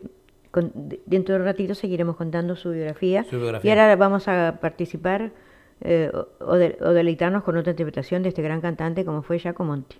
con- 0.50 0.72
dentro 1.06 1.34
de 1.34 1.40
un 1.40 1.46
ratito 1.46 1.74
seguiremos 1.74 2.16
contando 2.16 2.54
su 2.54 2.70
biografía. 2.70 3.24
Su 3.24 3.38
biografía. 3.38 3.74
Y 3.74 3.78
ahora 3.78 3.96
vamos 3.96 4.28
a 4.28 4.58
participar 4.60 5.32
eh, 5.80 6.12
o, 6.14 6.28
o 6.44 6.54
de- 6.56 6.76
o 6.80 6.90
deleitarnos 6.90 7.42
con 7.42 7.56
otra 7.56 7.72
interpretación 7.72 8.22
de 8.22 8.28
este 8.28 8.42
gran 8.42 8.60
cantante 8.60 9.04
como 9.04 9.22
fue 9.22 9.38
Giacomonti. 9.38 9.96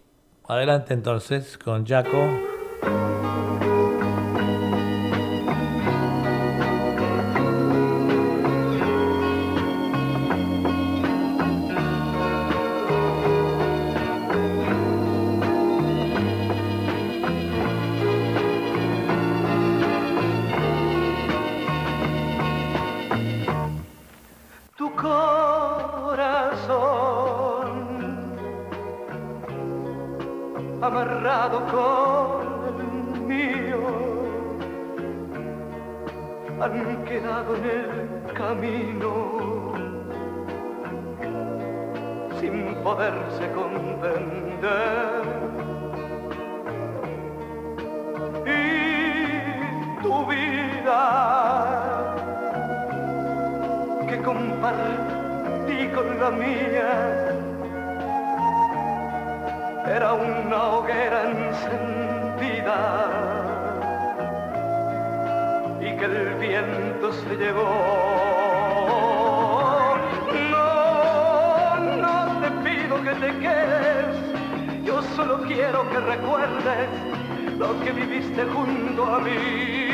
Adelante 0.47 0.95
entonces 0.95 1.59
con 1.59 1.85
Jaco. 1.85 2.29
Sin 42.41 42.75
poderse 42.83 43.51
comprender 43.53 45.23
y 48.47 50.03
tu 50.03 50.27
vida 50.27 51.03
que 54.09 54.17
compartí 54.23 55.89
con 55.95 56.21
la 56.21 56.31
mía 56.31 56.91
era 59.87 60.13
una 60.15 60.63
hoguera 60.75 61.31
encendida 61.31 62.81
y 65.81 65.97
que 65.97 66.05
el 66.05 66.35
viento 66.37 67.13
se 67.13 67.37
llevó. 67.37 68.14
Quiero 75.43 75.89
que 75.91 75.99
recuerdes 76.01 76.89
lo 77.59 77.81
que 77.81 77.93
viviste 77.93 78.45
junto 78.45 79.05
a 79.05 79.21
mí. 79.21 79.89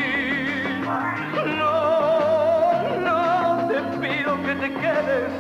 No, 1.58 2.98
no 3.00 3.68
te 3.68 3.80
pido 3.98 4.42
que 4.42 4.54
te 4.54 4.72
quedes, 4.74 5.32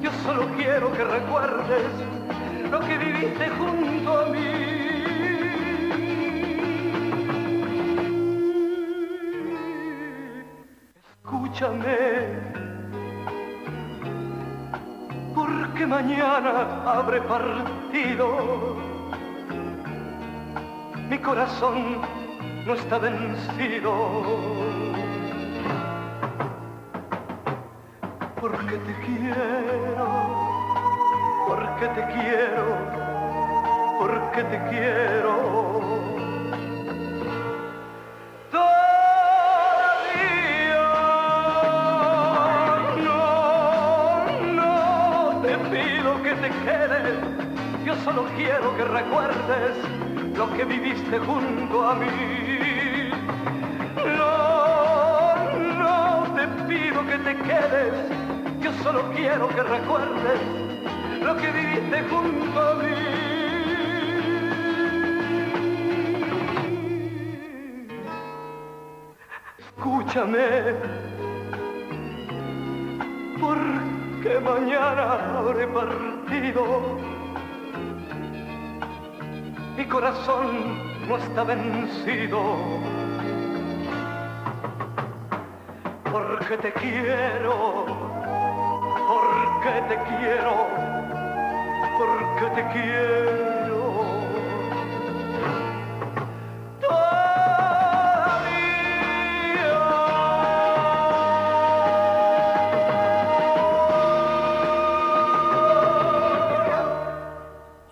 yo 0.00 0.10
solo 0.24 0.46
quiero 0.56 0.92
que 0.92 1.04
recuerdes 1.04 1.90
lo 2.70 2.80
que 2.80 2.98
viviste 2.98 3.48
junto 3.50 4.18
a 4.18 4.26
mí. 4.26 4.38
Escúchame, 11.22 11.96
porque 15.34 15.86
mañana 15.86 16.82
abre 16.84 17.20
partido. 17.22 18.77
Corazón 21.28 22.00
no 22.64 22.72
está 22.72 22.96
vencido. 22.96 23.92
porque 28.40 28.78
te 28.78 28.94
quiero, 29.04 30.08
porque 31.46 31.86
te 31.88 32.02
quiero, 32.14 32.64
porque 33.98 34.42
te 34.44 34.58
quiero. 34.70 35.32
No 44.92 45.42
te 45.42 45.58
pido 45.68 46.22
que 46.22 46.32
te 46.36 46.48
quedes, 46.64 47.18
yo 47.84 47.94
solo 47.96 48.24
quiero 48.34 48.74
que 48.78 48.84
recuerdes 48.84 50.07
lo 50.38 50.48
que 50.52 50.64
viviste 50.64 51.18
junto 51.18 51.88
a 51.88 51.94
mí. 51.96 53.10
No, 54.16 55.34
no 55.82 56.34
te 56.36 56.46
pido 56.68 57.04
que 57.08 57.18
te 57.26 57.34
quedes, 57.48 57.94
yo 58.60 58.72
solo 58.84 59.02
quiero 59.16 59.48
que 59.48 59.62
recuerdes 59.64 60.40
lo 61.20 61.36
que 61.36 61.50
viviste 61.50 62.04
junto 62.08 62.60
a 62.60 62.74
mí. 62.74 62.98
Escúchame, 69.58 70.46
porque 73.40 74.40
mañana 74.40 75.38
habré 75.38 75.66
partido. 75.66 77.07
Corazón 79.98 80.78
no 81.08 81.16
está 81.16 81.42
vencido. 81.42 82.38
porque 86.12 86.56
te 86.58 86.72
quiero, 86.74 87.84
porque 89.08 89.74
te 89.88 89.96
quiero, 90.08 90.54
porque 91.98 92.46
te 92.54 92.68
quiero. 92.74 93.37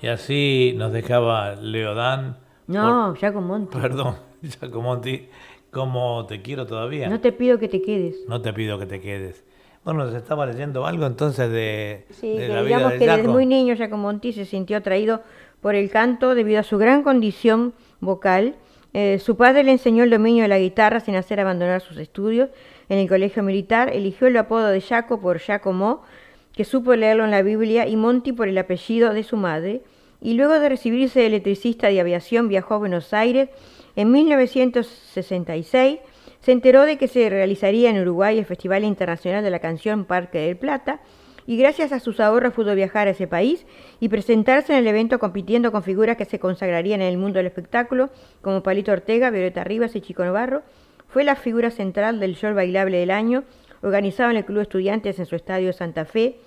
Y 0.06 0.08
así 0.08 0.72
nos 0.76 0.92
dejaba 0.92 1.56
Leodán. 1.56 2.36
No, 2.68 3.12
Giacomonti. 3.16 3.76
Perdón, 3.76 4.14
Giacomonti, 4.40 5.28
como 5.72 6.24
te 6.26 6.42
quiero 6.42 6.64
todavía. 6.64 7.08
No 7.08 7.18
te 7.20 7.32
pido 7.32 7.58
que 7.58 7.66
te 7.66 7.82
quedes. 7.82 8.14
No 8.28 8.40
te 8.40 8.52
pido 8.52 8.78
que 8.78 8.86
te 8.86 9.00
quedes. 9.00 9.42
Bueno, 9.84 10.04
nos 10.04 10.14
estaba 10.14 10.46
leyendo 10.46 10.86
algo 10.86 11.06
entonces 11.06 11.50
de, 11.50 12.06
Sí, 12.10 12.38
de 12.38 12.46
que 12.46 12.52
la 12.52 12.62
vida 12.62 12.76
digamos 12.76 12.92
de 12.92 12.98
que 13.00 13.06
desde 13.08 13.26
muy 13.26 13.46
niño 13.46 13.74
Giacomonti 13.74 14.32
se 14.32 14.44
sintió 14.44 14.76
atraído 14.76 15.22
por 15.60 15.74
el 15.74 15.90
canto 15.90 16.36
debido 16.36 16.60
a 16.60 16.62
su 16.62 16.78
gran 16.78 17.02
condición 17.02 17.74
vocal. 17.98 18.54
Eh, 18.94 19.18
su 19.18 19.36
padre 19.36 19.64
le 19.64 19.72
enseñó 19.72 20.04
el 20.04 20.10
dominio 20.10 20.44
de 20.44 20.48
la 20.48 20.60
guitarra 20.60 21.00
sin 21.00 21.16
hacer 21.16 21.40
abandonar 21.40 21.80
sus 21.80 21.98
estudios. 21.98 22.50
En 22.88 22.98
el 22.98 23.08
colegio 23.08 23.42
militar 23.42 23.90
eligió 23.92 24.28
el 24.28 24.36
apodo 24.36 24.68
de 24.68 24.80
Jaco 24.80 25.20
por 25.20 25.40
Giacomo, 25.40 26.04
que 26.52 26.64
supo 26.64 26.94
leerlo 26.94 27.24
en 27.24 27.32
la 27.32 27.42
Biblia, 27.42 27.88
y 27.88 27.96
Monti 27.96 28.30
por 28.30 28.46
el 28.46 28.56
apellido 28.56 29.12
de 29.12 29.24
su 29.24 29.36
madre. 29.36 29.82
Y 30.26 30.34
luego 30.34 30.58
de 30.58 30.68
recibirse 30.68 31.20
de 31.20 31.26
electricista 31.26 31.86
de 31.86 32.00
aviación 32.00 32.48
viajó 32.48 32.74
a 32.74 32.78
Buenos 32.78 33.14
Aires. 33.14 33.48
En 33.94 34.10
1966 34.10 36.00
se 36.40 36.50
enteró 36.50 36.82
de 36.82 36.98
que 36.98 37.06
se 37.06 37.30
realizaría 37.30 37.90
en 37.90 38.00
Uruguay 38.00 38.36
el 38.36 38.44
Festival 38.44 38.82
Internacional 38.82 39.44
de 39.44 39.50
la 39.50 39.60
Canción 39.60 40.04
Parque 40.04 40.40
del 40.40 40.56
Plata 40.56 40.98
y 41.46 41.56
gracias 41.56 41.92
a 41.92 42.00
sus 42.00 42.18
ahorros 42.18 42.54
pudo 42.54 42.74
viajar 42.74 43.06
a 43.06 43.12
ese 43.12 43.28
país 43.28 43.66
y 44.00 44.08
presentarse 44.08 44.72
en 44.72 44.80
el 44.80 44.88
evento 44.88 45.20
compitiendo 45.20 45.70
con 45.70 45.84
figuras 45.84 46.16
que 46.16 46.24
se 46.24 46.40
consagrarían 46.40 47.02
en 47.02 47.06
el 47.06 47.18
mundo 47.18 47.36
del 47.36 47.46
espectáculo 47.46 48.10
como 48.42 48.64
Palito 48.64 48.90
Ortega, 48.90 49.30
Violeta 49.30 49.62
Rivas 49.62 49.94
y 49.94 50.00
Chico 50.00 50.24
Navarro. 50.24 50.64
Fue 51.06 51.22
la 51.22 51.36
figura 51.36 51.70
central 51.70 52.18
del 52.18 52.34
show 52.34 52.52
bailable 52.52 52.98
del 52.98 53.12
año 53.12 53.44
organizado 53.80 54.32
en 54.32 54.38
el 54.38 54.44
Club 54.44 54.62
Estudiantes 54.62 55.20
en 55.20 55.26
su 55.26 55.36
estadio 55.36 55.72
Santa 55.72 56.04
Fe, 56.04 56.40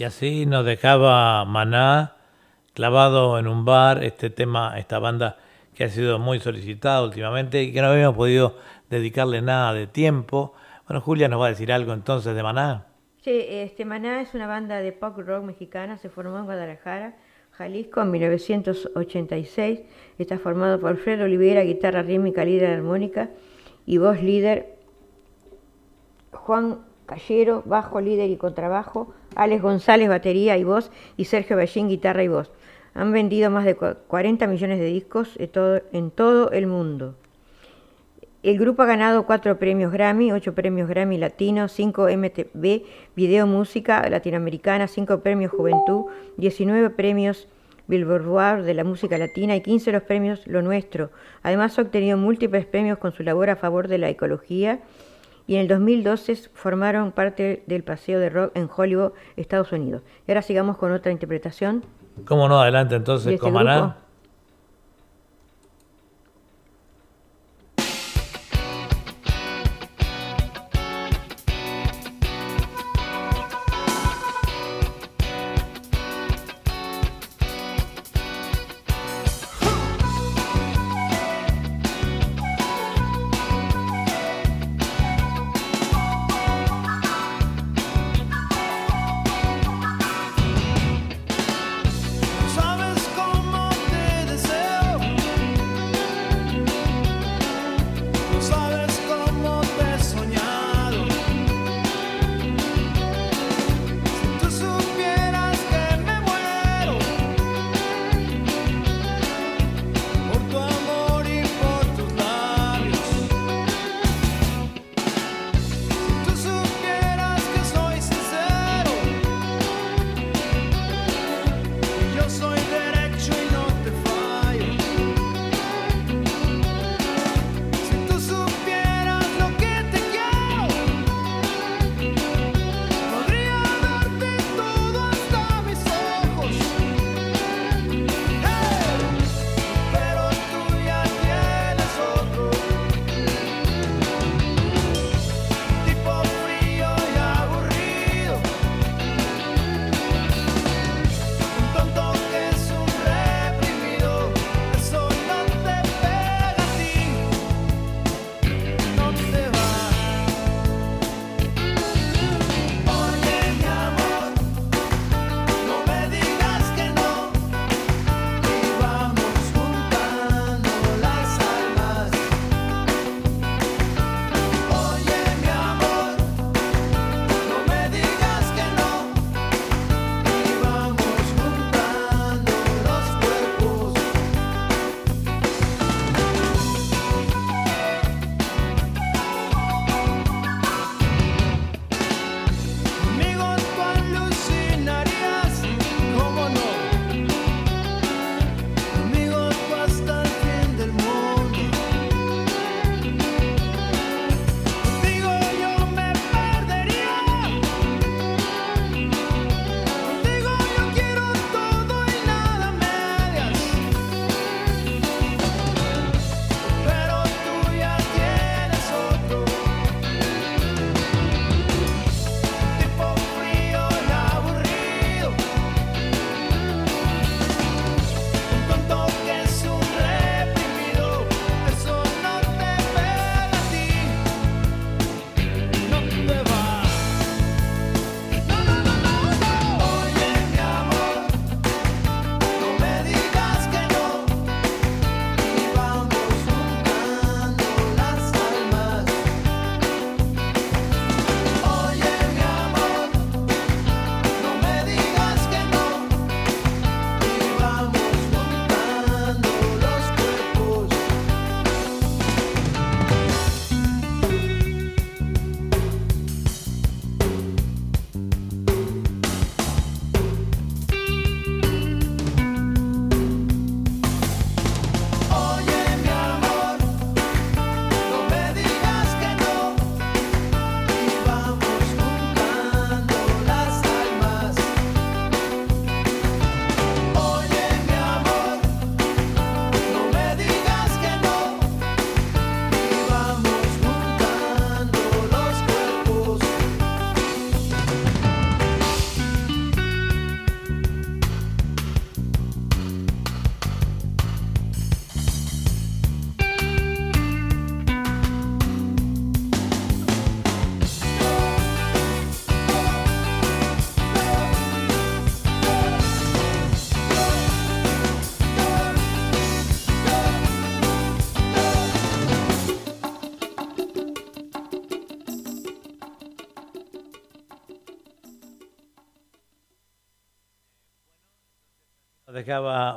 Y 0.00 0.04
así 0.04 0.46
nos 0.46 0.64
dejaba 0.64 1.44
Maná 1.44 2.16
clavado 2.72 3.38
en 3.38 3.46
un 3.46 3.66
bar, 3.66 4.02
este 4.02 4.30
tema, 4.30 4.78
esta 4.78 4.98
banda 4.98 5.36
que 5.74 5.84
ha 5.84 5.90
sido 5.90 6.18
muy 6.18 6.40
solicitada 6.40 7.04
últimamente 7.04 7.62
y 7.62 7.70
que 7.70 7.82
no 7.82 7.88
habíamos 7.88 8.16
podido 8.16 8.56
dedicarle 8.88 9.42
nada 9.42 9.74
de 9.74 9.86
tiempo. 9.86 10.54
Bueno, 10.88 11.02
Julia 11.02 11.28
nos 11.28 11.38
va 11.42 11.48
a 11.48 11.50
decir 11.50 11.70
algo 11.70 11.92
entonces 11.92 12.34
de 12.34 12.42
Maná. 12.42 12.86
Sí, 13.18 13.44
este 13.46 13.84
Maná 13.84 14.22
es 14.22 14.32
una 14.32 14.46
banda 14.46 14.80
de 14.80 14.92
pop 14.92 15.18
rock 15.18 15.44
mexicana, 15.44 15.98
se 15.98 16.08
formó 16.08 16.38
en 16.38 16.46
Guadalajara, 16.46 17.16
Jalisco 17.50 18.00
en 18.00 18.10
1986. 18.10 19.80
Está 20.18 20.38
formado 20.38 20.80
por 20.80 20.96
Fred 20.96 21.22
Olivera, 21.22 21.60
guitarra 21.60 22.00
rítmica, 22.00 22.42
líder 22.46 22.70
armónica 22.70 23.28
y 23.84 23.98
voz 23.98 24.22
líder. 24.22 24.78
Juan 26.32 26.88
Callero, 27.14 27.62
bajo 27.66 28.00
líder 28.00 28.30
y 28.30 28.36
contrabajo. 28.36 29.12
Alex 29.34 29.60
González, 29.62 30.08
batería 30.08 30.56
y 30.56 30.62
voz. 30.64 30.90
Y 31.16 31.24
Sergio 31.24 31.56
Ballín, 31.56 31.88
guitarra 31.88 32.22
y 32.22 32.28
voz. 32.28 32.52
Han 32.94 33.12
vendido 33.12 33.50
más 33.50 33.64
de 33.64 33.76
cua- 33.76 33.96
40 34.06 34.46
millones 34.46 34.78
de 34.78 34.84
discos 34.86 35.36
en 35.38 36.10
todo, 36.12 36.50
el 36.52 36.66
mundo. 36.68 37.16
El 38.42 38.58
grupo 38.58 38.82
ha 38.82 38.86
ganado 38.86 39.26
cuatro 39.26 39.58
premios 39.58 39.92
Grammy, 39.92 40.32
ocho 40.32 40.54
premios 40.54 40.88
Grammy 40.88 41.18
Latino, 41.18 41.68
cinco 41.68 42.08
MTV 42.08 42.82
Video 43.14 43.46
Música 43.46 44.08
Latinoamericana, 44.08 44.86
cinco 44.88 45.18
premios 45.20 45.52
Juventud, 45.52 46.06
19 46.38 46.90
premios 46.90 47.48
Billboard 47.86 48.62
de 48.64 48.72
la 48.72 48.84
música 48.84 49.18
latina 49.18 49.56
y 49.56 49.60
15 49.62 49.92
los 49.92 50.02
premios 50.04 50.46
Lo 50.46 50.62
Nuestro. 50.62 51.10
Además 51.42 51.78
ha 51.78 51.82
obtenido 51.82 52.16
múltiples 52.16 52.64
premios 52.64 52.98
con 52.98 53.12
su 53.12 53.24
labor 53.24 53.50
a 53.50 53.56
favor 53.56 53.88
de 53.88 53.98
la 53.98 54.08
ecología 54.08 54.78
y 55.50 55.56
en 55.56 55.62
el 55.62 55.66
2012 55.66 56.48
formaron 56.54 57.10
parte 57.10 57.64
del 57.66 57.82
paseo 57.82 58.20
de 58.20 58.30
rock 58.30 58.52
en 58.54 58.70
Hollywood, 58.72 59.14
Estados 59.36 59.72
Unidos. 59.72 60.02
Y 60.28 60.30
ahora 60.30 60.42
sigamos 60.42 60.76
con 60.76 60.92
otra 60.92 61.10
interpretación. 61.10 61.84
¿Cómo 62.24 62.48
no? 62.48 62.60
Adelante 62.60 62.94
¿De 62.94 62.98
entonces 62.98 63.32
este 63.32 63.40
con 63.40 63.92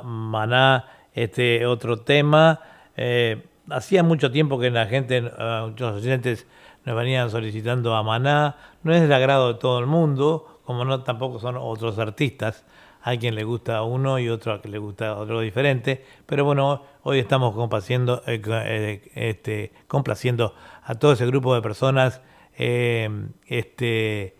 Maná 0.02 0.86
este 1.14 1.66
otro 1.66 2.00
tema. 2.00 2.60
Eh, 2.96 3.44
hacía 3.70 4.02
mucho 4.02 4.30
tiempo 4.30 4.58
que 4.58 4.70
la 4.70 4.86
gente, 4.86 5.22
muchos 5.66 5.96
oyentes 5.96 6.46
nos 6.84 6.96
venían 6.96 7.30
solicitando 7.30 7.94
a 7.94 8.02
Maná. 8.02 8.56
No 8.82 8.94
es 8.94 9.00
del 9.00 9.12
agrado 9.12 9.52
de 9.54 9.58
todo 9.58 9.78
el 9.78 9.86
mundo, 9.86 10.60
como 10.64 10.84
no 10.84 11.02
tampoco 11.02 11.38
son 11.38 11.56
otros 11.56 11.98
artistas. 11.98 12.64
Hay 13.02 13.18
quien 13.18 13.34
le 13.34 13.44
gusta 13.44 13.82
uno 13.82 14.18
y 14.18 14.30
otro 14.30 14.54
a 14.54 14.62
que 14.62 14.68
le 14.68 14.78
gusta 14.78 15.16
otro 15.16 15.40
diferente. 15.40 16.04
Pero 16.24 16.44
bueno, 16.44 16.82
hoy 17.02 17.18
estamos 17.18 17.54
complaciendo, 17.54 18.22
eh, 18.26 18.40
eh, 18.46 19.10
este, 19.14 19.72
complaciendo 19.86 20.54
a 20.82 20.94
todo 20.94 21.12
ese 21.12 21.26
grupo 21.26 21.54
de 21.54 21.60
personas 21.60 22.22
este, 22.56 24.36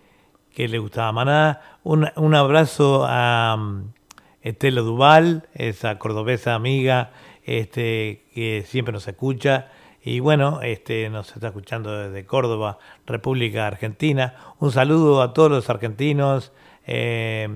que 0.55 0.69
le 0.69 0.79
gustaba 0.79 1.13
Maná. 1.13 1.61
Un, 1.83 2.35
abrazo 2.35 3.05
a 3.07 3.57
Estela 4.45 4.83
Duval, 4.83 5.49
esa 5.55 5.99
cordobesa 5.99 6.55
amiga 6.55 7.13
este, 7.45 8.27
que 8.35 8.63
siempre 8.67 8.93
nos 8.93 9.09
escucha. 9.09 9.71
Y 10.03 10.21
bueno, 10.21 10.61
este, 10.61 11.09
nos 11.09 11.35
está 11.35 11.47
escuchando 11.47 11.97
desde 11.97 12.27
Córdoba, 12.27 12.79
República 13.07 13.67
Argentina. 13.67 14.35
Un 14.61 14.71
saludo 14.71 15.23
a 15.23 15.33
todos 15.33 15.51
los 15.51 15.71
argentinos, 15.71 16.53
eh, 16.87 17.49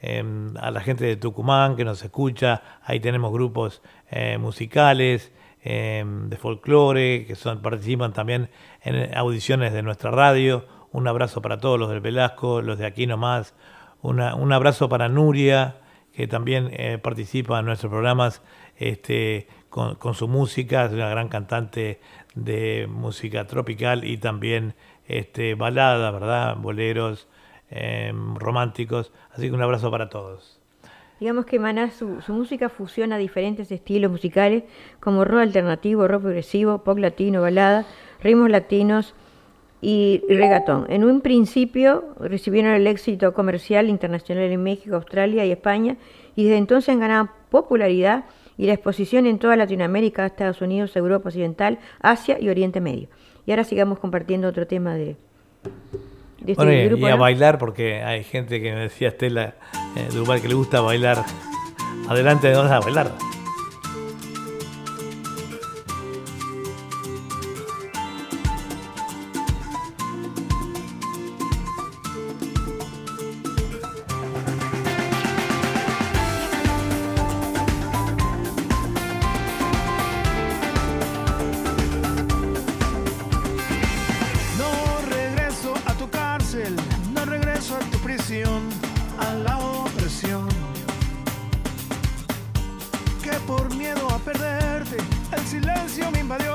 em, 0.00 0.56
a 0.56 0.72
la 0.72 0.80
gente 0.80 1.04
de 1.04 1.14
Tucumán 1.14 1.76
que 1.76 1.84
nos 1.84 2.02
escucha. 2.02 2.62
Ahí 2.82 2.98
tenemos 2.98 3.32
grupos 3.32 3.80
eh, 4.10 4.36
musicales, 4.36 5.30
em, 5.62 6.28
de 6.28 6.36
folclore, 6.36 7.24
que 7.24 7.36
son, 7.36 7.62
participan 7.62 8.12
también 8.12 8.50
en 8.82 9.16
audiciones 9.16 9.72
de 9.72 9.82
nuestra 9.82 10.10
radio. 10.10 10.66
Un 10.90 11.06
abrazo 11.06 11.40
para 11.40 11.58
todos 11.60 11.78
los 11.78 11.88
del 11.88 12.00
Velasco, 12.00 12.62
los 12.62 12.78
de 12.78 12.86
aquí 12.86 13.06
nomás. 13.06 13.54
Un 14.02 14.52
abrazo 14.52 14.88
para 14.88 15.08
Nuria, 15.08 15.76
que 16.14 16.26
también 16.26 16.70
eh, 16.72 16.98
participa 16.98 17.58
en 17.58 17.66
nuestros 17.66 17.90
programas 17.90 18.42
este, 18.76 19.48
con, 19.70 20.14
su 20.14 20.28
música, 20.28 20.84
es 20.84 20.92
una 20.92 21.08
gran 21.08 21.28
cantante 21.28 22.00
de 22.34 22.86
música 22.88 23.46
tropical 23.46 24.04
y 24.04 24.18
también 24.18 24.74
este, 25.06 25.54
balada, 25.54 26.10
¿verdad? 26.10 26.56
Boleros 26.56 27.28
eh, 27.70 28.12
románticos. 28.34 29.12
Así 29.32 29.48
que 29.48 29.52
un 29.52 29.62
abrazo 29.62 29.90
para 29.90 30.08
todos. 30.08 30.58
Digamos 31.20 31.46
que 31.46 31.58
Maná, 31.58 31.90
su, 31.90 32.20
su 32.20 32.32
música 32.32 32.68
fusiona 32.68 33.16
diferentes 33.16 33.70
estilos 33.70 34.10
musicales 34.10 34.64
como 34.98 35.24
rock 35.24 35.40
alternativo, 35.42 36.08
rock 36.08 36.22
progresivo, 36.22 36.82
pop 36.82 36.98
latino, 36.98 37.40
balada, 37.40 37.86
ritmos 38.20 38.50
latinos 38.50 39.14
y 39.82 40.22
reggaetón. 40.28 40.86
En 40.88 41.04
un 41.04 41.20
principio 41.20 42.14
recibieron 42.20 42.72
el 42.72 42.86
éxito 42.86 43.34
comercial 43.34 43.88
internacional 43.90 44.44
en 44.44 44.62
México, 44.62 44.94
Australia 44.94 45.44
y 45.44 45.50
España 45.50 45.96
y 46.36 46.44
desde 46.44 46.56
entonces 46.56 46.88
han 46.88 47.00
ganado 47.00 47.28
popularidad 47.50 48.24
y 48.56 48.66
la 48.66 48.74
exposición 48.74 49.26
en 49.26 49.38
toda 49.38 49.56
Latinoamérica, 49.56 50.24
Estados 50.24 50.62
Unidos, 50.62 50.94
Europa 50.94 51.28
Occidental, 51.30 51.80
Asia 52.00 52.38
y 52.40 52.48
Oriente 52.48 52.80
Medio. 52.80 53.08
Y 53.44 53.50
ahora 53.50 53.64
sigamos 53.64 53.98
compartiendo 53.98 54.46
otro 54.46 54.68
tema 54.68 54.94
de, 54.94 55.16
de 56.40 56.52
este 56.52 56.64
Bueno, 56.64 56.88
grupo. 56.90 57.08
y 57.08 57.10
a 57.10 57.16
¿no? 57.16 57.22
bailar, 57.22 57.58
porque 57.58 58.02
hay 58.02 58.22
gente 58.22 58.62
que 58.62 58.72
me 58.72 58.82
decía 58.82 59.08
Estela 59.08 59.56
eh, 59.96 60.08
Duval 60.14 60.40
que 60.40 60.48
le 60.48 60.54
gusta 60.54 60.80
bailar. 60.80 61.24
Adelante, 62.08 62.52
vamos 62.52 62.70
a 62.70 62.78
bailar. 62.78 63.10
Silencio 95.92 96.10
me 96.10 96.20
invadió 96.20 96.51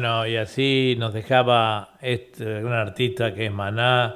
Bueno, 0.00 0.24
y 0.28 0.36
así 0.36 0.94
nos 0.96 1.12
dejaba 1.12 1.96
este 2.00 2.44
gran 2.44 2.74
artista 2.74 3.34
que 3.34 3.46
es 3.46 3.52
Maná, 3.52 4.14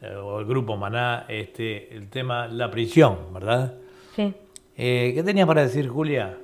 eh, 0.00 0.14
o 0.16 0.40
el 0.40 0.46
grupo 0.46 0.78
Maná, 0.78 1.26
este, 1.28 1.94
el 1.94 2.08
tema 2.08 2.48
La 2.48 2.70
prisión, 2.70 3.18
¿verdad? 3.30 3.74
Sí. 4.16 4.32
Eh, 4.74 5.12
¿Qué 5.14 5.22
tenías 5.22 5.46
para 5.46 5.64
decir, 5.64 5.86
Julia? 5.86 6.38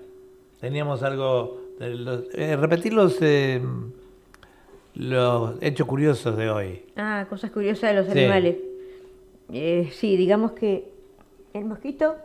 Teníamos 0.60 1.02
algo. 1.02 1.62
de 1.78 1.94
los- 1.94 2.24
eh, 2.34 2.56
repetir 2.56 2.92
los, 2.92 3.16
eh, 3.22 3.62
los 4.96 5.54
hechos 5.62 5.86
curiosos 5.86 6.36
de 6.36 6.50
hoy. 6.50 6.82
Ah, 6.96 7.24
cosas 7.30 7.50
curiosas 7.50 7.90
de 7.94 7.96
los 8.02 8.06
Sí. 8.12 8.18
animales. 8.18 8.56
Eh, 9.50 9.88
sí, 9.92 10.16
digamos 10.18 10.52
que 10.52 10.90
el 11.54 11.64
mosquito 11.64 12.16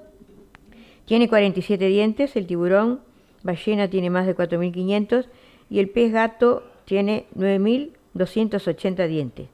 tiene 1.06 1.30
47 1.30 1.86
dientes, 1.88 2.36
el 2.36 2.48
tiburón 2.48 3.00
ballena 3.44 3.90
tiene 3.90 4.10
más 4.10 4.26
de 4.26 4.34
4.500 4.36 5.30
y 5.74 5.80
el 5.80 5.90
pez 5.90 6.14
gato 6.14 6.62
tiene 6.86 7.26
9.280 7.36 9.08
dientes. 9.08 9.48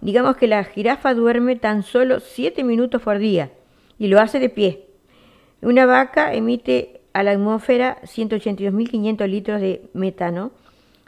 Digamos 0.00 0.38
que 0.38 0.46
la 0.46 0.64
jirafa 0.64 1.12
duerme 1.12 1.56
tan 1.56 1.82
solo 1.82 2.20
7 2.20 2.64
minutos 2.64 3.02
por 3.02 3.18
día 3.18 3.52
y 3.98 4.06
lo 4.06 4.18
hace 4.18 4.38
de 4.38 4.48
pie. 4.48 4.86
Una 5.60 5.84
vaca 5.84 6.32
emite 6.32 7.02
a 7.12 7.22
la 7.22 7.32
atmósfera 7.32 8.00
182.500 8.04 9.28
litros 9.28 9.60
de 9.60 9.90
metano 9.92 10.52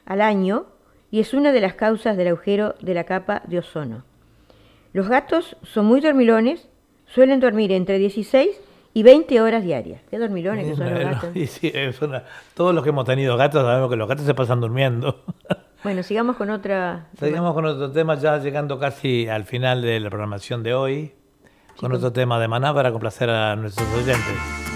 al 0.04 0.20
año 0.20 0.66
y 1.10 1.20
es 1.20 1.32
una 1.32 1.50
de 1.50 1.62
las 1.62 1.72
causas 1.72 2.18
del 2.18 2.28
agujero 2.28 2.74
de 2.82 2.92
la 2.92 3.04
capa 3.04 3.40
de 3.46 3.60
ozono. 3.60 4.04
Los 4.92 5.08
gatos 5.08 5.56
son 5.62 5.86
muy 5.86 6.02
dormilones, 6.02 6.68
suelen 7.06 7.40
dormir 7.40 7.72
entre 7.72 7.98
16 7.98 8.60
y 8.94 9.02
20 9.02 9.40
horas 9.42 9.62
diarias. 9.64 10.00
Qué 10.10 10.18
dormilones 10.18 10.66
que 10.66 10.76
son 10.76 10.88
los 10.94 10.98
gatos. 11.04 11.30
Y 11.36 11.46
sí, 11.46 11.70
es 11.74 12.00
una- 12.00 12.22
todos 12.54 12.74
los 12.74 12.82
que 12.82 12.90
hemos 12.90 13.04
tenido 13.04 13.36
gatos 13.36 13.62
sabemos 13.62 13.90
que 13.90 13.96
los 13.96 14.08
gatos 14.08 14.24
se 14.24 14.34
pasan 14.34 14.60
durmiendo. 14.60 15.22
Bueno, 15.84 16.02
sigamos 16.02 16.36
con 16.36 16.48
otra. 16.48 17.08
Seguimos 17.18 17.52
con 17.52 17.66
otro 17.66 17.90
tema, 17.92 18.14
ya 18.14 18.38
llegando 18.38 18.78
casi 18.78 19.28
al 19.28 19.44
final 19.44 19.82
de 19.82 20.00
la 20.00 20.08
programación 20.08 20.62
de 20.62 20.72
hoy, 20.72 21.12
con 21.76 21.92
otro 21.92 22.10
tema 22.10 22.40
de 22.40 22.48
Maná 22.48 22.72
para 22.72 22.90
complacer 22.90 23.28
a 23.28 23.54
nuestros 23.54 23.86
oyentes. 23.88 24.73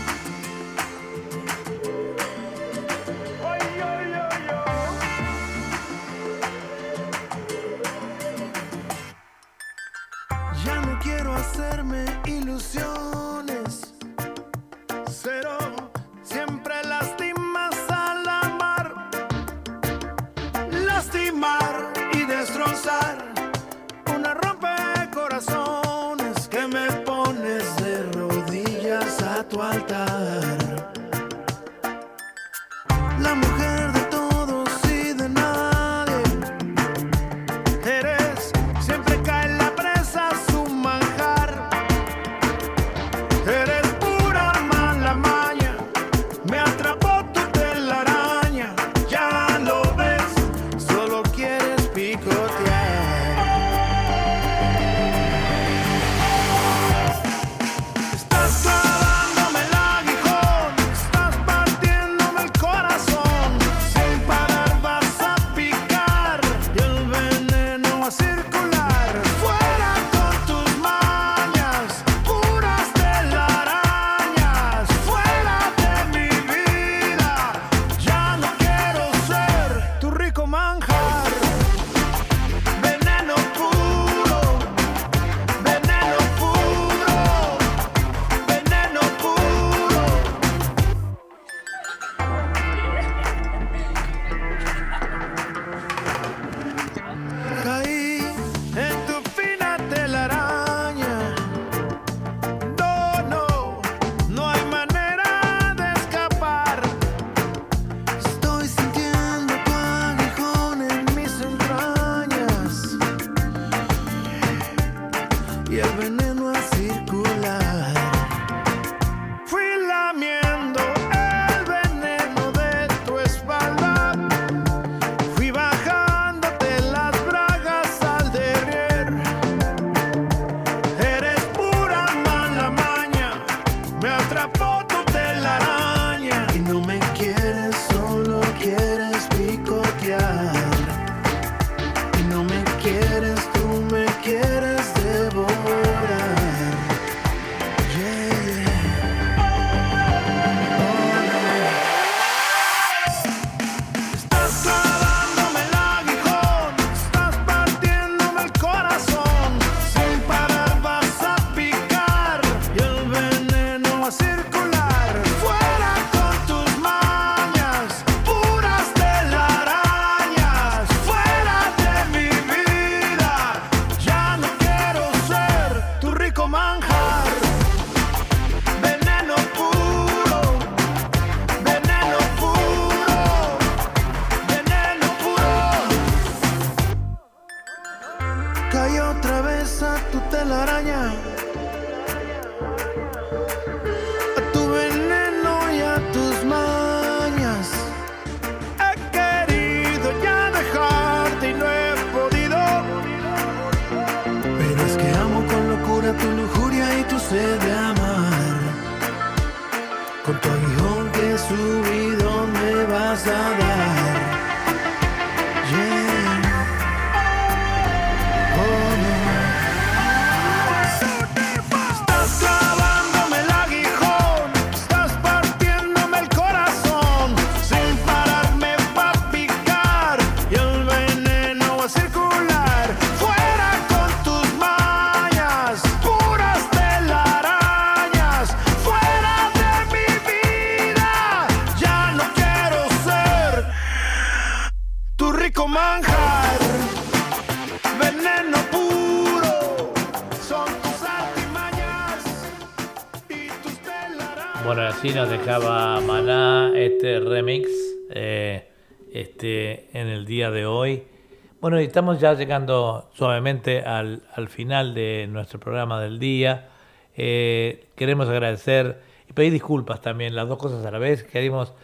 Estamos 261.84 262.18
ya 262.18 262.34
llegando 262.34 263.08
suavemente 263.14 263.82
al, 263.82 264.22
al 264.34 264.48
final 264.48 264.94
de 264.94 265.28
nuestro 265.30 265.60
programa 265.60 266.00
del 266.00 266.18
día. 266.18 266.68
Eh, 267.16 267.86
queremos 267.94 268.28
agradecer 268.28 269.00
y 269.28 269.32
pedir 269.32 269.52
disculpas 269.52 270.00
también, 270.00 270.34
las 270.34 270.48
dos 270.48 270.58
cosas 270.58 270.84
a 270.84 270.90
la 270.90 270.98
vez. 270.98 271.22
Queremos 271.22 271.74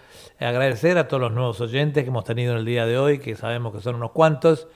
agradecer 0.41 0.99
a 0.99 1.07
todos 1.07 1.21
los 1.21 1.33
nuevos 1.33 1.61
oyentes 1.61 2.03
que 2.03 2.11
hemos 2.11 2.25
tenido 2.25 2.53
en 2.53 2.59
el 2.59 2.65
día 2.65 2.87
de 2.87 2.99
hoy, 2.99 3.19
que 3.19 3.37
sabemos 3.37 3.73
que 3.73 3.81
son 3.81 3.95
unos 3.95 4.11
cuantos, 4.11 4.67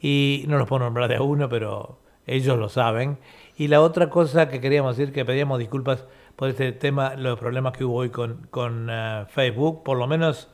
y 0.00 0.44
no 0.48 0.56
los 0.56 0.66
puedo 0.68 0.84
nombrar 0.84 1.08
de 1.08 1.16
a 1.16 1.22
uno, 1.22 1.48
pero 1.48 1.98
ellos 2.26 2.58
lo 2.58 2.68
saben. 2.68 3.18
Y 3.56 3.68
la 3.68 3.82
otra 3.82 4.08
cosa 4.08 4.48
que 4.48 4.60
queríamos 4.60 4.96
decir, 4.96 5.12
que 5.12 5.24
pedíamos 5.24 5.58
disculpas 5.58 6.06
por 6.34 6.48
este 6.48 6.72
tema, 6.72 7.14
los 7.16 7.38
problemas 7.38 7.74
que 7.76 7.84
hubo 7.84 7.96
hoy 7.96 8.08
con, 8.08 8.46
con 8.50 8.88
eh, 8.90 9.26
Facebook, 9.28 9.82
por 9.84 9.98
lo 9.98 10.06
menos 10.06 10.48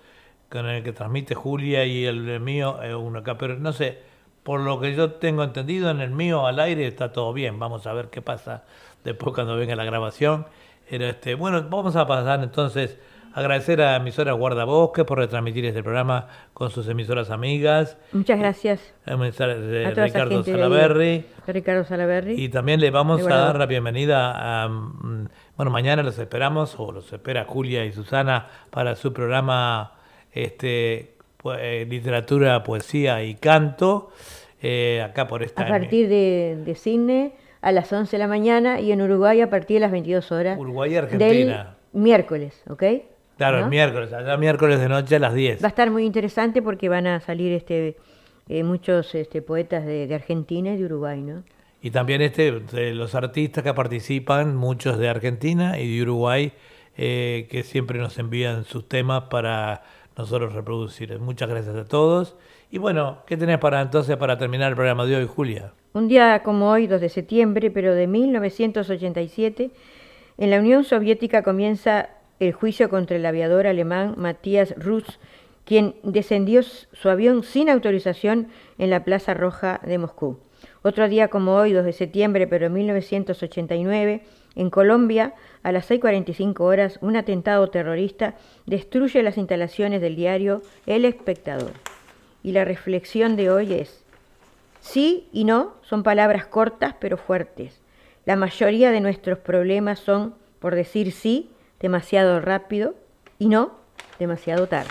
con 0.50 0.66
el 0.66 0.82
que 0.82 0.92
transmite 0.92 1.34
Julia 1.34 1.84
y 1.84 2.04
el 2.04 2.40
mío, 2.40 2.82
eh, 2.82 2.94
uno 2.94 3.20
acá, 3.20 3.38
pero 3.38 3.56
no 3.56 3.72
sé, 3.72 4.07
por 4.48 4.60
lo 4.60 4.80
que 4.80 4.94
yo 4.94 5.10
tengo 5.12 5.44
entendido, 5.44 5.90
en 5.90 6.00
el 6.00 6.10
mío 6.10 6.46
al 6.46 6.58
aire 6.58 6.86
está 6.86 7.12
todo 7.12 7.34
bien, 7.34 7.58
vamos 7.58 7.86
a 7.86 7.92
ver 7.92 8.08
qué 8.08 8.22
pasa 8.22 8.64
después 9.04 9.34
cuando 9.34 9.54
venga 9.58 9.76
la 9.76 9.84
grabación. 9.84 10.46
Pero 10.88 11.04
este, 11.04 11.34
bueno, 11.34 11.62
vamos 11.68 11.96
a 11.96 12.06
pasar 12.06 12.42
entonces 12.42 12.96
a 13.34 13.40
agradecer 13.40 13.82
a 13.82 13.96
emisoras 13.96 14.34
Guardabosques 14.38 15.04
por 15.04 15.18
retransmitir 15.18 15.66
este 15.66 15.82
programa 15.82 16.28
con 16.54 16.70
sus 16.70 16.88
emisoras 16.88 17.28
amigas. 17.28 17.98
Muchas 18.12 18.38
gracias 18.38 18.94
A 19.04 19.16
Ricardo 19.16 20.42
Salaberry. 20.42 21.26
Ricardo 21.46 21.84
Salaberry. 21.84 22.42
Y 22.42 22.48
también 22.48 22.80
le 22.80 22.90
vamos 22.90 23.26
a 23.26 23.28
dar 23.36 23.58
la 23.58 23.66
bienvenida 23.66 24.62
a... 24.64 24.68
mm, 24.68 25.28
Bueno, 25.58 25.70
mañana 25.70 26.02
los 26.02 26.18
esperamos, 26.18 26.74
o 26.78 26.90
los 26.90 27.12
espera 27.12 27.44
Julia 27.44 27.84
y 27.84 27.92
Susana 27.92 28.46
para 28.70 28.96
su 28.96 29.12
programa 29.12 29.92
este, 30.32 31.16
pu- 31.38 31.54
eh, 31.60 31.86
Literatura, 31.88 32.62
Poesía 32.62 33.22
y 33.22 33.34
Canto, 33.34 34.10
eh, 34.62 35.02
acá 35.04 35.26
por 35.26 35.42
esta... 35.42 35.62
a 35.62 35.68
partir 35.68 36.08
de, 36.08 36.58
de 36.64 36.74
Cine 36.74 37.32
a 37.60 37.72
las 37.72 37.92
11 37.92 38.10
de 38.10 38.18
la 38.18 38.28
mañana 38.28 38.80
y 38.80 38.92
en 38.92 39.02
Uruguay 39.02 39.40
a 39.40 39.50
partir 39.50 39.76
de 39.76 39.80
las 39.80 39.90
22 39.90 40.32
horas. 40.32 40.58
Uruguay 40.58 40.92
y 40.92 40.96
Argentina. 40.96 41.28
Del 41.92 42.02
miércoles, 42.02 42.62
¿ok? 42.68 42.82
Claro, 43.36 43.58
¿no? 43.58 43.64
el 43.64 43.70
miércoles, 43.70 44.12
allá 44.12 44.36
miércoles 44.36 44.80
de 44.80 44.88
noche 44.88 45.16
a 45.16 45.18
las 45.18 45.34
10. 45.34 45.62
Va 45.62 45.66
a 45.66 45.70
estar 45.70 45.90
muy 45.90 46.04
interesante 46.04 46.62
porque 46.62 46.88
van 46.88 47.06
a 47.06 47.20
salir 47.20 47.52
este 47.52 47.96
eh, 48.48 48.64
muchos 48.64 49.14
este, 49.14 49.42
poetas 49.42 49.84
de, 49.84 50.06
de 50.06 50.14
Argentina 50.14 50.72
y 50.72 50.78
de 50.78 50.84
Uruguay, 50.86 51.20
¿no? 51.20 51.44
Y 51.80 51.90
también 51.90 52.22
este, 52.22 52.50
de 52.60 52.94
los 52.94 53.14
artistas 53.14 53.62
que 53.62 53.72
participan, 53.74 54.56
muchos 54.56 54.98
de 54.98 55.08
Argentina 55.08 55.78
y 55.78 55.96
de 55.96 56.02
Uruguay, 56.02 56.52
eh, 56.96 57.46
que 57.50 57.62
siempre 57.62 57.98
nos 57.98 58.18
envían 58.18 58.64
sus 58.64 58.88
temas 58.88 59.24
para 59.24 59.82
nosotros 60.16 60.54
reproducir. 60.54 61.16
Muchas 61.20 61.48
gracias 61.48 61.76
a 61.76 61.84
todos. 61.84 62.36
Y 62.70 62.76
bueno, 62.76 63.22
¿qué 63.26 63.38
tenés 63.38 63.56
para 63.58 63.80
entonces 63.80 64.16
para 64.18 64.36
terminar 64.36 64.68
el 64.68 64.74
programa 64.74 65.06
de 65.06 65.16
hoy, 65.16 65.26
Julia? 65.26 65.72
Un 65.94 66.06
día 66.06 66.42
como 66.42 66.70
hoy, 66.70 66.86
2 66.86 67.00
de 67.00 67.08
septiembre, 67.08 67.70
pero 67.70 67.94
de 67.94 68.06
1987, 68.06 69.70
en 70.36 70.50
la 70.50 70.58
Unión 70.58 70.84
Soviética 70.84 71.42
comienza 71.42 72.10
el 72.40 72.52
juicio 72.52 72.90
contra 72.90 73.16
el 73.16 73.24
aviador 73.24 73.66
alemán 73.66 74.16
Matías 74.18 74.74
Rus, 74.76 75.18
quien 75.64 75.94
descendió 76.02 76.62
su 76.62 77.08
avión 77.08 77.42
sin 77.42 77.70
autorización 77.70 78.48
en 78.76 78.90
la 78.90 79.02
Plaza 79.02 79.32
Roja 79.32 79.80
de 79.82 79.96
Moscú. 79.96 80.38
Otro 80.82 81.08
día 81.08 81.28
como 81.28 81.54
hoy, 81.54 81.72
2 81.72 81.86
de 81.86 81.92
septiembre, 81.94 82.46
pero 82.46 82.66
en 82.66 82.74
1989, 82.74 84.22
en 84.56 84.70
Colombia, 84.70 85.32
a 85.62 85.72
las 85.72 85.90
6.45 85.90 86.60
horas, 86.60 86.98
un 87.00 87.16
atentado 87.16 87.70
terrorista 87.70 88.34
destruye 88.66 89.22
las 89.22 89.38
instalaciones 89.38 90.02
del 90.02 90.16
diario 90.16 90.60
El 90.84 91.06
Espectador. 91.06 91.72
Y 92.48 92.52
la 92.52 92.64
reflexión 92.64 93.36
de 93.36 93.50
hoy 93.50 93.74
es, 93.74 94.02
Sí 94.80 95.28
y 95.34 95.44
no 95.44 95.74
son 95.82 96.02
palabras 96.02 96.46
cortas 96.46 96.94
pero 96.98 97.18
fuertes. 97.18 97.78
La 98.24 98.36
mayoría 98.36 98.90
de 98.90 99.02
nuestros 99.02 99.36
problemas 99.36 99.98
son, 99.98 100.34
por 100.58 100.74
decir 100.74 101.12
sí, 101.12 101.50
demasiado 101.78 102.40
rápido 102.40 102.94
y 103.38 103.50
no, 103.50 103.72
demasiado 104.18 104.66
tarde. 104.66 104.88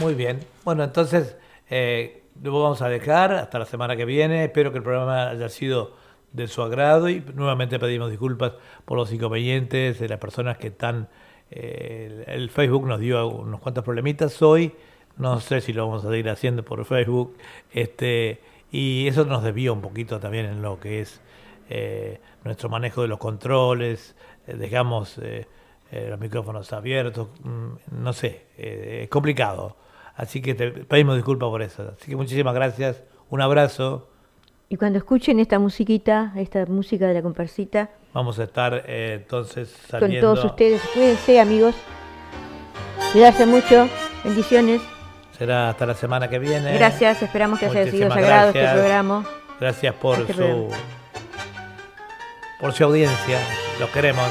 Muy 0.00 0.14
bien. 0.14 0.38
Bueno, 0.64 0.84
entonces 0.84 1.36
eh, 1.68 2.22
lo 2.40 2.62
vamos 2.62 2.82
a 2.82 2.88
dejar 2.88 3.32
hasta 3.32 3.58
la 3.58 3.66
semana 3.66 3.96
que 3.96 4.04
viene. 4.04 4.44
Espero 4.44 4.70
que 4.70 4.78
el 4.78 4.84
programa 4.84 5.30
haya 5.30 5.48
sido 5.48 5.96
de 6.30 6.46
su 6.46 6.62
agrado 6.62 7.08
y 7.08 7.18
nuevamente 7.34 7.80
pedimos 7.80 8.10
disculpas 8.10 8.52
por 8.84 8.96
los 8.96 9.12
inconvenientes 9.12 9.98
de 9.98 10.08
las 10.08 10.20
personas 10.20 10.56
que 10.56 10.68
están... 10.68 11.08
eh, 11.50 12.24
el, 12.28 12.42
el 12.42 12.50
Facebook 12.50 12.86
nos 12.86 13.00
dio 13.00 13.26
unos 13.26 13.58
cuantos 13.58 13.82
problemitas 13.82 14.40
hoy. 14.40 14.72
No 15.16 15.40
sé 15.40 15.60
si 15.60 15.72
lo 15.72 15.86
vamos 15.86 16.04
a 16.04 16.08
seguir 16.10 16.28
haciendo 16.30 16.64
por 16.64 16.84
Facebook. 16.84 17.36
Este, 17.72 18.40
y 18.70 19.06
eso 19.08 19.24
nos 19.24 19.42
desvía 19.42 19.72
un 19.72 19.80
poquito 19.80 20.18
también 20.20 20.46
en 20.46 20.62
lo 20.62 20.80
que 20.80 21.00
es 21.00 21.20
eh, 21.68 22.20
nuestro 22.44 22.68
manejo 22.68 23.02
de 23.02 23.08
los 23.08 23.18
controles. 23.18 24.14
eh, 24.46 24.54
dejamos 24.54 25.18
eh, 25.18 25.46
eh, 25.90 26.06
los 26.10 26.18
micrófonos 26.18 26.72
abiertos. 26.72 27.28
mm, 27.42 28.02
no 28.02 28.12
sé, 28.12 28.46
eh, 28.58 29.00
es 29.04 29.08
complicado. 29.08 29.76
Así 30.16 30.40
que 30.42 30.54
te 30.54 30.70
pedimos 30.70 31.16
disculpas 31.16 31.48
por 31.48 31.62
eso. 31.62 31.92
Así 31.98 32.10
que 32.10 32.16
muchísimas 32.16 32.54
gracias. 32.54 33.02
Un 33.30 33.40
abrazo. 33.40 34.08
Y 34.68 34.76
cuando 34.76 34.98
escuchen 34.98 35.38
esta 35.40 35.58
musiquita, 35.58 36.32
esta 36.36 36.64
música 36.66 37.06
de 37.06 37.14
la 37.14 37.22
comparsita, 37.22 37.90
Vamos 38.14 38.38
a 38.38 38.44
estar 38.44 38.84
eh, 38.86 39.14
entonces 39.22 39.74
con 39.90 40.00
saliendo. 40.00 40.34
todos 40.34 40.44
ustedes, 40.44 40.82
cuídense 40.92 41.40
amigos, 41.40 41.74
cuidarse 43.12 43.46
mucho, 43.46 43.88
bendiciones, 44.24 44.82
Será 45.42 45.70
hasta 45.70 45.86
la 45.86 45.94
semana 45.94 46.28
que 46.28 46.38
viene. 46.38 46.72
gracias, 46.78 47.20
esperamos 47.20 47.58
que 47.58 47.66
haya 47.66 47.72
sido 47.74 47.86
Muchísimas 47.86 48.14
sagrado 48.14 48.46
este 48.50 48.60
gracias. 48.60 48.78
programa. 48.80 49.26
Gracias 49.58 49.94
por 49.96 50.20
Este 50.20 50.32
su 50.34 50.38
programa. 50.38 50.76
por 52.60 52.72
su 52.72 52.84
audiencia. 52.84 53.38
Los 53.80 53.90
queremos. 53.90 54.28